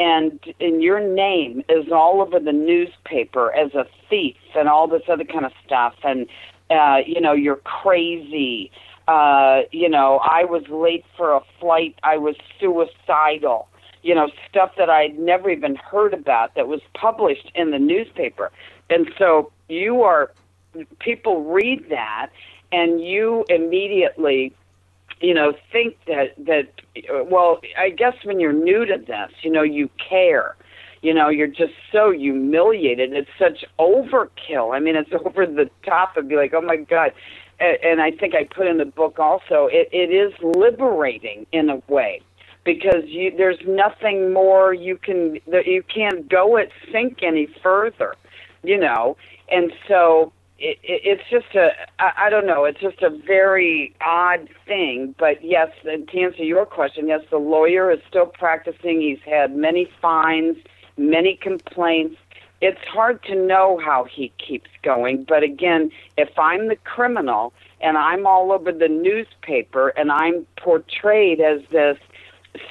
and 0.00 0.40
and 0.60 0.82
your 0.82 0.98
name 0.98 1.62
is 1.68 1.92
all 1.92 2.22
over 2.22 2.40
the 2.40 2.52
newspaper 2.52 3.54
as 3.54 3.74
a 3.74 3.84
thief 4.08 4.36
and 4.56 4.66
all 4.66 4.88
this 4.88 5.02
other 5.08 5.24
kind 5.24 5.44
of 5.44 5.52
stuff. 5.64 5.94
And 6.02 6.26
uh 6.70 6.98
you 7.06 7.20
know 7.20 7.32
you're 7.34 7.56
crazy. 7.82 8.72
Uh 9.06 9.62
you 9.70 9.88
know 9.88 10.20
i 10.24 10.44
was 10.44 10.66
late 10.68 11.04
for 11.16 11.34
a 11.34 11.40
flight. 11.60 11.96
I 12.02 12.16
was 12.16 12.34
suicidal. 12.58 13.68
You 14.02 14.14
know 14.14 14.30
stuff 14.48 14.72
that 14.78 14.88
i'd 14.88 15.18
never 15.18 15.50
even 15.50 15.76
heard 15.76 16.14
about 16.14 16.54
that 16.54 16.66
was 16.66 16.80
published 16.94 17.52
in 17.54 17.70
the 17.70 17.78
newspaper. 17.78 18.50
And 18.88 19.10
so 19.18 19.52
you 19.68 20.02
are 20.02 20.32
people 20.98 21.44
read 21.44 21.90
that 21.90 22.30
and 22.72 23.02
you 23.02 23.44
immediately 23.50 24.54
you 25.20 25.34
know, 25.34 25.52
think 25.70 25.96
that 26.06 26.34
that 26.46 26.68
well, 27.30 27.60
I 27.78 27.90
guess 27.90 28.14
when 28.24 28.40
you're 28.40 28.52
new 28.52 28.86
to 28.86 28.96
this, 28.98 29.30
you 29.42 29.50
know, 29.50 29.62
you 29.62 29.90
care. 30.08 30.56
You 31.02 31.14
know, 31.14 31.30
you're 31.30 31.46
just 31.46 31.72
so 31.90 32.10
humiliated. 32.10 33.14
It's 33.14 33.30
such 33.38 33.64
overkill. 33.78 34.74
I 34.74 34.80
mean, 34.80 34.96
it's 34.96 35.10
over 35.24 35.46
the 35.46 35.70
top 35.84 36.16
and 36.16 36.28
be 36.28 36.36
like, 36.36 36.52
oh 36.54 36.60
my 36.60 36.76
god. 36.76 37.12
And 37.58 37.78
and 37.82 38.00
I 38.00 38.10
think 38.10 38.34
I 38.34 38.44
put 38.44 38.66
in 38.66 38.78
the 38.78 38.86
book 38.86 39.18
also. 39.18 39.68
It 39.70 39.88
it 39.92 40.10
is 40.12 40.32
liberating 40.42 41.46
in 41.52 41.68
a 41.68 41.82
way 41.88 42.22
because 42.64 43.04
you 43.04 43.32
there's 43.36 43.60
nothing 43.66 44.32
more 44.32 44.72
you 44.72 44.96
can 44.96 45.38
you 45.46 45.82
can't 45.94 46.28
go 46.28 46.56
it 46.56 46.70
sink 46.90 47.22
any 47.22 47.46
further. 47.62 48.14
You 48.62 48.78
know, 48.78 49.16
and 49.50 49.72
so 49.88 50.32
it, 50.60 50.78
it, 50.82 51.00
it's 51.04 51.22
just 51.30 51.54
a 51.54 51.70
I, 51.98 52.26
I 52.26 52.30
don't 52.30 52.46
know 52.46 52.64
it's 52.64 52.80
just 52.80 53.02
a 53.02 53.10
very 53.10 53.94
odd 54.00 54.48
thing 54.66 55.14
but 55.18 55.42
yes 55.42 55.70
to 55.82 55.90
answer 55.90 56.44
your 56.44 56.66
question 56.66 57.08
yes 57.08 57.22
the 57.30 57.38
lawyer 57.38 57.90
is 57.90 58.00
still 58.08 58.26
practicing 58.26 59.00
he's 59.00 59.22
had 59.24 59.56
many 59.56 59.90
fines 60.00 60.56
many 60.96 61.34
complaints. 61.34 62.16
It's 62.60 62.80
hard 62.92 63.22
to 63.22 63.34
know 63.34 63.80
how 63.82 64.04
he 64.04 64.32
keeps 64.36 64.68
going 64.82 65.24
but 65.24 65.42
again 65.42 65.90
if 66.18 66.38
i'm 66.38 66.68
the 66.68 66.76
criminal 66.76 67.54
and 67.80 67.96
i'm 67.96 68.26
all 68.26 68.52
over 68.52 68.70
the 68.70 68.88
newspaper 68.88 69.88
and 69.96 70.12
i'm 70.12 70.46
portrayed 70.58 71.40
as 71.40 71.62
this 71.70 71.96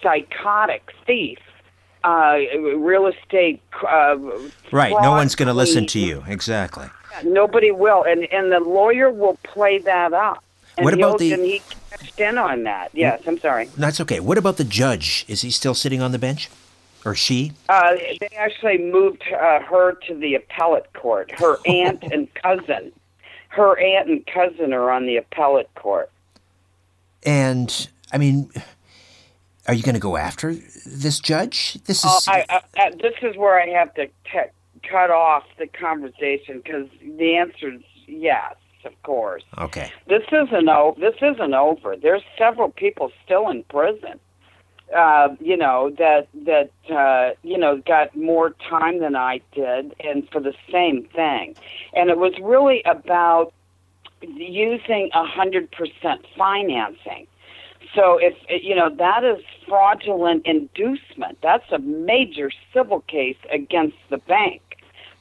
psychotic 0.04 0.92
thief 1.08 1.40
uh, 2.04 2.38
real 2.78 3.08
estate 3.08 3.62
uh, 3.88 4.18
right 4.72 4.94
no 5.02 5.12
one's 5.12 5.36
going 5.36 5.48
to 5.48 5.54
listen 5.54 5.86
to 5.86 6.00
you 6.00 6.24
exactly 6.28 6.90
Nobody 7.24 7.72
will, 7.72 8.04
and 8.04 8.32
and 8.32 8.52
the 8.52 8.60
lawyer 8.60 9.12
will 9.12 9.38
play 9.44 9.80
that 9.80 10.14
up. 10.14 10.44
And 10.78 10.86
what 10.86 10.94
about 10.94 11.20
the? 11.20 11.36
He 11.36 11.62
cashed 11.90 12.20
in 12.20 12.38
on 12.38 12.64
that. 12.64 12.92
Yes, 12.94 13.22
I'm 13.28 13.40
sorry. 13.40 13.66
That's 13.78 14.00
okay. 14.02 14.20
What 14.20 14.38
about 14.38 14.58
the 14.58 14.64
judge? 14.64 15.26
Is 15.28 15.42
he 15.42 15.52
still 15.52 15.74
sitting 15.74 16.02
on 16.02 16.12
the 16.12 16.20
bench, 16.20 16.50
or 17.06 17.16
she? 17.16 17.54
Uh, 17.68 17.96
they 18.20 18.30
actually 18.38 18.78
moved 18.78 19.24
uh, 19.34 19.60
her 19.62 19.94
to 20.08 20.16
the 20.16 20.36
appellate 20.36 20.92
court. 20.94 21.32
Her 21.32 21.58
aunt 21.66 22.04
and 22.04 22.34
cousin, 22.36 22.92
her 23.50 23.78
aunt 23.80 24.10
and 24.10 24.26
cousin 24.28 24.74
are 24.74 24.92
on 24.92 25.06
the 25.06 25.18
appellate 25.18 25.74
court. 25.76 26.10
And 27.24 27.90
I 28.14 28.18
mean, 28.18 28.50
are 29.70 29.74
you 29.76 29.84
going 29.84 29.94
to 29.94 30.00
go 30.00 30.18
after 30.18 30.56
this 30.56 31.20
judge? 31.20 31.78
This 31.86 32.00
is. 32.00 32.28
Uh, 32.28 32.32
I, 32.32 32.46
I, 32.50 32.88
uh, 32.88 32.90
this 33.00 33.14
is 33.22 33.38
where 33.38 33.62
I 33.62 33.68
have 33.68 33.94
to 33.94 34.08
te- 34.08 34.52
cut 34.90 35.12
off 35.12 35.44
the 35.60 35.68
conversation 35.68 36.62
because 36.64 36.88
the 37.02 37.36
answer 37.36 37.74
is 37.74 37.82
yes, 38.08 38.56
of 38.84 39.00
course. 39.04 39.44
Okay. 39.60 39.92
This 40.08 40.24
isn't 40.32 40.68
over. 40.68 41.00
This 41.00 41.18
isn't 41.22 41.54
over. 41.54 41.96
There's 41.96 42.24
several 42.36 42.70
people 42.70 43.12
still 43.24 43.48
in 43.50 43.64
prison. 43.66 44.20
Uh, 44.96 45.36
you 45.40 45.56
know 45.56 45.92
that 46.00 46.28
that 46.46 46.72
uh, 46.92 47.36
you 47.44 47.60
know 47.60 47.78
got 47.86 48.16
more 48.16 48.56
time 48.72 49.00
than 49.02 49.16
I 49.16 49.40
did, 49.52 49.94
and 50.00 50.28
for 50.32 50.42
the 50.42 50.56
same 50.72 51.06
thing. 51.14 51.56
And 51.94 52.10
it 52.10 52.18
was 52.18 52.34
really 52.42 52.82
about 52.86 53.54
using 54.22 55.12
a 55.14 55.26
hundred 55.26 55.72
percent 55.72 56.26
financing. 56.36 57.28
So 57.96 58.20
if 58.22 58.36
you 58.64 58.76
know 58.76 58.90
that 58.96 59.24
is 59.24 59.44
fraudulent 59.68 60.46
inducement, 60.46 61.40
that's 61.42 61.72
a 61.72 61.80
major 61.80 62.52
civil 62.74 63.02
case 63.02 63.38
against 63.52 63.98
the 64.10 64.18
bank. 64.18 64.62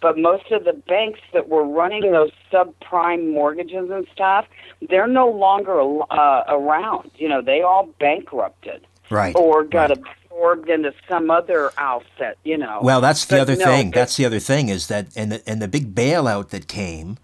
But 0.01 0.17
most 0.17 0.53
of 0.53 0.65
the 0.65 0.75
banks 0.75 1.21
that 1.33 1.49
were 1.49 1.65
running 1.65 2.13
those 2.13 2.31
subprime 2.53 3.33
mortgages 3.33 3.91
and 3.91 4.07
stuff, 4.13 4.47
they're 4.89 5.09
no 5.09 5.29
longer 5.29 5.81
uh, 6.11 6.45
around. 6.49 7.11
You 7.17 7.29
know, 7.29 7.43
they 7.43 7.63
all 7.63 7.87
bankrupted. 7.99 8.87
Right. 9.11 9.35
Or 9.35 9.65
got 9.65 9.91
right. 9.91 9.99
absorbed 9.99 10.69
into 10.69 10.93
some 11.09 11.31
other 11.31 11.73
outfit, 11.79 12.39
you 12.45 12.59
know. 12.59 12.79
Well, 12.83 13.01
that's 13.01 13.25
the 13.25 13.37
but 13.37 13.41
other 13.41 13.57
no, 13.57 13.65
thing. 13.65 13.91
That's 13.91 14.17
the 14.17 14.25
other 14.25 14.39
thing 14.39 14.69
is 14.69 14.87
that 14.89 15.09
and 15.17 15.33
the 15.33 15.49
and 15.49 15.61
the 15.61 15.69
big 15.69 15.95
bailout 15.95 16.51
that 16.51 16.69
came 16.69 17.19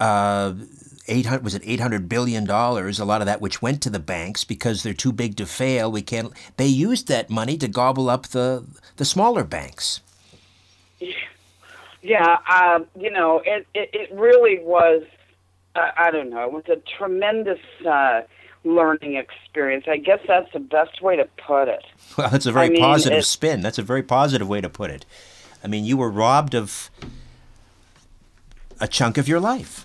uh 0.00 0.52
800 1.08 1.42
was 1.42 1.54
it 1.54 1.62
800 1.64 2.08
billion 2.08 2.44
dollars 2.44 3.00
a 3.00 3.04
lot 3.04 3.20
of 3.20 3.26
that 3.26 3.40
which 3.40 3.60
went 3.60 3.82
to 3.82 3.90
the 3.90 3.98
banks 3.98 4.44
because 4.44 4.82
they're 4.82 4.94
too 4.94 5.12
big 5.12 5.36
to 5.36 5.46
fail 5.46 5.90
we 5.90 6.02
can't 6.02 6.32
they 6.56 6.66
used 6.66 7.08
that 7.08 7.28
money 7.28 7.56
to 7.58 7.66
gobble 7.66 8.08
up 8.08 8.28
the 8.28 8.64
the 8.96 9.04
smaller 9.04 9.42
banks 9.42 10.00
yeah, 12.02 12.38
uh, 12.48 12.80
you 12.98 13.10
know, 13.10 13.40
it, 13.44 13.66
it, 13.74 13.90
it 13.92 14.12
really 14.12 14.58
was, 14.62 15.04
uh, 15.76 15.90
I 15.96 16.10
don't 16.10 16.30
know, 16.30 16.44
it 16.44 16.52
was 16.52 16.64
a 16.68 16.76
tremendous 16.98 17.60
uh, 17.88 18.22
learning 18.64 19.14
experience. 19.14 19.84
I 19.88 19.98
guess 19.98 20.18
that's 20.26 20.52
the 20.52 20.60
best 20.60 21.00
way 21.00 21.16
to 21.16 21.28
put 21.46 21.68
it. 21.68 21.84
Well, 22.18 22.28
that's 22.28 22.44
a 22.44 22.52
very 22.52 22.66
I 22.66 22.70
mean, 22.70 22.80
positive 22.80 23.20
it, 23.20 23.24
spin. 23.24 23.62
That's 23.62 23.78
a 23.78 23.82
very 23.82 24.02
positive 24.02 24.46
way 24.46 24.60
to 24.60 24.68
put 24.68 24.90
it. 24.90 25.06
I 25.64 25.68
mean, 25.68 25.84
you 25.84 25.96
were 25.96 26.10
robbed 26.10 26.54
of 26.54 26.90
a 28.80 28.86
chunk 28.86 29.16
of 29.16 29.28
your 29.28 29.40
life. 29.40 29.84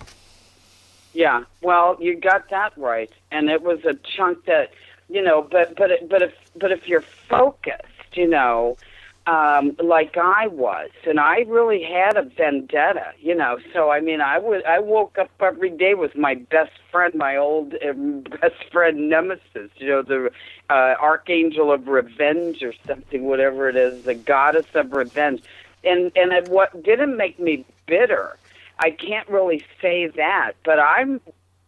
Yeah, 1.17 1.45
well, 1.63 1.97
you 1.99 2.15
got 2.15 2.51
that 2.51 2.73
right, 2.77 3.09
and 3.31 3.49
it 3.49 3.63
was 3.63 3.83
a 3.85 3.95
chunk 3.95 4.45
that, 4.45 4.69
you 5.09 5.23
know, 5.23 5.41
but 5.41 5.75
but 5.75 5.89
but 6.07 6.21
if 6.21 6.31
but 6.55 6.71
if 6.71 6.87
you're 6.87 7.03
focused, 7.27 8.13
you 8.13 8.27
know, 8.27 8.77
um, 9.25 9.75
like 9.83 10.15
I 10.15 10.45
was, 10.45 10.91
and 11.07 11.19
I 11.19 11.37
really 11.47 11.81
had 11.81 12.17
a 12.17 12.21
vendetta, 12.21 13.13
you 13.19 13.33
know. 13.33 13.57
So 13.73 13.89
I 13.89 13.99
mean, 13.99 14.21
I 14.21 14.37
would 14.37 14.63
I 14.65 14.77
woke 14.77 15.17
up 15.17 15.31
every 15.39 15.71
day 15.71 15.95
with 15.95 16.15
my 16.15 16.35
best 16.35 16.73
friend, 16.91 17.15
my 17.15 17.35
old 17.35 17.73
uh, 17.73 17.93
best 18.39 18.71
friend 18.71 19.09
nemesis, 19.09 19.71
you 19.77 19.87
know, 19.87 20.03
the 20.03 20.29
uh, 20.69 20.93
archangel 21.01 21.71
of 21.71 21.87
revenge 21.87 22.61
or 22.61 22.73
something, 22.85 23.23
whatever 23.23 23.67
it 23.69 23.75
is, 23.75 24.03
the 24.03 24.13
goddess 24.13 24.67
of 24.75 24.93
revenge, 24.93 25.41
and 25.83 26.11
and 26.15 26.31
it, 26.31 26.47
what 26.49 26.83
didn't 26.83 27.17
make 27.17 27.39
me 27.39 27.65
bitter, 27.87 28.37
I 28.79 28.91
can't 28.91 29.27
really 29.29 29.63
say 29.81 30.07
that, 30.07 30.53
but 30.63 30.79
I'm 30.79 31.21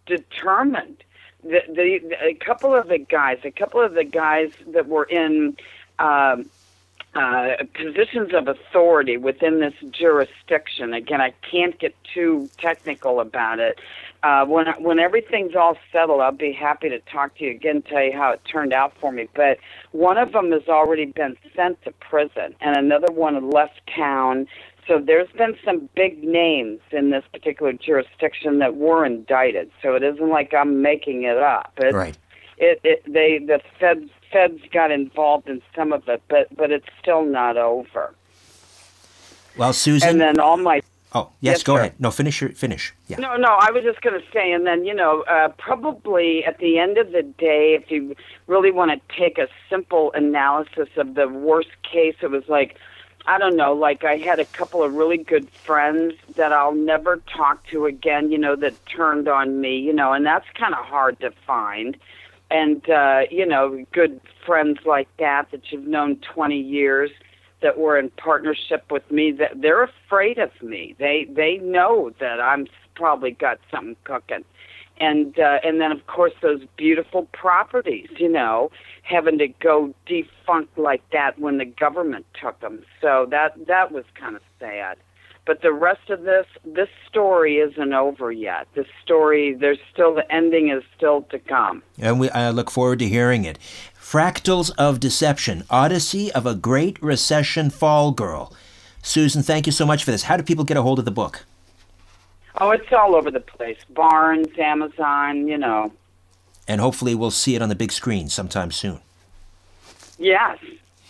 determined. 0.05 1.03
The, 1.43 1.61
the, 1.67 1.99
the 1.99 2.23
a 2.23 2.33
couple 2.33 2.75
of 2.75 2.87
the 2.87 2.97
guys, 2.97 3.39
a 3.43 3.51
couple 3.51 3.81
of 3.81 3.93
the 3.93 4.03
guys 4.03 4.51
that 4.67 4.87
were 4.87 5.05
in. 5.05 5.57
Um, 5.97 6.49
uh, 7.15 7.55
positions 7.73 8.33
of 8.33 8.47
authority 8.47 9.17
within 9.17 9.59
this 9.59 9.73
jurisdiction. 9.91 10.93
Again, 10.93 11.21
I 11.21 11.31
can't 11.49 11.77
get 11.79 11.95
too 12.13 12.49
technical 12.57 13.19
about 13.19 13.59
it. 13.59 13.79
Uh, 14.21 14.45
when 14.45 14.67
when 14.83 14.99
everything's 14.99 15.55
all 15.55 15.77
settled, 15.91 16.21
I'll 16.21 16.31
be 16.31 16.51
happy 16.51 16.89
to 16.89 16.99
talk 16.99 17.35
to 17.37 17.45
you 17.45 17.51
again, 17.51 17.81
tell 17.81 18.03
you 18.03 18.11
how 18.11 18.31
it 18.31 18.41
turned 18.45 18.73
out 18.73 18.93
for 18.99 19.11
me. 19.11 19.27
But 19.33 19.59
one 19.91 20.17
of 20.17 20.33
them 20.33 20.51
has 20.51 20.67
already 20.67 21.05
been 21.05 21.37
sent 21.55 21.81
to 21.83 21.91
prison, 21.93 22.53
and 22.59 22.75
another 22.75 23.11
one 23.11 23.49
left 23.49 23.79
town. 23.95 24.47
So 24.89 24.97
there's 24.97 25.29
been 25.37 25.55
some 25.63 25.87
big 25.95 26.23
names 26.23 26.79
in 26.91 27.11
this 27.11 27.23
particular 27.31 27.73
jurisdiction 27.73 28.57
that 28.57 28.75
were 28.75 29.05
indicted. 29.05 29.69
So 29.83 29.93
it 29.93 30.01
isn't 30.01 30.29
like 30.29 30.51
I'm 30.51 30.81
making 30.81 31.23
it 31.23 31.37
up. 31.37 31.71
It's, 31.77 31.93
right. 31.93 32.17
It, 32.57 32.81
it 32.83 33.03
they 33.05 33.37
the 33.37 33.61
feds 33.79 34.09
feds 34.31 34.61
got 34.73 34.89
involved 34.89 35.47
in 35.47 35.61
some 35.75 35.93
of 35.93 36.09
it, 36.09 36.23
but 36.27 36.47
but 36.57 36.71
it's 36.71 36.87
still 36.99 37.23
not 37.23 37.55
over. 37.55 38.15
Well, 39.55 39.73
Susan. 39.73 40.09
And 40.09 40.19
then 40.19 40.39
all 40.39 40.57
my. 40.57 40.81
Oh 41.13 41.29
yes, 41.39 41.57
Yes, 41.57 41.63
go 41.63 41.75
sir. 41.75 41.79
ahead. 41.81 41.93
No, 41.99 42.09
finish 42.09 42.41
your 42.41 42.49
finish. 42.49 42.93
Yeah. 43.07 43.17
No, 43.17 43.35
no, 43.35 43.57
I 43.59 43.69
was 43.71 43.83
just 43.83 44.01
going 44.01 44.19
to 44.19 44.25
say, 44.33 44.51
and 44.51 44.65
then, 44.65 44.85
you 44.85 44.93
know, 44.93 45.21
uh, 45.23 45.49
probably 45.57 46.43
at 46.45 46.57
the 46.59 46.77
end 46.79 46.97
of 46.97 47.11
the 47.11 47.23
day, 47.23 47.77
if 47.79 47.89
you 47.91 48.15
really 48.47 48.71
want 48.71 48.91
to 48.91 49.15
take 49.15 49.37
a 49.37 49.47
simple 49.69 50.11
analysis 50.13 50.89
of 50.97 51.15
the 51.15 51.27
worst 51.27 51.69
case, 51.83 52.15
it 52.21 52.29
was 52.29 52.43
like, 52.47 52.77
I 53.29 53.37
don't 53.37 53.55
know, 53.55 53.73
like 53.73 54.03
I 54.03 54.17
had 54.17 54.39
a 54.39 54.45
couple 54.45 54.81
of 54.81 54.91
really 54.91 55.17
good 55.17 55.51
friends 55.63 56.15
that 56.35 56.51
I'll 56.51 56.73
never 56.73 57.17
talk 57.31 57.63
to 57.67 57.85
again, 57.85 58.31
you 58.31 58.39
know, 58.39 58.55
that 58.55 58.73
turned 58.87 59.27
on 59.27 59.61
me, 59.61 59.77
you 59.77 59.93
know, 59.93 60.13
and 60.13 60.25
that's 60.25 60.47
kind 60.55 60.73
of 60.73 60.83
hard 60.83 61.19
to 61.19 61.29
find. 61.45 61.95
And, 62.49 62.89
uh, 62.89 63.21
you 63.29 63.45
know, 63.45 63.85
good 63.91 64.19
friends 64.47 64.79
like 64.83 65.07
that 65.19 65.51
that 65.51 65.71
you've 65.71 65.85
known 65.85 66.15
20 66.33 66.59
years 66.59 67.11
that 67.61 67.77
were 67.77 67.99
in 67.99 68.09
partnership 68.09 68.91
with 68.91 69.11
me 69.11 69.31
that 69.33 69.61
they're 69.61 69.83
afraid 69.83 70.39
of 70.39 70.49
me. 70.63 70.95
They 70.97 71.27
they 71.29 71.57
know 71.57 72.11
that 72.19 72.41
I'm 72.41 72.65
probably 72.95 73.29
got 73.29 73.59
something 73.69 73.95
cooking. 74.05 74.43
And 74.99 75.39
uh, 75.39 75.59
and 75.63 75.79
then 75.79 75.91
of 75.91 76.05
course 76.07 76.33
those 76.41 76.61
beautiful 76.77 77.27
properties, 77.31 78.09
you 78.17 78.29
know, 78.29 78.69
having 79.03 79.37
to 79.37 79.47
go 79.47 79.93
defunct 80.05 80.77
like 80.77 81.01
that 81.11 81.39
when 81.39 81.57
the 81.57 81.65
government 81.65 82.25
took 82.39 82.59
them. 82.59 82.83
So 83.01 83.27
that 83.31 83.67
that 83.67 83.91
was 83.91 84.03
kind 84.19 84.35
of 84.35 84.41
sad. 84.59 84.97
But 85.45 85.61
the 85.61 85.73
rest 85.73 86.09
of 86.09 86.23
this 86.23 86.45
this 86.63 86.89
story 87.07 87.57
isn't 87.57 87.93
over 87.93 88.31
yet. 88.31 88.67
The 88.75 88.85
story 89.03 89.55
there's 89.55 89.79
still 89.91 90.13
the 90.13 90.29
ending 90.31 90.69
is 90.69 90.83
still 90.95 91.23
to 91.31 91.39
come. 91.39 91.81
And 91.97 92.19
we, 92.19 92.29
I 92.29 92.49
look 92.51 92.69
forward 92.69 92.99
to 92.99 93.07
hearing 93.07 93.45
it. 93.45 93.57
Fractals 93.95 94.71
of 94.77 94.99
Deception, 94.99 95.63
Odyssey 95.69 96.31
of 96.33 96.45
a 96.45 96.55
Great 96.55 97.01
Recession 97.01 97.69
Fall 97.69 98.11
Girl. 98.11 98.53
Susan, 99.01 99.43
thank 99.43 99.65
you 99.65 99.71
so 99.71 99.85
much 99.85 100.03
for 100.03 100.11
this. 100.11 100.23
How 100.23 100.35
do 100.35 100.43
people 100.43 100.65
get 100.65 100.77
a 100.77 100.81
hold 100.81 100.99
of 100.99 101.05
the 101.05 101.11
book? 101.11 101.45
Oh, 102.55 102.71
it's 102.71 102.91
all 102.91 103.15
over 103.15 103.31
the 103.31 103.39
place. 103.39 103.77
Barnes, 103.89 104.57
Amazon, 104.57 105.47
you 105.47 105.57
know. 105.57 105.93
And 106.67 106.81
hopefully 106.81 107.15
we'll 107.15 107.31
see 107.31 107.55
it 107.55 107.61
on 107.61 107.69
the 107.69 107.75
big 107.75 107.91
screen 107.91 108.29
sometime 108.29 108.71
soon. 108.71 108.99
Yes. 110.17 110.59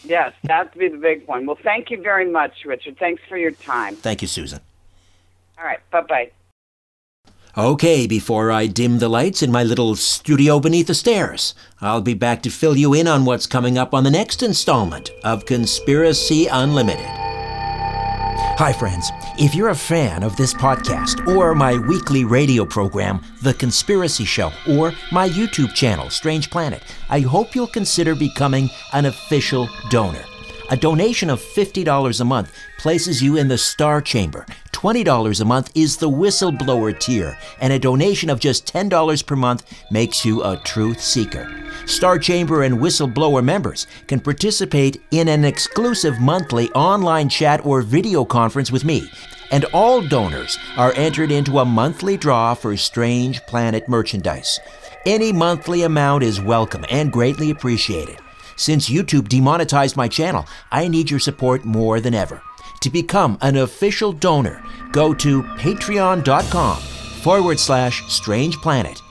Yes, 0.04 0.34
that'd 0.44 0.78
be 0.78 0.88
the 0.88 0.98
big 0.98 1.28
one. 1.28 1.46
Well, 1.46 1.58
thank 1.62 1.92
you 1.92 2.02
very 2.02 2.30
much, 2.30 2.66
Richard. 2.66 2.98
Thanks 2.98 3.22
for 3.28 3.38
your 3.38 3.52
time. 3.52 3.96
Thank 3.96 4.22
you, 4.22 4.28
Susan. 4.28 4.60
All 5.58 5.66
right. 5.66 5.80
Bye-bye. 5.92 6.32
Okay, 7.58 8.06
before 8.06 8.52
I 8.52 8.68
dim 8.68 9.00
the 9.00 9.10
lights 9.10 9.42
in 9.42 9.52
my 9.52 9.64
little 9.64 9.96
studio 9.96 10.60
beneath 10.60 10.88
the 10.88 10.94
stairs, 10.94 11.56
I'll 11.82 12.00
be 12.00 12.14
back 12.14 12.44
to 12.44 12.50
fill 12.52 12.78
you 12.78 12.94
in 12.94 13.08
on 13.08 13.26
what's 13.26 13.48
coming 13.48 13.78
up 13.78 13.94
on 13.94 14.04
the 14.04 14.12
next 14.12 14.44
installment 14.44 15.12
of 15.24 15.46
Conspiracy 15.46 16.46
Unlimited. 16.46 17.29
Hi, 18.60 18.74
friends. 18.74 19.14
If 19.38 19.56
you're 19.56 19.70
a 19.70 19.74
fan 19.74 20.22
of 20.22 20.36
this 20.36 20.54
podcast, 20.54 21.26
or 21.34 21.56
my 21.56 21.78
weekly 21.78 22.26
radio 22.26 22.66
program, 22.66 23.22
The 23.42 23.54
Conspiracy 23.54 24.26
Show, 24.26 24.52
or 24.68 24.92
my 25.14 25.30
YouTube 25.30 25.74
channel, 25.74 26.10
Strange 26.10 26.50
Planet, 26.50 26.84
I 27.10 27.22
hope 27.22 27.56
you'll 27.56 27.68
consider 27.68 28.16
becoming 28.16 28.70
an 28.92 29.06
official 29.06 29.70
donor. 29.90 30.26
A 30.72 30.78
donation 30.78 31.32
of 31.32 31.42
$50 31.42 32.22
a 32.22 32.24
month 32.24 32.54
places 32.78 33.24
you 33.24 33.38
in 33.38 33.48
the 33.48 33.58
Star 33.58 34.02
Chamber. 34.02 34.46
$20 34.72 35.42
a 35.42 35.46
month 35.46 35.72
is 35.74 35.98
the 35.98 36.10
whistleblower 36.10 36.98
tier, 37.00 37.36
and 37.60 37.74
a 37.74 37.80
donation 37.80 38.30
of 38.30 38.40
just 38.40 38.72
$10 38.72 39.26
per 39.26 39.36
month 39.36 39.64
makes 39.90 40.24
you 40.24 40.44
a 40.44 40.58
truth 40.58 41.02
seeker. 41.02 41.52
Star 41.88 42.20
Chamber 42.20 42.62
and 42.62 42.78
whistleblower 42.78 43.44
members 43.44 43.88
can 44.06 44.20
participate 44.20 45.02
in 45.10 45.28
an 45.28 45.44
exclusive 45.44 46.20
monthly 46.20 46.70
online 46.74 47.30
chat 47.30 47.66
or 47.66 47.82
video 47.82 48.24
conference 48.24 48.72
with 48.72 48.86
me. 48.86 49.10
And 49.50 49.66
all 49.74 50.08
donors 50.08 50.60
are 50.78 50.94
entered 50.96 51.32
into 51.32 51.58
a 51.58 51.66
monthly 51.66 52.16
draw 52.16 52.54
for 52.54 52.78
Strange 52.78 53.42
Planet 53.48 53.90
merchandise. 53.90 54.60
Any 55.08 55.34
monthly 55.34 55.82
amount 55.82 56.22
is 56.22 56.40
welcome 56.40 56.86
and 56.92 57.12
greatly 57.12 57.50
appreciated. 57.50 58.20
Since 58.60 58.90
YouTube 58.90 59.30
demonetized 59.30 59.96
my 59.96 60.10
channel, 60.10 60.46
I 60.70 60.90
need 60.90 61.10
your 61.10 61.22
support 61.22 61.64
more 61.64 62.02
than 62.02 62.14
ever. 62.14 62.44
To 62.82 62.90
become 62.90 63.38
an 63.40 63.56
official 63.56 64.12
donor, 64.12 64.62
go 64.92 65.14
to 65.14 65.44
patreon.com 65.44 66.78
forward 67.22 67.58
slash 67.58 68.04
strange 68.12 68.58
planet. 68.58 69.02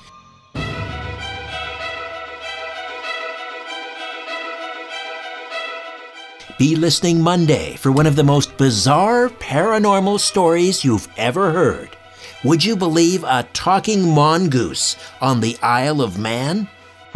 Be 6.58 6.76
listening 6.76 7.22
Monday 7.22 7.76
for 7.76 7.90
one 7.90 8.06
of 8.06 8.16
the 8.16 8.24
most 8.24 8.54
bizarre 8.58 9.30
paranormal 9.30 10.20
stories 10.20 10.84
you've 10.84 11.08
ever 11.16 11.52
heard. 11.52 11.96
Would 12.44 12.62
you 12.62 12.76
believe 12.76 13.24
a 13.24 13.48
talking 13.54 14.14
mongoose 14.14 14.96
on 15.22 15.40
the 15.40 15.56
Isle 15.62 16.02
of 16.02 16.18
Man? 16.18 16.68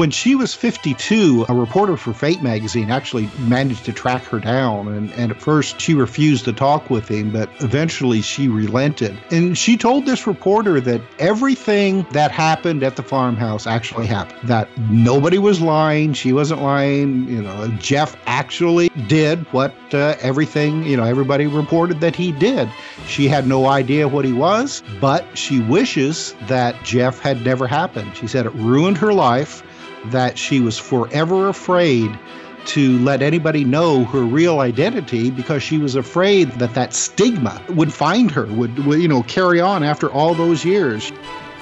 When 0.03 0.11
she 0.11 0.35
was 0.35 0.53
52, 0.53 1.47
a 1.49 1.55
reporter 1.55 1.97
for 1.97 2.13
Fate 2.13 2.43
magazine 2.43 2.91
actually 2.91 3.31
managed 3.39 3.85
to 3.85 3.93
track 3.93 4.25
her 4.25 4.41
down. 4.41 4.89
And, 4.89 5.13
and 5.13 5.31
at 5.31 5.41
first, 5.41 5.81
she 5.81 5.95
refused 5.95 6.45
to 6.47 6.53
talk 6.53 6.91
with 6.91 7.07
him, 7.07 7.31
but 7.31 7.49
eventually 7.61 8.21
she 8.21 8.49
relented. 8.49 9.17
And 9.31 9.57
she 9.57 9.77
told 9.77 10.05
this 10.05 10.27
reporter 10.27 10.81
that 10.81 11.01
everything 11.21 12.05
that 12.11 12.33
happened 12.33 12.83
at 12.83 12.97
the 12.97 13.05
farmhouse 13.05 13.65
actually 13.65 14.09
happened, 14.09 14.41
that 14.49 14.69
nobody 14.91 15.39
was 15.39 15.61
lying. 15.61 16.15
She 16.15 16.33
wasn't 16.33 16.63
lying. 16.63 17.29
You 17.29 17.43
know, 17.43 17.69
Gef 17.79 18.17
actually 18.27 18.89
did 19.07 19.47
what 19.53 19.73
uh, 19.95 20.17
everything, 20.21 20.83
you 20.83 20.97
know, 20.97 21.05
everybody 21.05 21.47
reported 21.47 22.01
that 22.01 22.17
he 22.17 22.33
did. 22.33 22.69
She 23.07 23.29
had 23.29 23.47
no 23.47 23.67
idea 23.67 24.09
what 24.09 24.25
he 24.25 24.33
was, 24.33 24.83
but 25.01 25.39
she 25.39 25.61
wishes 25.61 26.35
that 26.49 26.75
Gef 26.83 27.21
had 27.21 27.45
never 27.45 27.69
happened. 27.69 28.17
She 28.17 28.27
said 28.27 28.47
it 28.47 28.55
ruined 28.55 28.99
her 28.99 29.13
life 29.13 29.63
that 30.07 30.39
she 30.39 30.61
was 30.61 30.79
forever 30.79 31.49
afraid 31.49 32.19
to 32.65 32.99
let 33.01 33.23
anybody 33.23 33.65
know 33.65 34.05
her 34.05 34.23
real 34.23 34.61
identity 34.61 35.31
because 35.31 35.63
she 35.63 35.79
was 35.79 35.97
afraid 35.97 36.49
that 36.53 36.75
that 36.75 36.95
stigma 36.95 37.61
would 37.71 37.93
find 37.93 38.31
her 38.31 38.47
would, 38.47 38.87
would 38.87 39.03
you 39.03 39.09
know 39.09 39.25
carry 39.25 39.61
on 39.61 39.83
after 39.83 40.11
all 40.13 40.33
those 40.33 40.65
years 40.65 41.13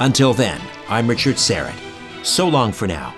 Until 0.00 0.32
then, 0.32 0.58
I'm 0.88 1.06
Richard 1.06 1.36
Syrett. 1.36 1.76
So 2.24 2.48
long 2.48 2.72
for 2.72 2.88
now. 2.88 3.14